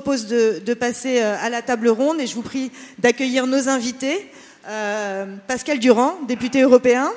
propose 0.00 0.28
de, 0.28 0.74
passer 0.74 1.18
à 1.18 1.50
la 1.50 1.60
table 1.60 1.88
ronde 1.88 2.20
et 2.20 2.28
je 2.28 2.36
vous 2.36 2.42
prie 2.42 2.70
d'accueillir 2.98 3.48
nos 3.48 3.68
invités. 3.68 4.30
Euh, 4.68 5.26
Pascal 5.48 5.80
Durand, 5.80 6.20
député 6.28 6.62
européen. 6.62 7.10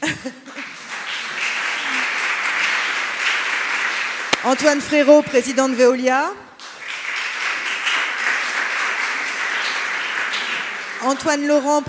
Antoine 4.44 4.80
Frérot, 4.80 5.20
président 5.20 5.68
de 5.68 5.74
Veolia. 5.74 6.32
Antoine 11.02 11.46
Laurent, 11.46 11.82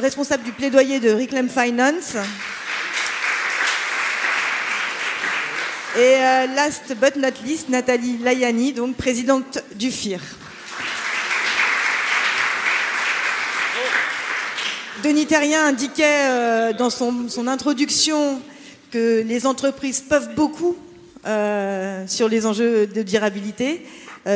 responsable 0.00 0.42
du 0.42 0.50
plaidoyer 0.50 0.98
de 0.98 1.12
Reclaim 1.12 1.46
Finance. 1.48 2.16
Et 5.96 6.00
euh, 6.00 6.46
last 6.54 6.94
but 7.00 7.16
not 7.16 7.42
least, 7.46 7.70
Nathalie 7.70 8.18
Layani, 8.18 8.74
donc 8.74 8.96
présidente 8.96 9.58
du 9.74 9.90
FIR. 9.90 10.20
Denis 15.02 15.26
Terrien 15.26 15.64
indiquait 15.64 16.28
euh, 16.28 16.72
dans 16.74 16.90
son, 16.90 17.46
introduction 17.46 18.40
que 18.90 19.22
les 19.22 19.46
entreprises 19.46 20.02
peuvent 20.02 20.34
beaucoup 20.34 20.76
euh, 21.26 22.06
sur 22.06 22.28
les 22.28 22.44
enjeux 22.44 22.86
de 22.86 23.02
durabilité. 23.02 23.86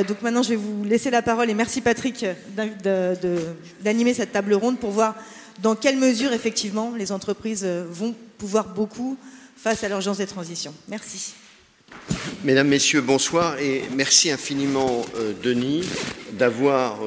Donc 0.09 0.23
maintenant, 0.23 0.43
je 0.43 0.51
vais 0.51 0.57
vous 0.57 0.85
laisser 0.85 1.11
la 1.11 1.21
parole 1.21 1.51
et 1.51 1.55
merci 1.55 1.83
Patrick 1.83 2.25
d'animer 3.83 4.15
cette 4.15 4.33
table 4.33 4.55
ronde 4.55 4.79
pour 4.79 4.91
voir 4.91 5.17
dans 5.61 5.75
quelle 5.75 5.99
mesure 5.99 6.33
effectivement 6.33 6.95
les 6.97 7.13
entreprises 7.13 7.67
vont 7.91 8.15
pouvoir 8.39 8.69
beaucoup 8.69 9.19
face 9.55 9.85
à 9.85 9.89
l'urgence 9.89 10.17
des 10.17 10.27
transitions. 10.27 10.73
Merci. 10.89 11.35
Mesdames, 12.45 12.69
Messieurs, 12.69 13.01
bonsoir 13.01 13.59
et 13.59 13.83
merci 13.95 14.31
infiniment 14.31 15.05
Denis 15.43 15.85
d'avoir 16.33 16.99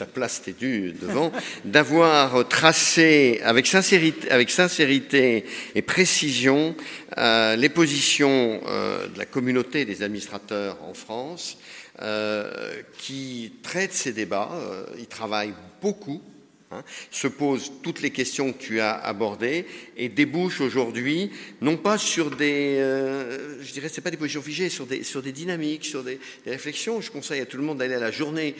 ta 0.00 0.06
place 0.06 0.40
t'es 0.42 0.52
due 0.52 0.92
devant, 0.92 1.30
d'avoir 1.66 2.48
tracé 2.48 3.40
avec 3.44 3.66
sincérité, 3.66 4.30
avec 4.30 4.50
sincérité 4.50 5.44
et 5.74 5.82
précision 5.82 6.74
euh, 7.18 7.54
les 7.56 7.68
positions 7.68 8.60
euh, 8.66 9.08
de 9.08 9.18
la 9.18 9.26
communauté 9.26 9.84
des 9.84 10.02
administrateurs 10.02 10.78
en 10.82 10.94
France, 10.94 11.58
euh, 12.00 12.80
qui 12.96 13.52
traite 13.62 13.92
ces 13.92 14.12
débats. 14.12 14.50
ils 14.98 15.06
travaillent 15.06 15.54
beaucoup 15.82 16.22
Hein, 16.72 16.84
se 17.10 17.26
pose 17.26 17.72
toutes 17.82 18.00
les 18.00 18.10
questions 18.10 18.52
que 18.52 18.58
tu 18.58 18.78
as 18.78 18.92
abordées 18.92 19.66
et 19.96 20.08
débouche 20.08 20.60
aujourd'hui, 20.60 21.32
non 21.60 21.76
pas 21.76 21.98
sur 21.98 22.30
des, 22.30 22.76
euh, 22.78 23.60
je 23.60 23.72
dirais, 23.72 23.88
c'est 23.88 24.00
pas 24.02 24.12
des 24.12 24.16
positions 24.16 24.40
figées, 24.40 24.68
sur 24.68 24.86
des, 24.86 25.02
sur 25.02 25.20
des 25.20 25.32
dynamiques, 25.32 25.84
sur 25.84 26.04
des, 26.04 26.20
réflexions. 26.46 27.00
Je 27.00 27.10
conseille 27.10 27.40
à 27.40 27.46
tout 27.46 27.56
le 27.56 27.64
monde 27.64 27.78
d'aller 27.78 27.96
à 27.96 27.98
la 27.98 28.12
journée 28.12 28.54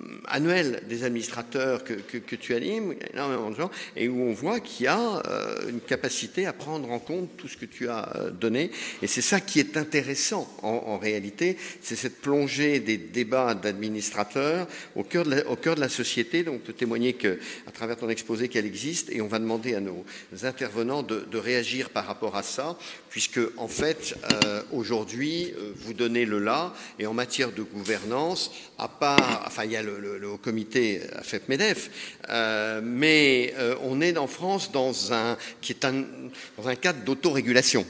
euh, 0.00 0.16
annuelle 0.26 0.82
des 0.88 1.04
administrateurs 1.04 1.84
que, 1.84 1.92
que, 1.92 2.34
tu 2.34 2.56
animes, 2.56 2.96
énormément 3.12 3.52
de 3.52 3.56
gens, 3.56 3.70
et 3.94 4.08
où 4.08 4.20
on 4.20 4.32
voit 4.32 4.58
qu'il 4.58 4.86
y 4.86 4.88
a 4.88 5.22
euh, 5.24 5.70
une 5.70 5.80
capacité 5.80 6.46
à 6.46 6.52
prendre 6.52 6.90
en 6.90 6.98
compte 6.98 7.36
tout 7.36 7.46
ce 7.46 7.56
que 7.56 7.66
tu 7.66 7.88
as 7.88 8.30
donné. 8.32 8.72
Et 9.00 9.06
c'est 9.06 9.22
ça 9.22 9.38
qui 9.38 9.60
est 9.60 9.76
intéressant 9.76 10.52
en, 10.62 10.98
réalité, 10.98 11.56
c'est 11.80 11.94
cette 11.94 12.20
plongée 12.20 12.80
des 12.80 12.96
débats 12.96 13.54
d'administrateurs 13.54 14.66
au 14.96 15.04
cœur 15.04 15.24
de 15.24 15.44
au 15.48 15.56
cœur 15.56 15.76
de 15.76 15.80
la 15.80 15.88
société. 15.88 16.42
Donc, 16.42 16.56
on 16.56 16.66
peut 16.66 16.72
témoigner 16.72 17.12
que 17.12 17.38
à 17.66 17.70
travers 17.70 17.96
ton 17.96 18.08
exposé 18.08 18.48
qu'elle 18.48 18.66
existe 18.66 19.10
et 19.10 19.20
on 19.20 19.26
va 19.26 19.38
demander 19.38 19.74
à 19.74 19.80
nos 19.80 20.04
intervenants 20.42 21.02
de, 21.02 21.24
réagir 21.34 21.90
par 21.90 22.06
rapport 22.06 22.36
à 22.36 22.42
ça, 22.42 22.78
puisque 23.10 23.40
en 23.56 23.68
fait, 23.68 24.16
euh, 24.44 24.62
aujourd'hui, 24.72 25.52
euh, 25.58 25.72
vous 25.76 25.92
donnez 25.92 26.24
le 26.24 26.38
là 26.38 26.72
et 26.98 27.06
en 27.06 27.12
matière 27.12 27.52
de 27.52 27.62
gouvernance, 27.62 28.50
à 28.78 28.88
part, 28.88 29.44
enfin, 29.46 29.64
il 29.64 29.72
y 29.72 29.76
a 29.76 29.82
le, 29.82 30.26
haut 30.26 30.38
comité 30.38 31.02
AFEP-MEDEF, 31.16 31.90
euh, 32.30 32.80
mais 32.82 33.54
on 33.82 34.00
est 34.00 34.16
en 34.16 34.26
France 34.26 34.72
dans 34.72 35.12
un, 35.12 35.36
qui 35.60 35.72
est 35.72 35.84
dans 35.84 36.68
un 36.68 36.76
cadre 36.76 37.04
d'autorégulation. 37.04 37.84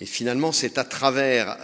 Et 0.00 0.06
finalement, 0.06 0.52
c'est 0.52 0.78
à 0.78 0.84
travers 0.84 1.58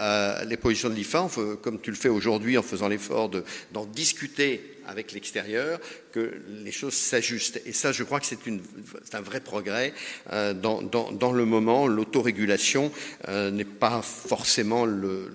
les 0.47 0.57
positions 0.57 0.91
de 0.91 0.95
l'IFA, 0.95 1.29
comme 1.63 1.81
tu 1.81 1.91
le 1.91 1.97
fais 1.97 2.11
aujourd'hui 2.11 2.59
en 2.59 2.63
faisant 2.63 2.89
l'effort 2.89 3.31
d'en 3.73 3.87
discuter 3.87 4.76
avec 4.87 5.13
l'extérieur, 5.13 5.81
que 6.13 6.41
les 6.49 6.73
choses 6.73 6.95
s'ajustent. 6.95 7.61
Et 7.67 7.73
ça, 7.73 7.93
je 7.93 8.03
crois 8.05 8.21
que 8.21 8.27
c'est 8.27 9.15
un 9.15 9.21
vrai 9.21 9.41
progrès. 9.41 9.93
Euh, 10.33 10.55
dans, 10.55 10.83
dans, 10.83 11.33
le 11.33 11.45
moment, 11.45 11.87
l'autorégulation 11.87 12.93
euh, 13.29 13.51
n'est 13.51 13.65
pas 13.65 14.03
forcément 14.03 14.85
le, 14.85 15.31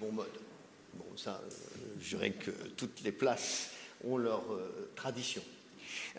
bon 0.00 0.12
mode. 0.12 0.26
Bon, 0.94 1.04
ça, 1.16 1.42
euh, 1.42 1.54
je 2.00 2.16
dirais 2.16 2.30
que 2.30 2.50
toutes 2.76 3.02
les 3.04 3.12
places 3.12 3.70
ont 4.04 4.16
leur 4.16 4.42
tradition. 4.96 5.42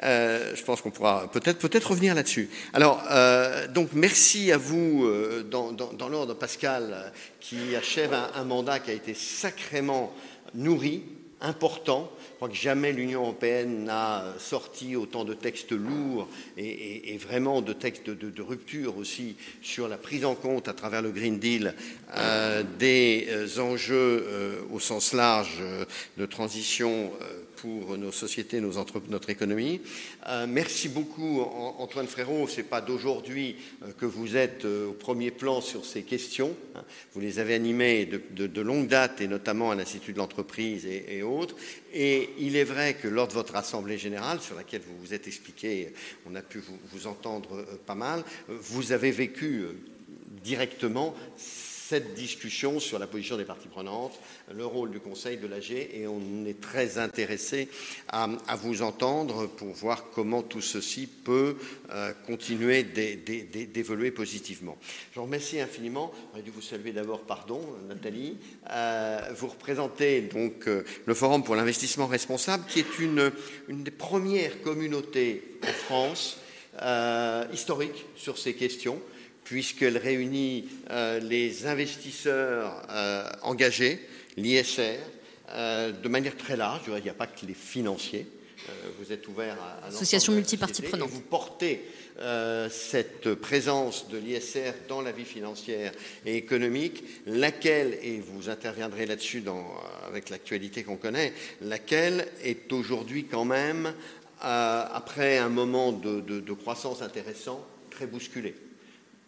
je 0.02 0.64
pense 0.64 0.82
qu'on 0.82 0.92
pourra 0.92 1.30
peut-être 1.30 1.90
revenir 1.90 2.16
là-dessus. 2.16 2.50
Alors, 2.72 3.04
donc 3.74 3.90
merci 3.94 4.54
à 4.54 4.58
vous 4.58 5.06
dans, 5.52 5.74
dans 5.74 6.08
l'ordre, 6.08 6.34
Pascal, 6.34 7.12
qui 7.42 7.76
achève 7.76 8.14
un, 8.14 8.44
mandat 8.46 8.80
qui 8.80 8.92
a 8.92 8.94
été 8.94 9.14
sacrément 9.14 10.16
nourri, 10.54 11.04
important, 11.42 12.10
crois 12.44 12.54
que 12.54 12.62
jamais 12.62 12.92
l'Union 12.92 13.22
européenne 13.22 13.86
n'a 13.86 14.26
sorti 14.38 14.98
autant 14.98 15.24
de 15.24 15.34
textes 15.34 15.72
lourds 15.72 16.28
et, 16.58 17.18
vraiment 17.18 17.62
de 17.62 17.72
textes 17.72 18.10
de, 18.10 18.42
rupture 18.42 18.98
aussi 18.98 19.38
sur 19.62 19.88
la 19.88 19.96
prise 19.96 20.26
en 20.26 20.36
compte 20.36 20.68
à 20.68 20.74
travers 20.74 21.02
le 21.02 21.12
Green 21.12 21.40
Deal 21.40 21.74
euh, 22.18 22.64
des 22.80 23.28
euh, 23.30 23.62
enjeux 23.62 24.26
euh, 24.28 24.62
au 24.74 24.82
sens 24.82 25.14
large 25.14 25.64
de 26.18 26.26
transition 26.26 27.14
pour 27.64 27.98
nos 27.98 28.12
sociétés, 28.12 28.60
notre 28.60 29.30
économie. 29.30 29.80
Euh, 30.28 30.46
merci 30.50 30.90
beaucoup 30.90 31.40
Antoine 31.78 32.08
Frérot, 32.08 32.46
ce 32.46 32.58
n'est 32.58 32.68
pas 32.68 32.82
d'aujourd'hui 32.82 33.56
euh, 33.84 33.94
que 33.98 34.06
vous 34.06 34.36
êtes 34.36 34.66
euh, 34.66 34.88
au 34.88 34.92
premier 34.92 35.32
plan 35.32 35.62
sur 35.62 35.86
ces 35.86 36.04
questions. 36.04 36.58
Hein. 36.76 36.84
Vous 37.14 37.22
les 37.22 37.40
avez 37.40 37.54
animées 37.54 38.06
de, 38.06 38.62
longue 38.62 38.88
date 38.88 39.22
et 39.22 39.30
notamment 39.30 39.72
à 39.72 39.76
l'Institut 39.76 40.12
de 40.12 40.18
l'entreprise 40.18 40.86
et, 40.86 41.24
autres. 41.24 41.56
Et 41.94 42.32
il 42.38 42.58
est 42.58 42.66
vrai 42.66 42.96
que 42.96 43.08
lors 43.08 43.30
de 43.30 43.34
votre 43.34 43.56
Assemblée 43.56 43.98
générale, 43.98 44.42
sur 44.42 44.58
laquelle 44.58 44.82
vous 44.86 44.98
vous 45.00 45.14
êtes 45.14 45.28
expliqué, 45.28 45.94
on 46.30 46.36
a 46.36 46.42
pu 46.42 46.62
vous 46.92 47.08
entendre 47.08 47.66
pas 47.86 47.96
mal, 47.96 48.26
vous 48.50 48.92
avez 48.92 49.12
vécu 49.12 49.64
directement 50.44 51.16
cette 51.94 52.16
discussion 52.16 52.80
sur 52.80 52.98
la 52.98 53.06
position 53.06 53.38
des 53.38 53.46
parties 53.46 53.68
prenantes, 53.68 54.20
le 54.52 54.66
rôle 54.66 54.90
du 54.90 55.00
Conseil 55.00 55.38
de 55.38 55.46
l'AG, 55.46 55.70
et 55.70 56.08
on 56.08 56.44
est 56.44 56.60
très 56.60 56.98
intéressé 56.98 57.70
à, 58.08 58.28
vous 58.56 58.82
entendre 58.82 59.46
pour 59.46 59.72
voir 59.76 60.06
comment 60.10 60.42
tout 60.42 60.60
ceci 60.60 61.06
peut 61.06 61.56
euh, 61.92 62.12
continuer 62.26 62.82
d'évoluer 62.82 64.10
positivement. 64.10 64.76
Je 65.12 65.20
vous 65.20 65.26
remercie 65.26 65.60
infiniment. 65.60 66.12
J'aurais 66.32 66.42
dû 66.42 66.50
vous 66.50 66.64
saluer 66.64 66.94
d'abord, 66.94 67.20
pardon, 67.20 67.62
Nathalie. 67.88 68.38
Euh, 68.72 69.30
vous 69.38 69.50
représentez 69.50 70.22
donc 70.22 70.68
euh, 70.68 70.84
le 71.06 71.14
Forum 71.14 71.44
pour 71.44 71.56
l'investissement 71.56 72.08
responsable, 72.08 72.64
qui 72.68 72.80
est 72.80 72.98
une, 72.98 73.32
une 73.68 73.84
des 73.84 73.92
premières 73.92 74.64
communautés 74.64 75.60
en 75.62 75.74
France 75.74 76.40
historiques 77.54 78.08
sur 78.16 78.40
ces 78.40 78.56
questions 78.56 79.00
puisqu'elle 79.44 79.98
réunit 79.98 80.70
euh, 80.90 81.20
les 81.20 81.66
investisseurs 81.66 82.86
euh, 82.90 83.30
engagés, 83.42 84.00
l'ISR, 84.38 85.00
euh, 85.50 85.92
de 85.92 86.08
manière 86.08 86.38
très 86.38 86.58
large. 86.58 86.84
Il 86.88 87.04
n'y 87.04 87.10
a 87.10 87.14
pas 87.14 87.28
que 87.28 87.46
les 87.46 87.54
financiers. 87.54 88.28
vous 89.00 89.12
êtes 89.12 89.28
ouvert 89.28 89.58
à, 89.62 89.86
à 89.86 89.88
Association 89.90 90.34
multipartie 90.34 90.82
prenante. 90.82 91.10
Vous 91.10 91.22
portez 91.22 91.82
cette 92.70 93.34
présence 93.34 94.08
de 94.08 94.20
l'ISR 94.20 94.74
dans 94.88 95.02
la 95.02 95.12
vie 95.12 95.26
financière 95.26 95.92
et 96.28 96.38
économique, 96.38 97.04
laquelle, 97.26 97.98
et 98.04 98.20
vous 98.20 98.50
interviendrez 98.50 99.08
là-dessus 99.08 99.44
avec 100.08 100.30
l'actualité 100.30 100.84
qu'on 100.84 100.96
connaît, 100.96 101.34
laquelle 101.62 102.28
est 102.44 102.72
aujourd'hui 102.72 103.26
quand 103.26 103.46
même, 103.46 103.94
après 104.40 105.40
un 105.40 105.50
moment 105.50 105.92
de, 105.92 106.22
de 106.22 106.54
croissance 106.54 107.02
intéressant, 107.02 107.66
très 107.90 108.06
bousculée? 108.06 108.54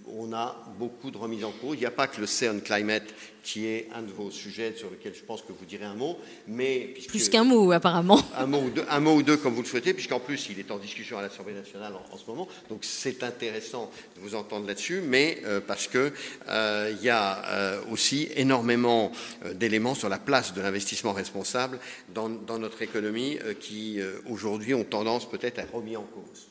On 0.08 0.34
a 0.34 0.56
beaucoup 0.78 1.12
de 1.12 1.18
remises 1.18 1.44
en 1.44 1.52
cause. 1.52 1.76
Il 1.76 1.80
n'y 1.80 1.86
a 1.86 1.92
pas 1.92 2.08
que 2.08 2.20
le 2.22 2.28
CERN 2.28 2.62
Climate 2.62 3.14
qui 3.46 3.68
est 3.68 3.88
un 3.94 4.02
de 4.02 4.12
vos 4.12 4.32
sujets 4.32 4.74
sur 4.76 4.90
lequel 4.90 5.14
je 5.14 5.24
pense 5.24 5.44
que 5.44 5.54
vous 5.54 5.66
direz 5.66 5.86
un 5.86 5.94
mot, 5.94 6.18
mais 6.48 6.96
plus 7.08 7.30
qu'un 7.30 7.44
mot 7.44 7.72
apparemment. 7.72 8.20
Un 8.38 8.48
mot, 8.48 8.60
ou 8.60 8.70
deux, 8.72 8.84
un 8.90 9.00
mot 9.00 9.16
ou 9.16 9.24
deux 9.24 9.38
comme 9.38 9.54
vous 9.54 9.62
le 9.62 9.68
souhaitez, 9.68 9.94
puisqu'en 9.94 10.20
plus 10.20 10.50
il 10.50 10.60
est 10.60 10.72
en 10.72 10.80
discussion 10.80 11.20
à 11.20 11.22
l'Assemblée 11.22 11.54
nationale 11.54 11.94
en, 12.12 12.18
ce 12.18 12.26
moment, 12.28 12.48
donc 12.70 12.80
c'est 12.82 13.24
intéressant 13.24 13.92
de 14.16 14.22
vous 14.22 14.34
entendre 14.34 14.68
là-dessus, 14.68 15.02
mais 15.02 15.42
euh, 15.46 15.62
parce 15.66 15.88
que 15.88 16.12
euh, 16.50 16.92
il 16.98 17.06
y 17.06 17.10
a 17.10 17.46
euh, 17.46 17.82
aussi 17.92 18.30
énormément 18.36 19.12
d'éléments 19.54 19.96
sur 19.96 20.10
la 20.10 20.18
place 20.18 20.54
de 20.54 20.62
l'investissement 20.62 21.14
responsable 21.14 21.80
dans, 22.14 22.30
dans, 22.30 22.58
notre 22.58 22.82
économie 22.82 23.38
qui 23.60 24.00
aujourd'hui 24.30 24.74
ont 24.74 24.86
tendance 24.86 25.30
peut-être 25.30 25.60
à 25.60 25.64
être 25.64 25.76
remis 25.76 25.98
en 25.98 26.04
cause 26.04 26.48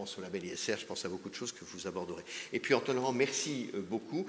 pense 0.00 0.18
au 0.18 0.22
label 0.22 0.44
ISR, 0.44 0.76
je 0.78 0.86
pense 0.86 1.04
à 1.04 1.08
beaucoup 1.08 1.28
de 1.28 1.34
choses 1.34 1.52
que 1.52 1.64
vous 1.64 1.86
aborderez. 1.86 2.22
Et 2.52 2.60
puis 2.60 2.74
tenant, 2.84 3.12
merci 3.12 3.70
beaucoup. 3.88 4.26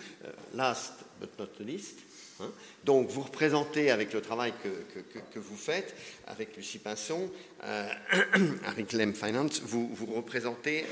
last 0.54 0.94
but 1.20 1.30
not 1.40 1.66
least, 1.66 2.00
Hein. 2.42 2.52
Donc 2.84 3.10
vous 3.10 3.22
représentez 3.22 3.92
avec 3.92 4.14
le 4.14 4.22
travail 4.22 4.54
que, 4.64 5.40
vous 5.40 5.58
faites, 5.58 5.96
avec 6.28 6.56
Lucie 6.56 6.80
Pinson, 6.80 7.30
euh, 7.64 7.90
avec 8.66 8.88
Clem 8.88 9.14
Finance, 9.14 9.62
vous, 9.62 9.90
vous 9.94 10.08
représentez 10.08 10.86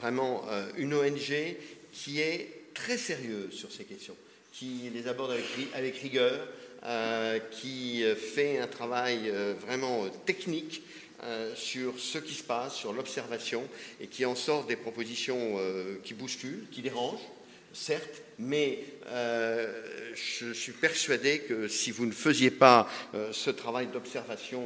vraiment 0.00 0.44
euh, 0.48 0.70
une 0.76 0.94
ONG 0.94 1.56
qui 1.92 2.20
est 2.20 2.72
très 2.74 2.96
sérieuse 2.96 3.52
sur 3.52 3.72
ces 3.72 3.84
questions, 3.84 4.16
qui 4.52 4.90
les 4.92 5.08
aborde 5.08 5.36
avec, 5.74 5.96
rigueur, 5.96 6.46
euh, 6.84 7.38
qui 7.50 8.04
fait 8.14 8.58
un 8.58 8.68
travail 8.68 9.32
vraiment 9.60 10.08
technique 10.26 10.82
sur 11.54 11.98
ce 11.98 12.18
qui 12.18 12.34
se 12.34 12.44
passe, 12.44 12.74
sur 12.76 12.92
l'observation, 12.92 13.68
et 14.00 14.06
qui 14.06 14.24
en 14.24 14.34
sort 14.34 14.64
des 14.66 14.76
propositions 14.76 15.58
qui 16.04 16.14
bousculent, 16.14 16.66
qui 16.70 16.82
dérangent, 16.82 17.28
certes, 17.72 18.22
mais 18.38 18.84
euh, 19.06 19.72
je 20.14 20.52
suis 20.52 20.72
persuadé 20.72 21.40
que 21.40 21.68
si 21.68 21.90
vous 21.90 22.06
ne 22.06 22.12
faisiez 22.12 22.50
pas 22.50 22.88
euh, 23.14 23.32
ce 23.32 23.50
travail 23.50 23.88
d'observation 23.88 24.62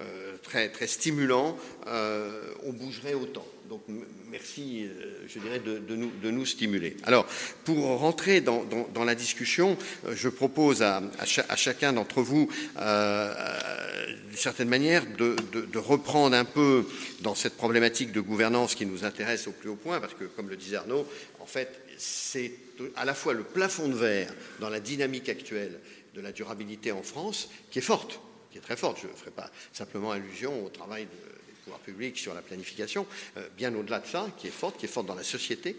euh, 0.00 0.36
très 0.42 0.86
stimulant, 0.86 1.56
on 1.86 2.72
bougerait 2.72 3.14
autant. 3.14 3.46
Donc 3.70 3.82
merci, 4.28 4.88
je 5.28 5.38
dirais, 5.38 5.60
de, 5.60 5.78
nous, 5.94 6.10
de, 6.20 6.30
nous, 6.32 6.44
stimuler. 6.44 6.96
Alors, 7.04 7.24
pour 7.64 7.78
rentrer 8.00 8.40
dans, 8.40 8.64
la 9.04 9.14
discussion, 9.14 9.78
je 10.10 10.28
propose 10.28 10.82
à, 10.82 11.00
à, 11.20 11.54
chacun 11.54 11.92
d'entre 11.92 12.20
vous, 12.20 12.50
d'une 12.74 14.36
certaine 14.36 14.68
manière, 14.68 15.06
de, 15.06 15.36
de, 15.52 15.78
reprendre 15.78 16.34
un 16.34 16.44
peu 16.44 16.84
dans 17.20 17.36
cette 17.36 17.56
problématique 17.56 18.10
de 18.10 18.20
gouvernance 18.20 18.74
qui 18.74 18.86
nous 18.86 19.04
intéresse 19.04 19.46
au 19.46 19.52
plus 19.52 19.68
haut 19.68 19.76
point, 19.76 20.00
parce 20.00 20.14
que, 20.14 20.24
comme 20.24 20.48
le 20.48 20.56
disait 20.56 20.78
Arnaud, 20.78 21.06
en 21.38 21.46
fait, 21.46 21.80
c'est 21.96 22.50
à 22.96 23.04
la 23.04 23.14
fois 23.14 23.34
le 23.34 23.44
plafond 23.44 23.86
de 23.86 23.94
verre 23.94 24.34
dans 24.58 24.68
la 24.68 24.80
dynamique 24.80 25.28
actuelle 25.28 25.78
de 26.16 26.20
la 26.20 26.32
durabilité 26.32 26.90
en 26.90 27.04
France, 27.04 27.48
qui 27.70 27.78
est 27.78 27.82
forte, 27.82 28.18
qui 28.50 28.58
est 28.58 28.62
très 28.62 28.76
forte. 28.76 28.98
Je 29.00 29.06
ne 29.06 29.12
ferai 29.12 29.30
pas 29.30 29.48
simplement 29.72 30.10
allusion 30.10 30.66
au 30.66 30.70
travail 30.70 31.04
de, 31.04 31.39
pouvoir 31.64 31.80
public 31.80 32.18
sur 32.18 32.34
la 32.34 32.42
planification, 32.42 33.06
euh, 33.36 33.46
bien 33.56 33.74
au-delà 33.74 34.00
de 34.00 34.06
ça, 34.06 34.26
qui 34.38 34.46
est 34.46 34.52
forte, 34.52 34.78
qui 34.78 34.86
est 34.86 34.88
forte 34.88 35.06
dans 35.06 35.14
la 35.14 35.22
société, 35.22 35.76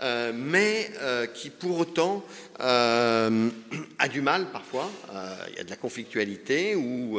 euh, 0.00 0.32
mais 0.34 0.90
euh, 1.00 1.26
qui 1.26 1.50
pour 1.50 1.78
autant 1.78 2.24
a 2.58 4.08
du 4.10 4.22
mal 4.22 4.50
parfois, 4.50 4.90
il 5.50 5.56
y 5.56 5.60
a 5.60 5.64
de 5.64 5.70
la 5.70 5.76
conflictualité 5.76 6.74
ou, 6.74 7.18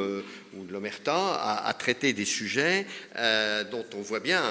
ou 0.58 0.66
de 0.66 0.74
l'omerta 0.74 1.62
à, 1.66 1.74
traiter 1.74 2.14
des 2.14 2.26
sujets 2.26 2.86
dont 3.72 3.86
on 3.96 4.02
voit 4.02 4.20
bien 4.20 4.42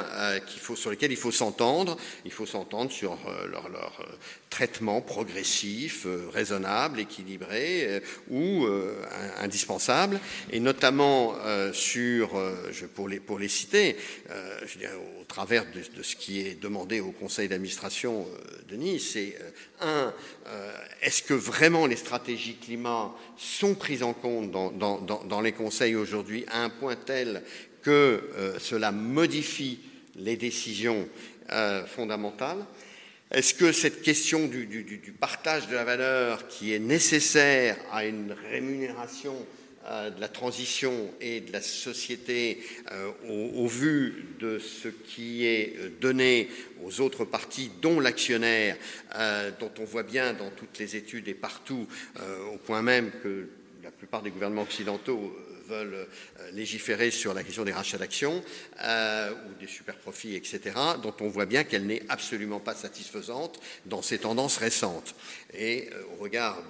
qu'il 0.47 0.61
faut, 0.61 0.77
sur 0.77 0.91
lesquels 0.91 1.13
il 1.13 1.17
faut 1.17 1.33
s'entendre, 1.33 1.97
il 2.25 2.33
faut 2.33 2.47
s'entendre 2.47 2.91
sur 2.91 3.19
leur, 3.51 3.69
leur 3.69 4.07
traitement 4.51 5.01
progressif, 5.01 6.07
raisonnable, 6.33 7.01
équilibré 7.01 8.03
ou 8.31 8.67
indispensable, 9.39 10.21
et 10.51 10.61
notamment 10.61 11.35
sur, 11.73 12.41
pour 12.95 13.09
les, 13.09 13.21
pour 13.21 13.39
les 13.39 13.49
citer, 13.49 13.97
euh, 14.31 14.61
au 15.21 15.25
travers 15.25 15.65
de, 15.73 16.03
ce 16.03 16.17
qui 16.17 16.41
est 16.41 16.61
demandé 16.61 17.01
au 17.01 17.11
conseil 17.11 17.49
d'administration 17.49 18.27
euh, 18.27 18.63
de 18.69 18.77
Nice, 18.77 19.11
c'est 19.13 19.37
euh, 19.41 19.51
un, 19.81 20.13
est-ce 21.03 21.23
que 21.23 21.35
vraiment 21.35 21.87
les 21.87 21.97
stratégies 21.97 22.57
climat 22.57 23.15
sont 23.37 23.75
prises 23.75 24.03
en 24.03 24.13
compte 24.13 24.51
dans, 24.51 25.41
les 25.41 25.53
conseils 25.53 25.97
aujourd'hui 25.97 26.45
à 26.49 26.63
un 26.63 26.71
point 26.71 26.97
tel 26.97 27.43
que 27.83 28.23
cela 28.59 28.93
modifie 28.93 29.81
les 30.17 30.37
décisions 30.37 31.09
fondamentales? 31.87 32.65
Est-ce 33.31 33.55
que 33.55 33.73
cette 33.73 34.03
question 34.03 34.47
du, 34.47 35.15
partage 35.19 35.69
de 35.69 35.75
la 35.75 35.85
valeur 35.85 36.47
qui 36.47 36.73
est 36.73 36.79
nécessaire 36.79 37.77
à 37.93 38.05
une 38.05 38.35
rémunération 38.51 39.35
euh, 39.35 39.56
de 39.87 40.21
la 40.21 40.29
transition 40.29 41.11
et 41.21 41.41
de 41.41 41.53
la 41.53 41.63
société 41.63 42.61
euh, 42.93 43.11
au, 43.29 43.67
vu 43.67 44.27
de 44.41 44.59
ce 44.59 44.89
qui 44.89 45.47
est 45.47 45.77
euh, 45.79 45.91
donné 46.01 46.49
aux 46.85 47.01
autres 47.01 47.25
parties, 47.25 47.71
dont 47.81 48.01
l'actionnaire, 48.01 48.77
dont 49.61 49.71
on 49.79 49.85
voit 49.85 50.03
bien 50.03 50.35
dans 50.35 50.51
toutes 50.51 50.79
les 50.79 50.95
études 50.95 51.27
et 51.29 51.35
partout, 51.35 51.87
au 52.53 52.59
point 52.59 52.83
même 52.83 53.11
que 53.23 53.49
la 53.83 53.91
plupart 53.91 54.23
des 54.23 54.31
gouvernements 54.31 54.63
occidentaux 54.63 55.35
veulent 55.69 55.95
euh, 55.95 56.51
légiférer 56.53 57.11
sur 57.11 57.35
la 57.35 57.43
question 57.43 57.65
des 57.65 57.73
rachats 57.73 57.99
d'actions 57.99 58.43
euh, 58.83 59.31
ou 59.31 59.61
des 59.61 59.67
superprofits, 59.67 60.35
etc., 60.35 60.61
dont 61.03 61.15
on 61.21 61.29
voit 61.29 61.47
bien 61.47 61.65
qu'elle 61.65 61.87
n'est 61.87 62.03
absolument 62.09 62.61
pas 62.61 62.75
satisfaisante 62.75 63.61
dans 63.87 64.03
ces 64.03 64.19
tendances 64.19 64.59
récentes 64.59 65.15
et 65.55 65.89
euh, 65.93 66.03
au 66.15 66.23
regard 66.23 66.63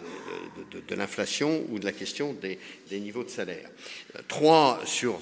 de, 0.71 0.95
l'inflation 0.95 1.65
ou 1.71 1.79
de 1.79 1.85
la 1.85 1.93
question 1.93 2.33
des, 2.33 2.59
niveaux 2.91 3.25
de 3.25 3.29
salaire. 3.29 3.69
Trois, 4.29 4.81
sur 4.87 5.21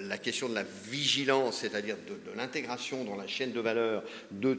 la 0.00 0.18
question 0.18 0.48
de 0.48 0.54
la 0.54 0.64
vigilance, 0.90 1.58
c'est-à-dire 1.60 1.96
de, 2.08 2.36
l'intégration 2.36 3.04
dans 3.04 3.16
la 3.16 3.28
chaîne 3.28 3.52
de 3.52 3.60
valeur 3.60 4.02
de 4.32 4.58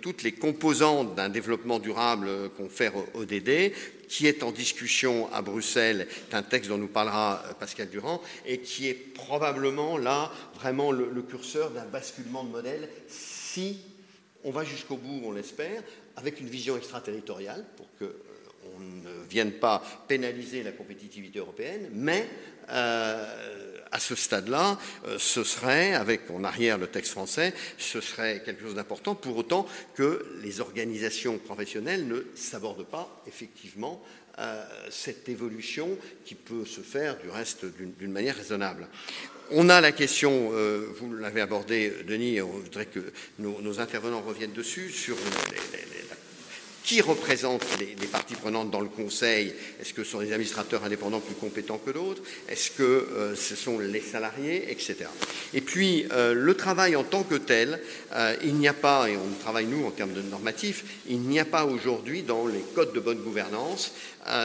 toutes 0.00 0.22
les 0.22 0.32
composantes 0.32 1.14
d'un 1.14 1.28
développement 1.28 1.78
durable 1.78 2.50
confère 2.56 2.94
ODD, 3.14 3.72
qui 4.08 4.26
est 4.26 4.42
en 4.42 4.52
discussion 4.52 5.32
à 5.32 5.42
Bruxelles, 5.42 6.06
c'est 6.10 6.36
un 6.36 6.42
texte 6.42 6.70
dont 6.70 6.78
nous 6.78 6.88
parlera 6.88 7.42
euh, 7.46 7.54
Pascal 7.54 7.88
Durand, 7.88 8.20
et 8.46 8.58
qui 8.58 8.88
est 8.88 8.94
probablement 8.94 9.98
là 9.98 10.30
vraiment 10.54 10.92
le, 10.92 11.22
curseur 11.22 11.70
d'un 11.70 11.84
basculement 11.84 12.44
de 12.44 12.50
modèle 12.50 12.88
si 13.08 13.78
on 14.44 14.50
va 14.50 14.64
jusqu'au 14.64 14.96
bout, 14.96 15.22
on 15.24 15.32
l'espère, 15.32 15.82
avec 16.16 16.40
une 16.40 16.48
vision 16.48 16.76
extraterritoriale 16.76 17.64
pour 17.76 17.86
que 17.98 18.04
euh, 18.04 18.18
on 18.76 18.80
ne 18.80 19.26
vienne 19.28 19.52
pas 19.52 19.82
pénaliser 20.08 20.62
la 20.62 20.72
compétitivité 20.72 21.38
européenne, 21.38 21.88
mais 21.92 22.28
euh, 22.70 23.73
à 23.94 24.00
ce 24.00 24.16
stade-là, 24.16 24.76
euh, 25.06 25.18
ce 25.18 25.44
serait, 25.44 25.94
avec 25.94 26.28
en 26.30 26.42
arrière 26.42 26.78
le 26.78 26.88
texte 26.88 27.12
français, 27.12 27.54
ce 27.78 28.00
serait 28.00 28.42
quelque 28.44 28.62
chose 28.62 28.74
d'important, 28.74 29.14
pour 29.14 29.36
autant 29.36 29.66
que 29.94 30.26
les 30.42 30.60
organisations 30.60 31.38
professionnelles 31.38 32.06
ne 32.08 32.20
s'abordent 32.34 32.86
pas 32.86 33.22
effectivement 33.28 34.02
euh, 34.40 34.64
cette 34.90 35.28
évolution 35.28 35.96
qui 36.24 36.34
peut 36.34 36.64
se 36.64 36.80
faire 36.80 37.16
du 37.18 37.30
reste 37.30 37.66
d'une 37.66 38.10
manière 38.10 38.36
raisonnable. 38.36 38.88
On 39.52 39.68
a 39.68 39.80
la 39.80 39.92
question, 39.92 40.50
euh, 40.52 40.88
vous 40.98 41.14
l'avez 41.14 41.40
abordé, 41.40 41.92
Denis, 42.08 42.40
on 42.40 42.48
voudrait 42.48 42.86
que 42.86 43.12
nos, 43.38 43.78
intervenants 43.78 44.22
reviennent 44.22 44.52
dessus, 44.52 44.90
sur 44.90 45.16
qui 46.84 47.00
représente 47.00 47.64
les, 47.80 48.06
parties 48.06 48.34
prenantes 48.34 48.70
dans 48.70 48.82
le 48.82 48.88
Conseil? 48.88 49.54
Est-ce 49.80 49.94
que 49.94 50.04
ce 50.04 50.10
sont 50.10 50.20
les 50.20 50.32
administrateurs 50.32 50.84
indépendants 50.84 51.20
plus 51.20 51.34
compétents 51.34 51.78
que 51.78 51.90
d'autres? 51.90 52.22
Est-ce 52.48 52.70
que 52.70 52.82
euh, 52.82 53.34
ce 53.34 53.56
sont 53.56 53.78
les 53.78 54.02
salariés, 54.02 54.70
etc. 54.70 55.06
Et 55.54 55.62
puis, 55.62 56.06
euh, 56.12 56.34
le 56.34 56.54
travail 56.54 56.94
en 56.94 57.02
tant 57.02 57.22
que 57.22 57.36
tel, 57.36 57.80
euh, 58.12 58.36
il 58.44 58.54
n'y 58.56 58.68
a 58.68 58.74
pas, 58.74 59.08
et 59.08 59.16
on 59.16 59.40
travaille 59.40 59.66
nous 59.66 59.86
en 59.86 59.90
termes 59.90 60.12
de 60.12 60.20
normatifs, 60.20 60.84
il 61.08 61.20
n'y 61.20 61.40
a 61.40 61.46
pas 61.46 61.64
aujourd'hui 61.64 62.22
dans 62.22 62.46
les 62.46 62.62
codes 62.74 62.92
de 62.92 63.00
bonne 63.00 63.18
gouvernance 63.18 63.92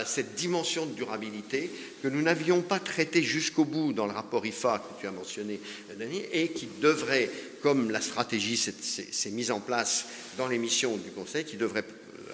cette 0.05 0.35
dimension 0.35 0.85
de 0.85 0.91
durabilité 0.91 1.71
que 2.03 2.09
nous 2.09 2.21
n'avions 2.21 2.61
pas 2.61 2.79
traitée 2.79 3.23
jusqu'au 3.23 3.63
bout 3.63 3.93
dans 3.93 4.07
le 4.07 4.11
rapport 4.11 4.45
IFA 4.45 4.79
que 4.79 4.99
tu 4.99 5.07
as 5.07 5.11
mentionné, 5.11 5.61
Denis, 5.97 6.21
et 6.33 6.49
qui 6.49 6.67
devrait, 6.81 7.29
comme 7.61 7.89
la 7.89 8.01
stratégie 8.01 8.57
s'est 8.57 9.31
mise 9.31 9.51
en 9.51 9.61
place 9.61 10.05
dans 10.37 10.49
les 10.49 10.57
missions 10.57 10.97
du 10.97 11.11
Conseil, 11.11 11.45
qui 11.45 11.55
devrait 11.55 11.85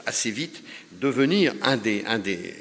assez 0.06 0.32
vite 0.32 0.64
devenir 0.94 1.54
un 1.62 1.78
des, 1.78 2.04
un 2.06 2.20
des, 2.20 2.54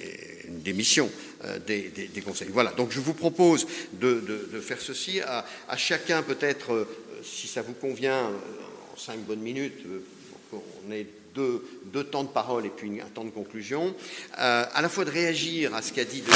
une 0.48 0.60
des 0.60 0.72
missions 0.72 1.10
euh, 1.44 1.58
des, 1.58 2.22
conseils. 2.24 2.48
Voilà, 2.50 2.70
donc 2.72 2.90
je 2.90 3.00
vous 3.00 3.14
propose 3.14 3.66
de, 3.92 4.60
faire 4.62 4.80
ceci 4.80 5.20
à, 5.20 5.44
chacun 5.76 6.22
peut-être, 6.22 6.72
euh, 6.72 6.88
si 7.22 7.48
ça 7.48 7.62
vous 7.62 7.74
convient, 7.74 8.28
euh, 8.28 8.94
en 8.94 8.96
cinq 8.96 9.18
bonnes 9.20 9.40
minutes, 9.40 9.84
on 10.52 10.92
ait 10.92 11.06
deux, 11.34 11.64
deux, 11.86 12.04
temps 12.04 12.22
de 12.24 12.28
parole 12.28 12.64
et 12.64 12.70
puis 12.70 13.00
un 13.00 13.06
temps 13.06 13.24
de 13.24 13.30
conclusion, 13.30 13.94
à 14.34 14.80
la 14.80 14.88
fois 14.88 15.04
de 15.04 15.10
réagir 15.10 15.74
à 15.74 15.82
ce 15.82 15.92
qu'a 15.92 16.04
dit 16.04 16.20
de 16.20 16.30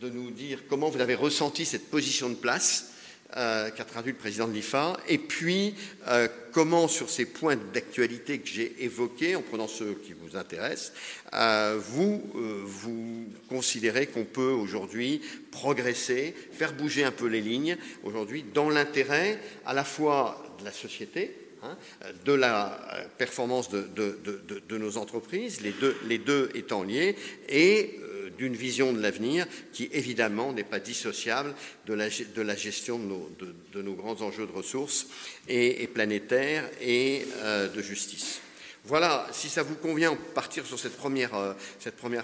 de 0.00 0.10
nous 0.10 0.30
dire 0.30 0.60
comment 0.68 0.90
vous 0.90 1.00
avez 1.00 1.14
ressenti 1.16 1.64
cette 1.64 1.90
position 1.90 2.28
de 2.28 2.34
place 2.34 2.92
euh, 3.36 3.68
qu'a 3.68 3.84
traduit 3.84 4.12
le 4.12 4.18
président 4.18 4.48
de 4.48 4.54
l'IFA, 4.54 4.96
et 5.06 5.18
puis 5.18 5.74
euh, 6.06 6.28
comment 6.50 6.88
sur 6.88 7.10
ces 7.10 7.26
points 7.26 7.56
d'actualité 7.74 8.38
que 8.38 8.48
j'ai 8.48 8.74
évoqués, 8.82 9.36
en 9.36 9.42
prenant 9.42 9.68
ceux 9.68 10.00
qui 10.02 10.14
vous 10.14 10.34
intéressent, 10.34 10.94
euh, 11.34 11.78
vous, 11.78 12.22
vous 12.32 13.26
considérez 13.50 14.06
qu'on 14.06 14.24
peut 14.24 14.50
aujourd'hui 14.50 15.20
progresser, 15.50 16.34
faire 16.52 16.72
bouger 16.72 17.04
un 17.04 17.10
peu 17.10 17.26
les 17.26 17.42
lignes, 17.42 17.76
aujourd'hui, 18.02 18.46
dans 18.54 18.70
l'intérêt 18.70 19.38
à 19.66 19.74
la 19.74 19.84
fois 19.84 20.42
de 20.58 20.64
la 20.64 20.72
société, 20.72 21.36
hein, 21.62 21.76
de 22.24 22.32
la 22.32 22.80
performance 23.18 23.68
de, 23.68 24.78
nos 24.78 24.96
entreprises, 24.96 25.60
les 25.60 25.72
deux, 25.72 25.98
les 26.06 26.18
deux 26.18 26.48
étant 26.54 26.82
liés, 26.82 27.14
et 27.50 28.00
d'une 28.38 28.54
vision 28.54 28.92
de 28.92 29.00
l'avenir 29.00 29.46
qui, 29.72 29.88
évidemment, 29.92 30.52
n'est 30.52 30.64
pas 30.64 30.80
dissociable 30.80 31.54
de 31.86 31.94
la, 31.94 32.08
gestion 32.56 32.98
de 32.98 33.82
nos, 33.82 33.94
grands 33.94 34.22
enjeux 34.22 34.46
de 34.46 34.52
ressources 34.52 35.08
et, 35.48 35.86
planétaires 35.88 36.64
et 36.80 37.26
de 37.74 37.82
justice. 37.82 38.40
Voilà, 38.88 39.26
si 39.32 39.50
ça 39.50 39.62
vous 39.62 39.74
convient, 39.74 40.16
partir 40.34 40.64
sur 40.64 40.78
cette 40.78 40.96
première, 40.96 41.34
euh, 41.34 41.52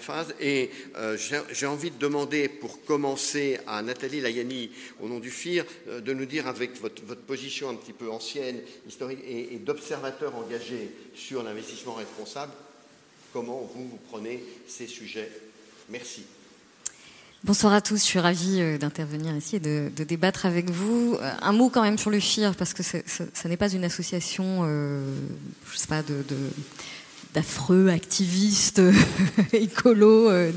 phase. 0.00 0.34
Et 0.40 0.70
euh, 0.96 1.18
j'ai 1.52 1.66
envie 1.66 1.90
de 1.90 1.98
demander, 1.98 2.48
pour 2.48 2.82
commencer, 2.86 3.58
à 3.66 3.82
Nathalie 3.82 4.22
Layani, 4.22 4.70
au 4.98 5.08
nom 5.08 5.18
du 5.18 5.30
FIR, 5.30 5.66
euh, 5.88 6.00
de 6.00 6.14
nous 6.14 6.24
dire, 6.24 6.46
avec 6.46 6.80
votre, 6.80 7.02
position 7.16 7.68
un 7.68 7.74
petit 7.74 7.92
peu 7.92 8.10
ancienne, 8.10 8.62
historique 8.88 9.18
et, 9.28 9.58
d'observateur 9.58 10.34
engagé 10.36 10.88
sur 11.14 11.42
l'investissement 11.42 11.92
responsable, 11.92 12.54
comment 13.34 13.60
vous, 13.74 13.86
vous 13.86 14.00
prenez 14.08 14.42
ces 14.66 14.86
sujets. 14.86 15.30
Merci. 15.88 16.24
Bonsoir 17.44 17.74
à 17.74 17.82
tous, 17.82 17.96
je 17.96 18.04
suis 18.04 18.18
ravie 18.18 18.60
euh, 18.60 18.78
d'intervenir 18.78 19.36
ici 19.36 19.56
et 19.56 19.60
de, 19.60 19.90
débattre 20.04 20.46
avec 20.46 20.70
vous. 20.70 21.18
Euh, 21.20 21.30
un 21.42 21.52
mot 21.52 21.68
quand 21.68 21.82
même 21.82 21.98
sur 21.98 22.08
le 22.10 22.18
FIR, 22.18 22.54
parce 22.54 22.72
que 22.72 22.82
ça, 22.82 23.48
n'est 23.48 23.58
pas 23.58 23.70
une 23.70 23.84
association, 23.84 24.62
euh, 24.62 25.04
je 25.70 25.76
sais 25.76 25.86
pas, 25.86 26.02
de, 26.02 26.24
d'affreux 27.34 27.88
activistes 27.88 28.80
écolos 29.52 30.30
euh, 30.30 30.52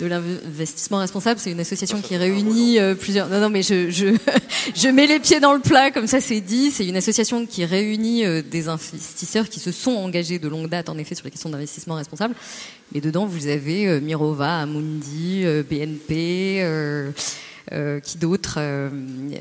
de, 0.00 0.06
l'investissement 0.06 0.98
responsable. 0.98 1.38
C'est 1.38 1.50
une 1.50 1.60
association 1.60 2.00
qui 2.00 2.16
réunit 2.16 2.78
euh, 2.78 2.94
plusieurs. 2.94 3.28
Non, 3.28 3.40
non, 3.40 3.50
mais 3.50 3.62
je, 3.62 3.90
je, 3.90 4.06
je 4.74 4.88
mets 4.88 5.06
les 5.06 5.20
pieds 5.20 5.38
dans 5.38 5.52
le 5.52 5.60
plat, 5.60 5.90
comme 5.90 6.06
ça 6.06 6.20
c'est 6.20 6.40
dit. 6.40 6.70
C'est 6.70 6.86
une 6.86 6.96
association 6.96 7.44
qui 7.44 7.66
réunit 7.66 8.24
euh, 8.24 8.42
des 8.42 8.68
investisseurs 8.68 9.50
qui 9.50 9.60
se 9.60 9.70
sont 9.70 9.92
engagés 9.92 10.38
de 10.38 10.48
longue 10.48 10.68
date, 10.68 10.88
en 10.88 10.96
effet, 10.96 11.14
sur 11.14 11.26
les 11.26 11.30
questions 11.30 11.50
d'investissement 11.50 11.96
responsable. 11.96 12.34
Mais 12.94 13.00
dedans, 13.00 13.26
vous 13.26 13.46
avez 13.46 14.00
Mirova, 14.00 14.60
Amundi, 14.60 15.44
BNP. 15.68 16.62
Euh, 17.72 17.98
qui 17.98 18.18
d'autres 18.18 18.58
euh, 18.58 18.90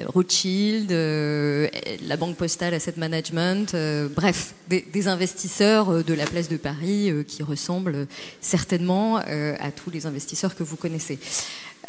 Rothschild, 0.06 0.94
euh, 0.94 1.68
la 2.08 2.16
Banque 2.16 2.38
Postale 2.38 2.74
Asset 2.74 2.94
Management, 2.96 3.76
bref, 4.16 4.54
des, 4.70 5.08
investisseurs 5.10 6.06
de 6.06 6.14
la 6.14 6.26
place 6.26 6.48
de 6.48 6.56
Paris 6.56 7.12
qui 7.28 7.44
ressemblent 7.44 8.08
certainement 8.40 9.18
à 9.18 9.72
tous 9.72 9.90
les 9.90 10.06
investisseurs 10.06 10.56
que 10.56 10.64
vous 10.64 10.78
connaissez. 10.78 11.20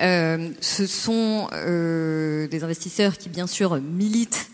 ce 0.01 0.87
sont 0.87 1.49
des 1.53 2.65
investisseurs 2.65 3.17
qui, 3.17 3.29
bien 3.29 3.47
sûr, 3.47 3.81
militent 3.81 4.51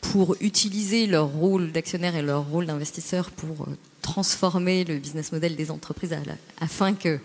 pour 0.00 0.36
utiliser 0.40 1.08
leur 1.08 1.26
rôle 1.26 1.72
d'actionnaire 1.72 2.14
et 2.14 2.22
leur 2.22 2.46
rôle 2.46 2.66
d'investisseur 2.66 3.30
pour 3.32 3.66
transformer 4.00 4.84
le 4.84 4.98
business 4.98 5.32
model 5.32 5.56
des 5.56 5.72
entreprises 5.72 6.14
afin 6.60 6.94
que 6.94 7.18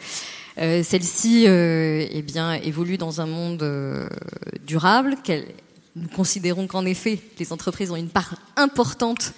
euh, 0.58 0.84
celle-ci 0.84 1.46
euh, 1.48 2.06
eh 2.10 2.22
bien, 2.22 2.54
évolue 2.54 2.98
dans 2.98 3.22
un 3.22 3.26
monde 3.26 3.64
euh, 3.64 4.08
durable. 4.66 5.16
Nous 5.96 6.08
considérons 6.10 6.68
qu'en 6.68 6.86
effet, 6.86 7.20
les 7.40 7.52
entreprises 7.54 7.92
ont 7.92 7.96
une 7.96 8.10
part 8.10 8.36
importante 8.56 9.34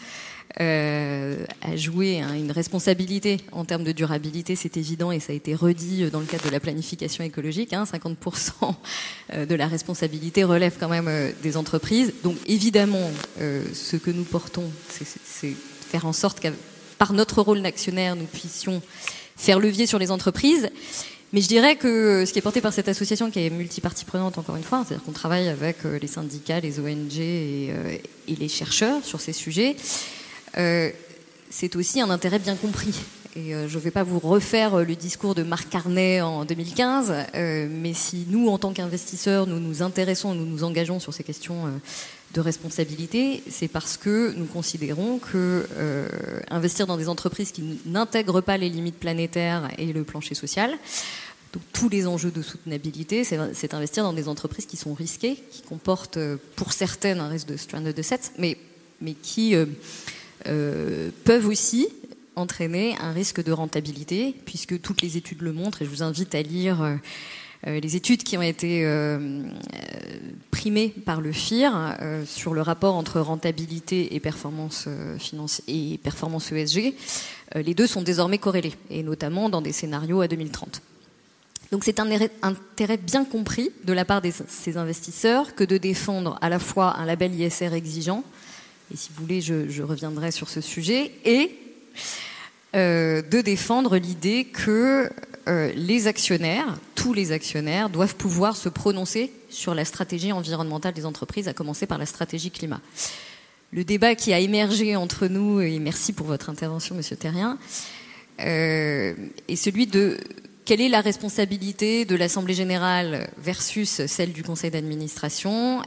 à 0.59 1.75
jouer, 1.75 2.19
hein, 2.19 2.33
une 2.33 2.51
responsabilité 2.51 3.37
en 3.51 3.63
termes 3.63 3.83
de 3.83 3.91
durabilité, 3.91 4.55
c'est 4.55 4.75
évident 4.75 5.11
et 5.11 5.19
ça 5.19 5.31
a 5.31 5.35
été 5.35 5.53
redit 5.53 6.09
dans 6.09 6.19
le 6.19 6.25
cadre 6.25 6.45
de 6.45 6.49
la 6.49 6.59
planification 6.59 7.23
écologique. 7.23 7.73
50% 7.73 8.51
hein, 8.61 9.45
de 9.45 9.53
la 9.53 9.67
responsabilité 9.67 10.43
relève 10.43 10.77
quand 10.79 10.89
même 10.89 11.11
des 11.43 11.57
entreprises. 11.57 12.11
Donc 12.23 12.37
évidemment, 12.47 13.11
ce 13.37 13.97
que 13.97 14.09
nous 14.09 14.23
portons, 14.23 14.71
c'est 14.89 15.53
faire 15.91 16.07
en 16.07 16.13
sorte 16.13 16.39
que 16.39 16.47
par 16.97 17.13
notre 17.13 17.43
rôle 17.43 17.61
d'actionnaire, 17.61 18.15
nous 18.15 18.25
puissions 18.25 18.81
faire 19.37 19.59
levier 19.59 19.85
sur 19.85 19.99
les 19.99 20.11
entreprises. 20.11 20.69
Mais 21.33 21.41
je 21.41 21.47
dirais 21.47 21.75
que 21.75 22.25
ce 22.25 22.31
qui 22.31 22.39
est 22.39 22.41
porté 22.41 22.61
par 22.61 22.71
cette 22.71 22.87
association, 22.87 23.29
qui 23.29 23.45
est 23.45 23.49
multipartie 23.49 24.05
prenante 24.05 24.37
encore 24.37 24.55
une 24.55 24.63
fois, 24.63 24.83
c'est-à-dire 24.85 25.03
qu'on 25.05 25.11
travaille 25.11 25.49
avec 25.49 25.85
euh, 25.85 25.99
les 25.99 26.07
syndicats, 26.07 26.59
les 26.61 26.79
ONG 26.79 27.19
euh, 27.19 27.97
et, 28.27 28.35
les 28.35 28.47
chercheurs 28.47 29.03
sur 29.03 29.19
ces 29.19 29.33
sujets, 29.33 29.75
euh, 30.57 30.89
c'est 31.49 31.75
aussi 31.75 31.99
un 31.99 32.09
intérêt 32.09 32.39
bien 32.39 32.55
compris. 32.55 32.95
Et 33.35 33.51
je 33.51 33.77
ne 33.77 33.83
vais 33.83 33.91
pas 33.91 34.01
vous 34.01 34.17
refaire 34.17 34.77
le 34.77 34.95
discours 34.95 35.35
de 35.35 35.43
Marc 35.43 35.69
Carnet 35.69 36.21
en 36.21 36.43
2015, 36.43 37.13
mais 37.69 37.93
si 37.93 38.25
nous, 38.29 38.47
en 38.47 38.57
tant 38.57 38.73
qu'investisseurs, 38.73 39.45
nous 39.45 39.59
nous 39.59 39.83
intéressons, 39.83 40.33
nous 40.33 40.45
nous 40.45 40.63
engageons 40.63 40.99
sur 40.99 41.13
ces 41.13 41.23
questions 41.23 41.65
de 42.33 42.41
responsabilité, 42.41 43.41
c'est 43.49 43.67
parce 43.67 43.97
que 43.97 44.33
nous 44.35 44.45
considérons 44.45 45.19
que 45.19 45.65
euh, 45.77 46.07
investir 46.49 46.85
dans 46.87 46.97
des 46.97 47.09
entreprises 47.09 47.51
qui 47.51 47.63
n'intègrent 47.85 48.41
pas 48.41 48.57
les 48.57 48.69
limites 48.69 48.99
planétaires 48.99 49.69
et 49.77 49.93
le 49.93 50.03
plancher 50.03 50.35
social, 50.35 50.77
donc 51.53 51.63
tous 51.71 51.89
les 51.89 52.05
enjeux 52.05 52.31
de 52.31 52.41
soutenabilité, 52.41 53.23
c'est 53.23 53.73
investir 53.73 54.03
dans 54.03 54.13
des 54.13 54.27
entreprises 54.27 54.65
qui 54.65 54.75
sont 54.75 54.93
risquées, 54.93 55.37
qui 55.49 55.61
comportent 55.61 56.17
euh, 56.17 56.37
pour 56.55 56.73
certaines 56.73 57.19
un 57.19 57.29
risque 57.29 57.47
de 57.47 57.57
stranded 57.57 57.97
assets, 57.97 58.31
mais, 58.37 58.57
mais 58.99 59.13
qui 59.13 59.55
euh, 59.55 61.09
peuvent 61.23 61.47
aussi 61.47 61.87
entraîner 62.35 62.95
un 62.99 63.13
risque 63.13 63.43
de 63.43 63.51
rentabilité, 63.51 64.35
puisque 64.45 64.79
toutes 64.81 65.01
les 65.01 65.17
études 65.17 65.41
le 65.41 65.53
montrent, 65.53 65.81
et 65.81 65.85
je 65.85 65.89
vous 65.89 66.03
invite 66.03 66.35
à 66.35 66.41
lire 66.41 66.99
les 67.65 67.95
études 67.95 68.23
qui 68.23 68.37
ont 68.37 68.41
été 68.41 68.85
euh, 68.85 69.41
primées 70.51 70.93
par 71.05 71.21
le 71.21 71.31
FIR 71.31 71.71
euh, 71.75 72.23
sur 72.25 72.53
le 72.53 72.61
rapport 72.61 72.95
entre 72.95 73.19
rentabilité 73.19 74.15
et 74.15 74.19
performance 74.19 74.87
finance 75.17 75.61
et 75.67 75.99
performance 76.03 76.51
ESG, 76.51 76.93
les 77.55 77.73
deux 77.73 77.87
sont 77.87 78.01
désormais 78.01 78.37
corrélés, 78.37 78.73
et 78.89 79.03
notamment 79.03 79.49
dans 79.49 79.61
des 79.61 79.71
scénarios 79.71 80.21
à 80.21 80.27
2030. 80.27 80.81
Donc 81.71 81.83
c'est 81.83 81.99
un 81.99 82.09
intérêt 82.41 82.97
bien 82.97 83.25
compris 83.25 83.71
de 83.83 83.93
la 83.93 84.05
part 84.05 84.21
de 84.21 84.31
ces 84.47 84.77
investisseurs 84.77 85.55
que 85.55 85.63
de 85.63 85.77
défendre 85.77 86.37
à 86.41 86.49
la 86.49 86.59
fois 86.59 86.97
un 86.97 87.05
label 87.05 87.33
ISR 87.33 87.73
exigeant, 87.73 88.23
et 88.93 88.97
si 88.97 89.09
vous 89.13 89.21
voulez, 89.21 89.41
je, 89.41 89.81
reviendrai 89.81 90.31
sur 90.31 90.49
ce 90.49 90.61
sujet, 90.61 91.11
et 91.25 91.57
de 92.73 93.41
défendre 93.41 93.97
l'idée 93.97 94.45
que 94.45 95.09
euh, 95.47 95.71
les 95.75 96.07
actionnaires, 96.07 96.77
tous 96.95 97.13
les 97.13 97.31
actionnaires, 97.31 97.89
doivent 97.89 98.15
pouvoir 98.15 98.55
se 98.55 98.69
prononcer 98.69 99.31
sur 99.49 99.73
la 99.73 99.85
stratégie 99.85 100.31
environnementale 100.31 100.93
des 100.93 101.05
entreprises, 101.05 101.47
à 101.47 101.53
commencer 101.53 101.85
par 101.85 101.97
la 101.97 102.05
stratégie 102.05 102.51
climat. 102.51 102.81
Le 103.71 103.83
débat 103.83 104.15
qui 104.15 104.33
a 104.33 104.39
émergé 104.39 104.95
entre 104.95 105.27
nous, 105.27 105.61
et 105.61 105.79
merci 105.79 106.13
pour 106.13 106.27
votre 106.27 106.49
intervention, 106.49 106.95
Monsieur 106.95 107.15
Terrien, 107.15 107.57
euh, 108.39 109.13
est 109.47 109.55
celui 109.55 109.87
de 109.87 110.17
quelle 110.65 110.81
est 110.81 110.89
la 110.89 111.01
responsabilité 111.01 112.03
de 112.03 112.15
l'Assemblée 112.15 112.53
générale 112.53 113.29
versus 113.37 114.05
celle 114.05 114.33
du 114.33 114.43
Conseil 114.43 114.69
d'administration? 114.69 115.81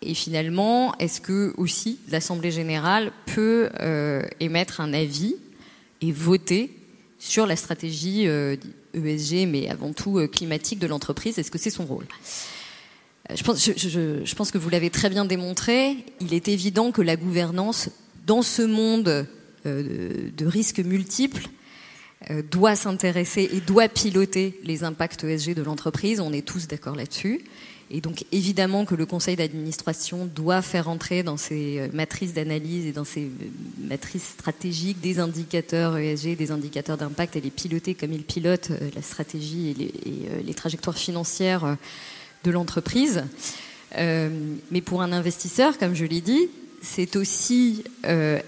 Et 0.00 0.14
finalement, 0.14 0.96
est-ce 0.98 1.20
que 1.20 1.52
aussi 1.56 1.98
l'Assemblée 2.08 2.52
générale 2.52 3.10
peut 3.34 3.68
euh, 3.80 4.22
émettre 4.38 4.80
un 4.80 4.92
avis 4.92 5.34
et 6.02 6.12
voter 6.12 6.70
sur 7.18 7.46
la 7.46 7.56
stratégie 7.56 8.24
ESG, 8.24 9.34
euh, 9.34 9.46
mais 9.46 9.68
avant 9.68 9.92
tout 9.92 10.18
euh, 10.18 10.26
climatique 10.26 10.78
de 10.78 10.86
l'entreprise. 10.86 11.38
Est-ce 11.38 11.50
que 11.50 11.58
c'est 11.58 11.70
son 11.70 11.84
rôle? 11.84 12.06
Euh, 13.30 13.36
je 13.36 13.42
pense, 13.42 13.64
je, 13.64 14.34
pense, 14.34 14.50
que 14.50 14.58
vous 14.58 14.68
l'avez 14.68 14.90
très 14.90 15.10
bien 15.10 15.24
démontré. 15.24 15.96
Il 16.20 16.34
est 16.34 16.48
évident 16.48 16.92
que 16.92 17.02
la 17.02 17.16
gouvernance, 17.16 17.90
dans 18.26 18.42
ce 18.42 18.62
monde 18.62 19.26
de 19.64 20.46
risques 20.46 20.78
multiples, 20.78 21.48
doit 22.52 22.76
s'intéresser 22.76 23.50
et 23.52 23.60
doit 23.60 23.88
piloter 23.88 24.60
les 24.62 24.84
impacts 24.84 25.24
ESG 25.24 25.54
de 25.54 25.62
l'entreprise. 25.62 26.20
On 26.20 26.32
est 26.32 26.46
tous 26.46 26.68
d'accord 26.68 26.94
là-dessus. 26.94 27.44
Et 27.90 28.00
donc 28.00 28.24
évidemment 28.32 28.84
que 28.84 28.96
le 28.96 29.06
conseil 29.06 29.36
d'administration 29.36 30.26
doit 30.26 30.60
faire 30.60 30.88
entrer 30.88 31.22
dans 31.22 31.36
ses 31.36 31.78
euh, 31.78 31.88
matrices 31.92 32.32
d'analyse 32.32 32.84
et 32.86 32.92
dans 32.92 33.04
ses 33.04 33.22
euh, 33.22 33.28
matrices 33.78 34.24
stratégiques 34.24 35.00
des 35.00 35.20
indicateurs 35.20 35.96
ESG, 35.96 36.36
des 36.36 36.50
indicateurs 36.50 36.96
d'impact 36.96 37.36
et 37.36 37.40
les 37.40 37.50
piloter 37.50 37.94
comme 37.94 38.12
il 38.12 38.24
pilote 38.24 38.70
euh, 38.72 38.90
la 38.94 39.02
stratégie 39.02 39.70
et 39.70 40.42
les, 40.42 40.54
trajectoires 40.54 40.96
financières 40.96 41.76
de 42.44 42.50
l'entreprise. 42.50 43.24
mais 43.94 44.80
pour 44.82 45.02
un 45.02 45.12
investisseur, 45.12 45.76
comme 45.76 45.94
je 45.94 46.06
l'ai 46.06 46.22
dit, 46.22 46.48
c'est 46.80 47.14
aussi 47.14 47.84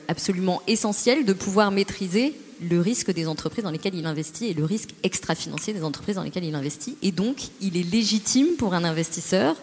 absolument 0.09 0.62
essentiel 0.66 1.26
de 1.26 1.35
pouvoir 1.35 1.71
maîtriser 1.71 2.35
le 2.61 2.81
risque 2.81 3.12
des 3.12 3.27
entreprises 3.27 3.65
dans 3.65 3.71
lesquelles 3.71 3.95
il 3.95 4.07
investit 4.07 4.47
et 4.47 4.55
le 4.55 4.65
risque 4.65 4.91
extra-financier 5.03 5.73
des 5.73 5.85
entreprises 5.85 6.17
dans 6.17 6.23
lesquelles 6.23 6.45
il 6.45 6.55
investit. 6.55 6.97
Et 7.03 7.12
donc, 7.12 7.49
il 7.61 7.77
est 7.77 7.83
légitime 7.83 8.57
pour 8.59 8.75
un 8.75 8.85
investisseur 8.85 9.57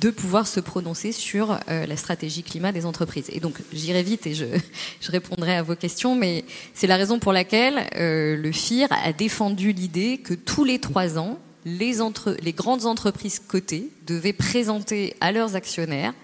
de 0.00 0.10
pouvoir 0.10 0.46
se 0.46 0.60
prononcer 0.60 1.12
sur 1.12 1.58
euh, 1.68 1.86
la 1.86 1.96
stratégie 1.96 2.42
climat 2.42 2.72
des 2.72 2.86
entreprises. 2.86 3.26
Et 3.30 3.40
donc, 3.40 3.56
j'irai 3.72 4.02
vite 4.02 4.26
et 4.26 4.34
je, 4.34 4.46
répondrai 5.08 5.54
à 5.56 5.62
vos 5.62 5.76
questions, 5.76 6.14
mais 6.14 6.44
c'est 6.74 6.86
la 6.86 6.96
raison 6.96 7.18
pour 7.18 7.32
laquelle 7.32 7.88
euh, 7.96 8.36
le 8.36 8.52
FIR 8.52 8.88
a 8.90 9.12
défendu 9.12 9.72
l'idée 9.72 10.18
que 10.18 10.34
tous 10.34 10.64
les 10.64 10.78
trois 10.78 11.18
ans, 11.18 11.38
les, 11.64 11.98
les 12.42 12.52
grandes 12.52 12.86
entreprises 12.86 13.38
cotées 13.38 13.90
devaient 14.06 14.32
présenter 14.32 15.14
à 15.20 15.30
leurs 15.30 15.56
actionnaires 15.56 16.14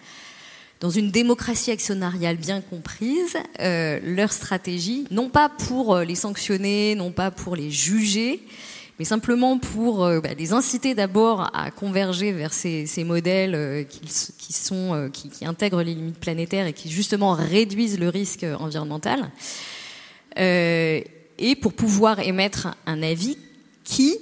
dans 0.81 0.91
une 0.91 1.11
démocratie 1.11 1.71
actionnariale 1.71 2.37
bien 2.37 2.61
comprise, 2.61 3.37
euh, 3.61 3.99
leur 4.05 4.33
stratégie, 4.33 5.07
non 5.11 5.29
pas 5.29 5.49
pour 5.49 5.95
euh, 5.95 6.05
les 6.05 6.15
sanctionner, 6.15 6.95
non 6.95 7.11
pas 7.11 7.31
pour 7.31 7.57
les 7.57 7.71
juger, 7.71 8.45
mais 8.99 9.05
simplement 9.05 9.59
pour 9.59 10.05
euh, 10.05 10.21
bah, 10.21 10.35
les 10.39 10.53
inciter 10.53 10.95
d'abord 10.95 11.51
à 11.53 11.73
converger 11.73 12.33
vers 12.33 12.53
ces, 12.53 12.87
modèles 13.05 13.87
qui, 13.89 15.45
intègrent 15.45 15.83
les 15.83 15.95
limites 15.95 16.21
planétaires 16.21 16.67
et 16.67 16.73
qui 16.73 16.91
justement 16.91 17.33
réduisent 17.33 17.99
le 17.99 18.09
risque 18.09 18.47
environnemental, 18.59 19.31
et 20.37 21.57
pour 21.61 21.73
pouvoir 21.73 22.21
émettre 22.21 22.69
un 22.87 23.03
avis 23.03 23.37
qui 23.83 24.19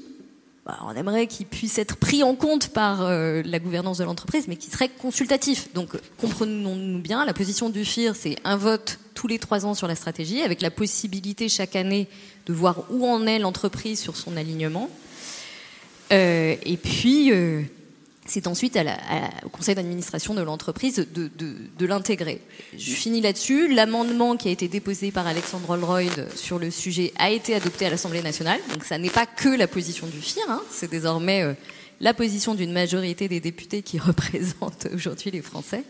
bah, 0.66 0.78
on 0.85 0.96
aimerait 0.96 1.28
qu'il 1.28 1.46
puisse 1.46 1.78
être 1.78 1.96
pris 1.96 2.25
en 2.25 2.35
compte 2.35 2.70
par 2.70 3.02
euh, 3.02 3.40
la 3.44 3.61
gouvernance 3.61 3.99
de 3.99 4.04
l'entreprise, 4.04 4.49
mais 4.49 4.56
qui 4.56 4.68
serait 4.68 4.88
consultatif. 4.88 5.73
Donc, 5.75 5.90
comprenons-nous 6.20 6.99
bien, 6.99 7.25
la 7.25 7.32
position 7.32 7.70
du 7.70 7.85
FIR, 7.85 8.16
c'est 8.16 8.37
un 8.42 8.56
vote 8.56 8.99
tous 9.14 9.28
les 9.28 9.38
trois 9.38 9.64
ans 9.64 9.75
sur 9.75 9.87
la 9.87 9.94
stratégie, 9.94 10.42
avec 10.42 10.61
la 10.62 10.73
possibilité 10.73 11.49
chaque 11.49 11.76
année 11.76 12.08
de 12.46 12.52
voir 12.52 12.82
où 12.90 13.06
en 13.06 13.28
est 13.28 13.38
l'entreprise 13.38 14.00
sur 14.00 14.16
son 14.16 14.37
alignement. 14.37 14.90
Euh, 16.12 16.56
et 16.61 16.76
puis, 16.76 17.30
euh, 17.30 17.62
c'est 18.26 18.47
ensuite 18.47 18.78
au 19.45 19.49
conseil 19.49 19.75
d'administration 19.75 20.35
de 20.35 20.42
l'entreprise 20.42 21.06
de, 21.14 21.87
l'intégrer. 21.87 22.40
Je 22.76 22.92
finis 22.92 23.21
là-dessus. 23.21 23.73
L'amendement 23.73 24.37
qui 24.37 24.49
a 24.49 24.50
été 24.50 24.68
déposé 24.68 25.11
par 25.11 25.26
Alexandre 25.26 25.71
Holroyd 25.71 26.28
sur 26.35 26.59
le 26.59 26.71
sujet 26.71 27.12
a 27.18 27.30
été 27.30 27.54
adopté 27.54 27.87
à 27.87 27.90
l'Assemblée 27.90 28.23
nationale. 28.23 28.61
Donc 28.73 28.85
ça 28.85 28.99
n'est 28.99 29.11
pas 29.11 29.26
que 29.26 29.49
la 29.49 29.68
position 29.68 30.06
du 30.06 30.21
FIR, 30.21 30.42
hein. 30.49 30.62
c'est 30.71 30.90
désormais 30.90 31.42
euh, 31.42 31.54
la 32.00 32.14
position 32.14 32.54
d'une 32.54 32.73
majorité 32.73 33.28
des 33.28 33.40
députés 33.40 33.83
qui 33.83 33.99
représentent 34.00 34.88
aujourd'hui 34.92 35.30
les 35.30 35.42
Français. 35.42 35.85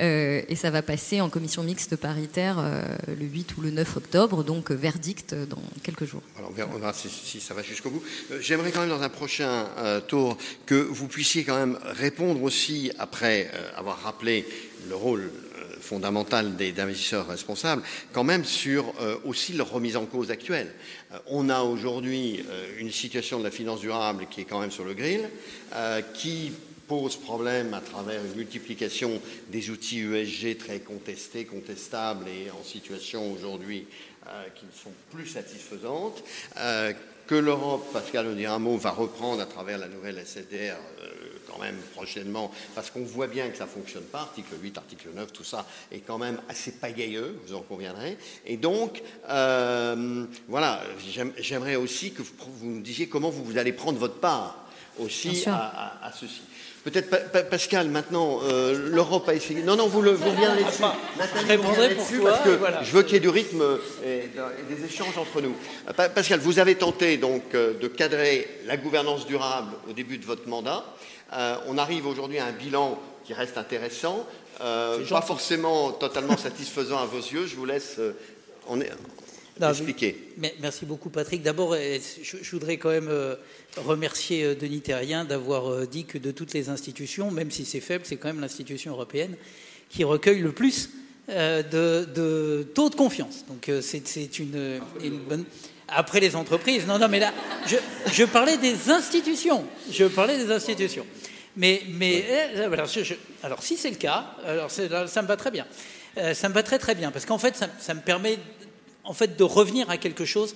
Euh, 0.00 0.42
et 0.48 0.56
ça 0.56 0.70
va 0.70 0.82
passer 0.82 1.20
en 1.20 1.30
commission 1.30 1.62
mixte 1.62 1.96
paritaire 1.96 2.58
euh, 2.58 2.82
le 3.08 3.24
8 3.24 3.56
ou 3.56 3.60
le 3.62 3.70
9 3.70 3.96
octobre, 3.96 4.44
donc 4.44 4.70
euh, 4.70 4.74
verdict 4.74 5.34
dans 5.34 5.62
quelques 5.82 6.04
jours. 6.04 6.22
Alors 6.36 6.50
on 6.50 6.78
verra, 6.78 6.92
si, 6.92 7.40
ça 7.40 7.54
va 7.54 7.62
jusqu'au 7.62 7.90
bout. 7.90 8.02
J'aimerais 8.40 8.72
quand 8.72 8.80
même 8.80 8.90
dans 8.90 9.02
un 9.02 9.08
prochain 9.08 9.66
tour 10.08 10.36
que 10.66 10.74
vous 10.74 11.08
puissiez 11.08 11.44
quand 11.44 11.56
même 11.56 11.78
répondre 11.84 12.42
aussi, 12.42 12.90
après 12.98 13.50
avoir 13.76 14.00
rappelé 14.02 14.46
le 14.88 14.94
rôle 14.94 15.30
fondamental 15.80 16.56
des 16.56 16.78
investisseurs 16.80 17.28
responsables, 17.28 17.82
quand 18.12 18.24
même 18.24 18.44
sur 18.44 18.92
aussi 19.24 19.52
leur 19.52 19.70
remise 19.70 19.96
en 19.96 20.06
cause 20.06 20.30
actuelle. 20.30 20.72
on 21.26 21.48
a 21.48 21.60
aujourd'hui 21.60 22.44
une 22.78 22.90
situation 22.90 23.38
de 23.38 23.44
la 23.44 23.50
finance 23.50 23.80
durable 23.80 24.26
qui 24.30 24.40
est 24.40 24.44
quand 24.44 24.60
même 24.60 24.70
sur 24.70 24.84
le 24.84 24.94
grill, 24.94 25.28
qui 26.14 26.52
pose 26.86 27.16
problème 27.16 27.74
à 27.74 27.80
travers 27.80 28.24
une 28.24 28.34
multiplication 28.34 29.20
des 29.48 29.70
outils 29.70 30.00
ESG 30.00 30.58
très 30.58 30.80
contestés, 30.80 31.44
contestables 31.44 32.26
et 32.28 32.50
en 32.50 32.62
situation 32.64 33.32
aujourd'hui 33.32 33.86
euh, 34.28 34.44
qui 34.56 34.64
ne 34.66 34.72
sont 34.72 34.92
plus 35.12 35.28
satisfaisantes, 35.28 36.24
euh, 36.56 36.92
que 37.28 37.36
l'Europe, 37.36 37.92
Pascal 37.92 38.26
mot, 38.58 38.76
va 38.76 38.90
reprendre 38.90 39.40
à 39.40 39.46
travers 39.46 39.78
la 39.78 39.86
nouvelle 39.86 40.18
SFDR 40.18 40.74
euh, 41.00 41.08
quand 41.46 41.60
même 41.60 41.76
prochainement, 41.94 42.50
parce 42.74 42.90
qu'on 42.90 43.04
voit 43.04 43.28
bien 43.28 43.48
que 43.50 43.56
ça 43.56 43.66
ne 43.66 43.70
fonctionne 43.70 44.04
pas, 44.04 44.20
article 44.20 44.54
8, 44.60 44.78
article 44.78 45.08
9, 45.14 45.32
tout 45.32 45.44
ça 45.44 45.64
est 45.92 46.00
quand 46.00 46.18
même 46.18 46.40
assez 46.48 46.72
pagailleux, 46.72 47.38
vous 47.46 47.54
en 47.54 47.62
conviendrez. 47.62 48.16
Et 48.46 48.56
donc, 48.56 49.00
voilà, 50.48 50.82
j'aimerais 51.38 51.76
aussi 51.76 52.12
que 52.12 52.22
vous 52.22 52.66
nous 52.66 52.80
disiez 52.80 53.08
comment 53.08 53.30
vous 53.30 53.58
allez 53.58 53.72
prendre 53.72 53.98
votre 53.98 54.18
part 54.18 54.66
aussi 54.98 55.44
à 55.46 56.12
ceci. 56.18 56.42
Peut-être 56.86 57.48
Pascal, 57.50 57.88
maintenant, 57.88 58.38
euh, 58.44 58.90
l'Europe 58.92 59.28
a 59.28 59.34
essayé. 59.34 59.60
Non, 59.64 59.74
non, 59.74 59.88
vous, 59.88 60.02
le, 60.02 60.12
vous 60.12 60.30
reviendrez 60.30 60.62
dessus. 60.62 60.84
je 61.18 61.46
répondrai 61.48 61.96
pour 61.96 62.06
parce 62.22 62.40
que 62.42 62.60
je 62.84 62.92
veux 62.92 63.02
qu'il 63.02 63.14
y 63.14 63.16
ait 63.16 63.20
du 63.20 63.28
rythme 63.28 63.60
et, 64.04 64.30
des 64.72 64.84
échanges 64.84 65.18
entre 65.18 65.40
nous. 65.40 65.56
Pascal, 66.14 66.38
vous 66.38 66.60
avez 66.60 66.76
tenté 66.76 67.16
donc 67.16 67.42
euh, 67.54 67.74
de 67.76 67.88
cadrer 67.88 68.48
la 68.66 68.76
gouvernance 68.76 69.26
durable 69.26 69.72
au 69.90 69.94
début 69.94 70.18
de 70.18 70.24
votre 70.24 70.48
mandat. 70.48 70.84
Euh, 71.32 71.56
on 71.66 71.76
arrive 71.76 72.06
aujourd'hui 72.06 72.38
à 72.38 72.46
un 72.46 72.52
bilan 72.52 73.00
qui 73.24 73.34
reste 73.34 73.58
intéressant, 73.58 74.24
pas 74.60 75.22
forcément 75.22 75.90
totalement 75.90 76.36
satisfaisant 76.36 76.98
à 76.98 77.04
vos 77.06 77.18
yeux. 77.18 77.48
Je 77.48 77.56
vous 77.56 77.66
laisse 77.66 77.98
expliquer. 79.60 80.32
Merci 80.60 80.84
beaucoup, 80.84 81.10
Patrick. 81.10 81.42
D'abord, 81.42 81.74
je, 81.74 82.50
voudrais 82.50 82.76
quand 82.76 82.90
même 82.90 83.10
remercier 83.80 84.44
euh, 84.44 84.54
Denis 84.54 84.80
Terrien 84.80 85.24
d'avoir 85.24 85.70
euh, 85.70 85.86
dit 85.86 86.04
que 86.04 86.18
de 86.18 86.30
toutes 86.30 86.52
les 86.54 86.68
institutions, 86.68 87.30
même 87.30 87.50
si 87.50 87.64
c'est 87.64 87.80
faible, 87.80 88.04
c'est 88.06 88.16
quand 88.16 88.28
même 88.28 88.40
l'institution 88.40 88.92
européenne 88.92 89.36
qui 89.90 90.04
recueille 90.04 90.40
le 90.40 90.52
plus 90.52 90.90
euh, 91.28 91.62
de, 91.62 92.62
taux 92.62 92.90
de 92.90 92.94
confiance. 92.94 93.44
Donc 93.48 93.70
c'est 93.80 94.38
une, 94.38 94.80
bonne. 95.28 95.44
Après 95.88 96.18
les 96.18 96.34
entreprises, 96.34 96.86
non, 96.86 96.98
non, 96.98 97.08
mais 97.08 97.20
là, 97.20 97.32
je, 98.12 98.24
parlais 98.24 98.56
des 98.56 98.90
institutions. 98.90 99.64
Je 99.90 100.04
parlais 100.04 100.36
des 100.36 100.50
institutions. 100.50 101.06
Mais, 101.56 101.82
mais 101.90 102.24
alors, 103.42 103.62
si 103.62 103.76
c'est 103.76 103.90
le 103.90 103.96
cas, 103.96 104.34
alors 104.44 104.70
ça 104.70 105.22
me 105.22 105.28
va 105.28 105.36
très 105.36 105.52
bien. 105.52 105.64
ça 106.34 106.48
me 106.48 106.54
va 106.54 106.62
très 106.64 106.78
très 106.78 106.96
bien 106.96 107.12
parce 107.12 107.24
qu'en 107.24 107.38
fait, 107.38 107.56
ça, 107.56 107.68
ça, 107.78 107.94
me 107.94 108.00
permet 108.00 108.38
en 109.06 109.14
fait 109.14 109.36
de 109.36 109.44
revenir 109.44 109.88
à 109.90 109.96
quelque 109.96 110.24
chose 110.24 110.54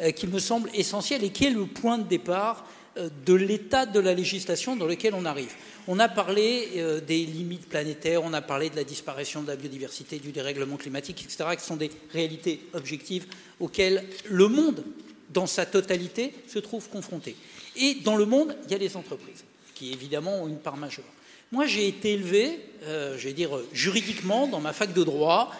euh, 0.00 0.10
qui 0.10 0.26
me 0.26 0.38
semble 0.38 0.70
essentiel 0.74 1.22
et 1.22 1.30
qui 1.30 1.44
est 1.44 1.50
le 1.50 1.66
point 1.66 1.98
de 1.98 2.08
départ 2.08 2.66
euh, 2.96 3.08
de 3.26 3.34
l'état 3.34 3.86
de 3.86 4.00
la 4.00 4.14
législation 4.14 4.74
dans 4.74 4.86
lequel 4.86 5.14
on 5.14 5.24
arrive. 5.24 5.52
On 5.86 5.98
a 5.98 6.08
parlé 6.08 6.70
euh, 6.76 7.00
des 7.00 7.24
limites 7.24 7.68
planétaires, 7.68 8.22
on 8.24 8.32
a 8.32 8.40
parlé 8.40 8.70
de 8.70 8.76
la 8.76 8.84
disparition 8.84 9.42
de 9.42 9.48
la 9.48 9.56
biodiversité, 9.56 10.18
du 10.18 10.32
dérèglement 10.32 10.76
climatique, 10.76 11.22
etc., 11.24 11.44
qui 11.58 11.64
sont 11.64 11.76
des 11.76 11.90
réalités 12.12 12.60
objectives 12.72 13.26
auxquelles 13.60 14.04
le 14.28 14.48
monde, 14.48 14.82
dans 15.30 15.46
sa 15.46 15.66
totalité, 15.66 16.32
se 16.48 16.58
trouve 16.58 16.88
confronté. 16.88 17.36
Et 17.76 17.96
dans 18.02 18.16
le 18.16 18.24
monde, 18.24 18.56
il 18.64 18.72
y 18.72 18.74
a 18.74 18.78
les 18.78 18.96
entreprises, 18.96 19.44
qui 19.74 19.92
évidemment 19.92 20.42
ont 20.42 20.48
une 20.48 20.58
part 20.58 20.76
majeure. 20.76 21.04
Moi, 21.50 21.66
j'ai 21.66 21.86
été 21.86 22.12
élevé, 22.12 22.60
je 22.82 23.24
vais 23.24 23.32
dire 23.34 23.50
juridiquement, 23.72 24.46
dans 24.46 24.60
ma 24.60 24.72
fac 24.72 24.94
de 24.94 25.04
droit, 25.04 25.52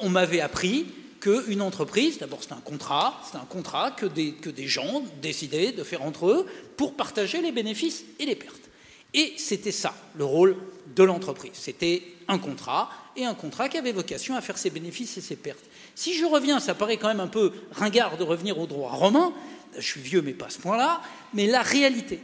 on 0.00 0.10
m'avait 0.10 0.40
appris 0.40 0.86
qu'une 1.20 1.62
entreprise, 1.62 2.18
d'abord 2.18 2.42
c'est 2.42 2.52
un 2.52 2.60
contrat, 2.60 3.20
c'est 3.30 3.36
un 3.36 3.46
contrat 3.48 3.90
que 3.90 4.06
des, 4.06 4.32
que 4.32 4.50
des 4.50 4.66
gens 4.66 5.02
décidaient 5.20 5.72
de 5.72 5.84
faire 5.84 6.02
entre 6.02 6.28
eux 6.28 6.46
pour 6.76 6.94
partager 6.94 7.40
les 7.40 7.52
bénéfices 7.52 8.04
et 8.18 8.26
les 8.26 8.34
pertes. 8.34 8.70
Et 9.12 9.34
c'était 9.36 9.72
ça, 9.72 9.94
le 10.16 10.24
rôle 10.24 10.56
de 10.94 11.02
l'entreprise. 11.02 11.52
C'était 11.54 12.02
un 12.28 12.38
contrat, 12.38 12.90
et 13.16 13.24
un 13.24 13.34
contrat 13.34 13.68
qui 13.68 13.76
avait 13.76 13.92
vocation 13.92 14.36
à 14.36 14.40
faire 14.40 14.58
ses 14.58 14.70
bénéfices 14.70 15.16
et 15.18 15.20
ses 15.20 15.36
pertes. 15.36 15.64
Si 15.94 16.14
je 16.14 16.24
reviens, 16.24 16.60
ça 16.60 16.74
paraît 16.74 16.96
quand 16.96 17.08
même 17.08 17.20
un 17.20 17.26
peu 17.26 17.52
ringard 17.72 18.16
de 18.16 18.24
revenir 18.24 18.58
au 18.58 18.66
droit 18.66 18.92
romain, 18.92 19.32
je 19.76 19.86
suis 19.86 20.00
vieux 20.00 20.22
mais 20.22 20.32
pas 20.32 20.46
à 20.46 20.50
ce 20.50 20.58
point-là, 20.58 21.00
mais 21.34 21.46
la 21.46 21.62
réalité, 21.62 22.20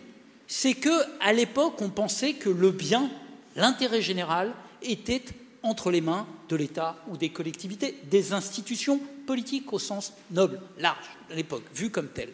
c'est 0.46 0.74
que 0.74 0.90
à 1.20 1.32
l'époque, 1.32 1.80
on 1.80 1.90
pensait 1.90 2.34
que 2.34 2.48
le 2.48 2.70
bien, 2.70 3.10
l'intérêt 3.56 4.00
général, 4.00 4.52
était 4.82 5.22
entre 5.62 5.90
les 5.90 6.00
mains 6.00 6.26
de 6.48 6.56
l'État 6.56 6.96
ou 7.08 7.16
des 7.16 7.30
collectivités, 7.30 7.96
des 8.10 8.32
institutions 8.32 9.00
politiques 9.26 9.72
au 9.72 9.78
sens 9.78 10.12
noble, 10.30 10.60
large, 10.78 11.06
à 11.30 11.34
l'époque, 11.34 11.64
vu 11.74 11.90
comme 11.90 12.08
tel. 12.08 12.30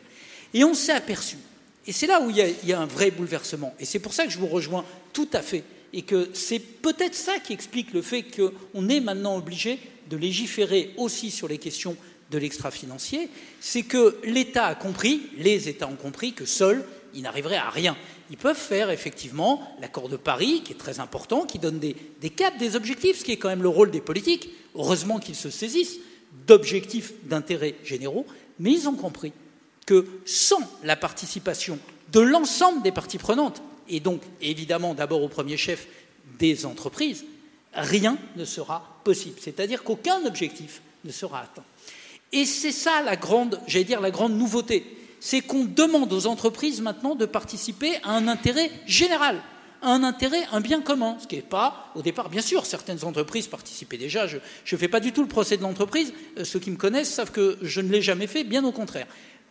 Et 0.55 0.65
on 0.65 0.75
s'est 0.75 0.93
aperçu, 0.93 1.37
et 1.87 1.93
c'est 1.93 2.07
là 2.07 2.21
où 2.21 2.31
il 2.31 2.37
y, 2.37 2.73
a, 2.73 2.81
un 2.81 2.87
vrai 2.87 3.11
bouleversement, 3.11 3.75
et 3.81 3.85
c'est 3.85 3.99
pour 3.99 4.15
ça 4.15 4.25
que 4.25 4.31
je 4.31 4.39
vous 4.39 4.47
rejoins 4.47 4.85
tout 5.13 5.29
à 5.33 5.43
fait, 5.43 5.65
et 5.93 6.03
que 6.03 6.31
c'est 6.33 6.59
peut-être 6.59 7.15
ça 7.15 7.39
qui 7.39 7.53
explique 7.53 7.93
le 7.93 8.03
fait 8.03 8.25
qu'on 8.25 8.89
est 8.89 9.01
maintenant 9.01 9.37
obligé 9.37 9.79
de 10.09 10.17
légiférer 10.17 10.93
aussi 10.97 11.31
sur 11.31 11.49
les 11.49 11.59
questions 11.59 11.97
de 12.31 12.39
l'extra-financier, 12.39 13.29
c'est 13.61 13.83
que 13.83 14.17
l'État 14.25 14.67
a 14.67 14.75
compris, 14.75 15.23
les 15.39 15.69
États 15.69 15.89
ont 15.89 15.97
compris 15.97 16.33
que 16.33 16.45
seuls, 16.45 16.85
ils 17.15 17.23
n'arriveraient 17.23 17.57
à 17.57 17.71
rien 17.71 17.97
ils 18.33 18.39
peuvent 18.39 18.57
faire 18.57 18.89
effectivement 18.89 19.61
l'accord 19.79 20.09
de 20.09 20.17
Paris, 20.17 20.63
qui 20.65 20.73
est 20.73 20.77
très 20.77 21.01
important, 21.01 21.45
qui 21.45 21.59
donne 21.59 21.79
des, 21.79 21.95
caps, 22.31 22.57
des 22.57 22.77
objectifs, 22.77 23.19
ce 23.19 23.25
qui 23.25 23.33
est 23.33 23.37
quand 23.37 23.51
même 23.51 23.63
le 23.63 23.69
rôle 23.69 23.91
des 23.91 24.01
politiques. 24.01 24.49
Heureusement 24.75 25.19
qu'ils 25.19 25.35
se 25.35 25.51
saisissent 25.51 25.99
d'objectifs 26.47 27.13
d'intérêt 27.25 27.75
généraux, 27.85 28.25
mais 28.59 28.73
ils 28.73 28.89
ont 28.89 28.95
compris 28.95 29.35
que 29.85 30.07
sans 30.25 30.63
la 30.83 30.97
participation 30.97 31.79
de 32.11 32.21
l'ensemble 32.21 32.81
des 32.81 32.91
parties 32.91 33.19
prenantes, 33.19 33.61
et 33.87 34.01
donc 34.01 34.23
évidemment 34.41 34.95
d'abord 34.95 35.23
au 35.23 35.29
premier 35.29 35.59
chef 35.59 35.87
des 36.39 36.65
entreprises, 36.65 37.27
rien 37.75 38.17
ne 38.37 38.47
sera 38.47 38.99
possible. 39.05 39.37
C'est-à-dire 39.43 39.85
qu'aucun 39.85 40.25
objectif 40.25 40.81
ne 41.05 41.13
sera 41.13 41.41
atteint. 41.41 41.65
Et 42.33 42.47
c'est 42.47 42.73
ça 42.73 43.03
la 43.03 43.17
grande, 43.17 43.61
j'allais 43.67 43.85
dire, 43.85 44.01
la 44.01 44.11
grande 44.11 44.39
nouveauté 44.39 44.87
c'est 45.25 45.41
qu'on 45.41 45.65
demande 45.65 46.13
aux 46.13 46.27
entreprises 46.27 46.81
maintenant 46.81 47.15
de 47.15 47.27
participer 47.27 47.95
à 48.03 48.11
un 48.11 48.27
intérêt 48.27 48.73
général, 48.87 49.41
à 49.81 49.93
un 49.93 50.03
intérêt, 50.03 50.43
un 50.51 50.61
bien 50.61 50.81
commun, 50.81 51.17
ce 51.23 51.29
qui 51.29 51.37
n'est 51.37 51.43
pas 51.43 51.93
au 51.95 52.03
départ, 52.03 52.29
bien 52.29 52.43
sûr, 52.43 52.67
certaines 52.67 53.05
entreprises 53.05 53.47
participaient 53.47 53.99
déjà, 53.99 54.27
je 54.27 54.39
ne 54.39 54.77
fais 54.77 54.89
pas 54.89 54.99
du 54.99 55.13
tout 55.13 55.23
le 55.23 55.29
procès 55.29 55.57
de 55.57 55.63
l'entreprise, 55.63 56.13
euh, 56.39 56.45
ceux 56.45 56.59
qui 56.59 56.73
me 56.73 56.77
connaissent 56.77 57.15
savent 57.15 57.31
que 57.31 57.57
je 57.63 57.81
ne 57.81 57.89
l'ai 57.93 58.03
jamais 58.03 58.27
fait, 58.27 58.43
bien 58.43 58.65
au 58.65 58.73
contraire. 58.73 59.07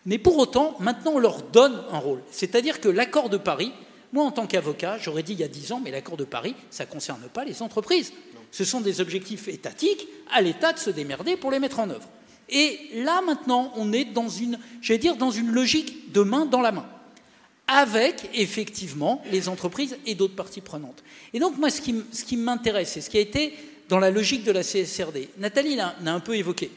Mais 0.06 0.18
pour 0.18 0.38
autant, 0.40 0.76
maintenant 0.80 1.14
on 1.16 1.20
leur 1.20 1.42
donne 1.42 1.82
un 1.90 2.00
rôle, 2.00 2.22
c'est-à-dire 2.32 2.82
que 2.82 2.90
l'accord 2.90 3.30
de 3.30 3.38
Paris, 3.38 3.72
moi 4.12 4.26
en 4.26 4.32
tant 4.32 4.48
qu'avocat, 4.48 4.98
j'aurais 4.98 5.24
dit 5.24 5.32
il 5.32 5.40
y 5.40 5.44
a 5.46 5.48
dix 5.48 5.72
ans, 5.72 5.80
mais 5.82 5.92
l'accord 5.92 6.18
de 6.18 6.26
Paris, 6.26 6.54
ça 6.70 6.84
ne 6.84 6.90
concerne 6.90 7.30
pas 7.34 7.46
les 7.46 7.62
entreprises. 7.62 8.12
Ce 8.52 8.66
sont 8.66 8.82
des 8.82 9.00
objectifs 9.00 9.48
étatiques, 9.48 10.06
à 10.34 10.42
l'État 10.42 10.74
de 10.74 10.80
se 10.80 10.90
démerder 10.90 11.38
pour 11.38 11.50
les 11.50 11.60
mettre 11.60 11.80
en 11.80 11.90
œuvre. 11.90 12.10
Et 12.52 12.80
là, 12.96 13.22
maintenant, 13.22 13.72
on 13.78 13.94
est 13.94 14.06
dans 14.06 14.28
une, 14.28 14.60
dire, 15.00 15.16
dans 15.16 15.32
une 15.32 15.52
logique 15.52 16.12
de 16.12 16.22
main 16.22 16.46
dans 16.46 16.60
la 16.60 16.74
main, 16.74 16.86
avec 17.68 18.30
effectivement 18.34 19.24
les 19.32 19.48
entreprises 19.48 19.98
et 20.06 20.16
d'autres 20.16 20.36
parties 20.36 20.60
prenantes. 20.60 21.02
Et 21.34 21.40
donc, 21.40 21.58
moi, 21.58 21.70
ce 21.70 21.82
qui, 21.82 22.38
m'intéresse, 22.38 22.92
c'est 22.92 23.02
ce 23.02 23.10
qui 23.10 23.18
a 23.18 23.22
été 23.22 23.54
dans 23.88 24.00
la 24.00 24.12
logique 24.12 24.44
de 24.44 24.52
la 24.52 24.64
CSRD. 24.64 25.30
Nathalie 25.38 25.76
l'a 25.76 25.96
un 26.06 26.20
peu 26.20 26.36
évoqué. 26.36 26.70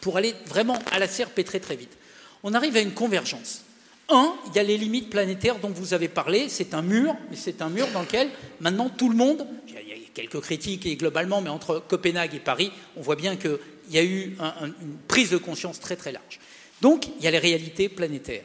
Pour 0.00 0.16
aller 0.16 0.34
vraiment 0.46 0.78
à 0.92 0.98
la 0.98 1.08
CRP 1.08 1.44
très 1.44 1.60
très 1.60 1.76
vite, 1.76 1.96
on 2.42 2.54
arrive 2.54 2.76
à 2.76 2.80
une 2.80 2.92
convergence. 2.92 3.62
Un, 4.08 4.34
il 4.46 4.56
y 4.56 4.58
a 4.58 4.62
les 4.62 4.78
limites 4.78 5.10
planétaires 5.10 5.58
dont 5.58 5.70
vous 5.70 5.92
avez 5.92 6.08
parlé. 6.08 6.48
C'est 6.48 6.72
un 6.74 6.82
mur, 6.82 7.14
mais 7.30 7.36
c'est 7.36 7.60
un 7.62 7.68
mur 7.68 7.86
dans 7.92 8.02
lequel 8.02 8.30
maintenant 8.60 8.88
tout 8.88 9.08
le 9.08 9.16
monde, 9.16 9.46
il 9.68 9.74
y 9.74 9.76
a 9.76 9.96
quelques 10.14 10.40
critiques 10.40 10.86
et 10.86 10.96
globalement, 10.96 11.40
mais 11.40 11.50
entre 11.50 11.82
Copenhague 11.86 12.34
et 12.34 12.40
Paris, 12.40 12.72
on 12.96 13.02
voit 13.02 13.16
bien 13.16 13.36
qu'il 13.88 13.96
y 13.96 13.98
a 13.98 14.04
eu 14.04 14.36
une 14.82 14.98
prise 15.08 15.30
de 15.30 15.38
conscience 15.38 15.80
très 15.80 15.96
très 15.96 16.12
large. 16.12 16.38
Donc, 16.80 17.08
il 17.18 17.24
y 17.24 17.26
a 17.26 17.30
les 17.30 17.38
réalités 17.38 17.88
planétaires. 17.88 18.44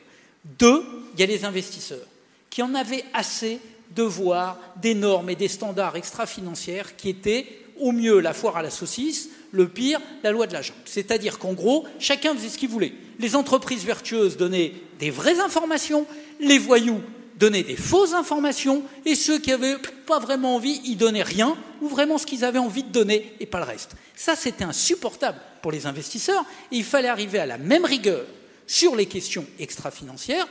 Deux, 0.57 0.83
il 1.13 1.19
y 1.19 1.23
a 1.23 1.27
les 1.27 1.45
investisseurs 1.45 2.07
qui 2.49 2.61
en 2.61 2.73
avaient 2.75 3.03
assez 3.13 3.59
de 3.95 4.03
voir 4.03 4.59
des 4.81 4.93
normes 4.93 5.29
et 5.29 5.35
des 5.35 5.47
standards 5.47 5.95
extra-financières 5.95 6.95
qui 6.95 7.09
étaient 7.09 7.47
au 7.79 7.91
mieux 7.91 8.19
la 8.19 8.33
foire 8.33 8.57
à 8.57 8.61
la 8.61 8.69
saucisse, 8.69 9.29
le 9.51 9.67
pire, 9.67 9.99
la 10.23 10.31
loi 10.31 10.47
de 10.47 10.53
la 10.53 10.61
jungle. 10.61 10.79
C'est-à-dire 10.85 11.39
qu'en 11.39 11.53
gros, 11.53 11.85
chacun 11.99 12.35
faisait 12.35 12.49
ce 12.49 12.57
qu'il 12.57 12.69
voulait. 12.69 12.93
Les 13.19 13.35
entreprises 13.35 13.85
vertueuses 13.85 14.37
donnaient 14.37 14.73
des 14.99 15.09
vraies 15.09 15.39
informations, 15.39 16.05
les 16.39 16.57
voyous 16.57 17.01
donnaient 17.37 17.63
des 17.63 17.75
fausses 17.75 18.13
informations, 18.13 18.83
et 19.05 19.15
ceux 19.15 19.39
qui 19.39 19.49
n'avaient 19.49 19.77
pas 20.05 20.19
vraiment 20.19 20.55
envie, 20.55 20.81
ils 20.85 20.97
donnaient 20.97 21.23
rien, 21.23 21.57
ou 21.81 21.87
vraiment 21.87 22.17
ce 22.17 22.25
qu'ils 22.25 22.45
avaient 22.45 22.59
envie 22.59 22.83
de 22.83 22.91
donner, 22.91 23.33
et 23.39 23.45
pas 23.45 23.59
le 23.59 23.65
reste. 23.65 23.91
Ça, 24.15 24.35
c'était 24.35 24.63
insupportable 24.63 25.39
pour 25.61 25.71
les 25.71 25.85
investisseurs, 25.85 26.45
et 26.71 26.77
il 26.77 26.83
fallait 26.83 27.07
arriver 27.07 27.39
à 27.39 27.45
la 27.45 27.57
même 27.57 27.85
rigueur 27.85 28.25
sur 28.67 28.95
les 28.95 29.05
questions 29.05 29.45
extra-financières, 29.59 30.47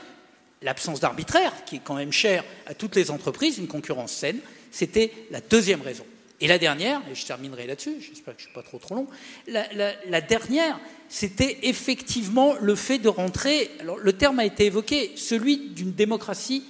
l'absence 0.62 1.00
d'arbitraire, 1.00 1.52
qui 1.64 1.76
est 1.76 1.82
quand 1.84 1.94
même 1.94 2.12
chère 2.12 2.44
à 2.66 2.74
toutes 2.74 2.96
les 2.96 3.10
entreprises, 3.10 3.58
une 3.58 3.68
concurrence 3.68 4.12
saine, 4.12 4.38
c'était 4.70 5.12
la 5.30 5.40
deuxième 5.40 5.82
raison. 5.82 6.04
Et 6.42 6.48
la 6.48 6.58
dernière, 6.58 7.00
et 7.08 7.14
je 7.14 7.24
terminerai 7.24 7.68
là-dessus, 7.68 7.94
j'espère 8.00 8.34
que 8.34 8.42
je 8.42 8.48
ne 8.48 8.50
suis 8.50 8.54
pas 8.54 8.64
trop 8.64 8.78
trop 8.78 8.96
long, 8.96 9.06
la, 9.46 10.20
dernière, 10.20 10.80
c'était 11.08 11.58
effectivement 11.62 12.56
le 12.60 12.74
fait 12.74 12.98
de 12.98 13.08
rentrer, 13.08 13.70
alors 13.78 13.96
le 13.98 14.12
terme 14.12 14.40
a 14.40 14.44
été 14.44 14.66
évoqué, 14.66 15.12
celui 15.14 15.68
d'une 15.68 15.92
démocratie 15.92 16.64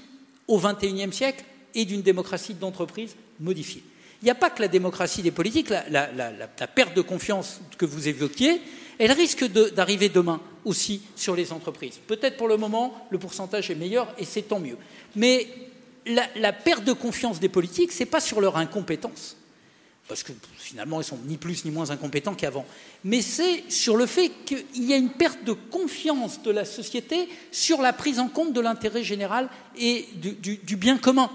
au 0.46 0.60
XXIe 0.60 1.10
siècle 1.10 1.42
et 1.74 1.86
d'une 1.86 2.02
démocratie 2.02 2.52
d'entreprise 2.52 3.16
modifiée. 3.40 3.82
Il 4.20 4.26
n'y 4.26 4.30
a 4.30 4.34
pas 4.34 4.50
que 4.50 4.60
la 4.60 4.68
démocratie 4.68 5.22
des 5.22 5.30
politiques, 5.30 5.70
la, 5.70 6.06
perte 6.66 6.94
de 6.94 7.00
confiance 7.00 7.62
que 7.78 7.86
vous 7.86 8.08
évoquiez, 8.08 8.60
elle 8.98 9.12
risque 9.12 9.46
d'arriver 9.72 10.10
demain 10.10 10.42
aussi 10.66 11.00
sur 11.16 11.34
les 11.34 11.50
entreprises. 11.50 11.98
Peut-être 12.06 12.36
pour 12.36 12.48
le 12.48 12.58
moment, 12.58 13.06
le 13.08 13.18
pourcentage 13.18 13.70
est 13.70 13.74
meilleur 13.74 14.14
et 14.18 14.26
c'est 14.26 14.42
tant 14.42 14.60
mieux. 14.60 14.76
Mais 15.16 15.48
la, 16.04 16.52
perte 16.52 16.84
de 16.84 16.92
confiance 16.92 17.40
des 17.40 17.48
politiques, 17.48 17.90
ce 17.90 18.00
n'est 18.00 18.10
pas 18.10 18.20
sur 18.20 18.42
leur 18.42 18.58
incompétence 18.58 19.38
parce 20.08 20.22
que 20.22 20.32
finalement 20.58 21.00
ils 21.00 21.04
sont 21.04 21.18
ni 21.26 21.36
plus 21.36 21.64
ni 21.64 21.70
moins 21.70 21.90
incompétents 21.90 22.34
qu'avant, 22.34 22.66
mais 23.04 23.22
c'est 23.22 23.64
sur 23.70 23.96
le 23.96 24.06
fait 24.06 24.30
qu'il 24.44 24.84
y 24.84 24.92
a 24.92 24.96
une 24.96 25.10
perte 25.10 25.44
de 25.44 25.52
confiance 25.52 26.42
de 26.42 26.50
la 26.50 26.64
société 26.64 27.28
sur 27.50 27.80
la 27.80 27.92
prise 27.92 28.18
en 28.18 28.28
compte 28.28 28.52
de 28.52 28.60
l'intérêt 28.60 29.04
général 29.04 29.48
et 29.78 30.06
du, 30.14 30.76
bien 30.76 30.98
commun. 30.98 31.30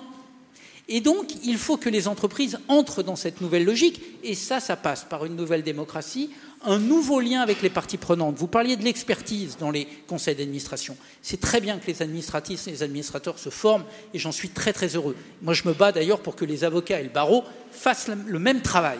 Et 0.89 1.01
donc, 1.01 1.34
il 1.43 1.58
faut 1.58 1.75
que 1.75 1.89
les 1.89 2.08
entreprises 2.08 2.60
entrent 2.69 3.03
dans 3.03 3.17
cette 3.17 3.41
nouvelle 3.41 3.65
logique, 3.65 4.01
et 4.23 4.36
ça, 4.36 4.62
ça 4.62 4.77
passe 4.77 5.03
par 5.03 5.25
une 5.25 5.36
nouvelle 5.36 5.63
démocratie, 5.63 6.30
un 6.67 6.80
nouveau 6.80 7.21
lien 7.21 7.39
avec 7.41 7.62
les 7.62 7.69
parties 7.69 7.97
prenantes. 7.97 8.36
Vous 8.36 8.47
parliez 8.47 8.75
de 8.75 8.84
l'expertise 8.84 9.58
dans 9.58 9.71
les 9.71 9.88
conseils 10.06 10.36
d'administration. 10.36 10.97
C'est 11.21 11.39
très 11.39 11.62
bien 11.62 11.80
que 11.80 11.88
les 11.88 12.01
administratrices 12.01 12.67
et 12.67 12.71
les 12.71 12.84
administrateurs 12.84 13.39
se 13.39 13.49
forment, 13.49 13.86
et 14.13 14.19
j'en 14.19 14.34
suis 14.34 14.49
très 14.49 14.73
très 14.73 14.95
heureux. 14.95 15.15
Moi, 15.41 15.53
je 15.53 15.67
me 15.67 15.73
bats 15.73 15.93
d'ailleurs 15.93 16.19
pour 16.19 16.36
que 16.36 16.45
les 16.45 16.65
avocats 16.65 16.99
et 16.99 17.03
le 17.03 17.10
barreau 17.10 17.43
fassent 17.71 18.10
le 18.10 18.39
même 18.39 18.62
travail. 18.62 18.99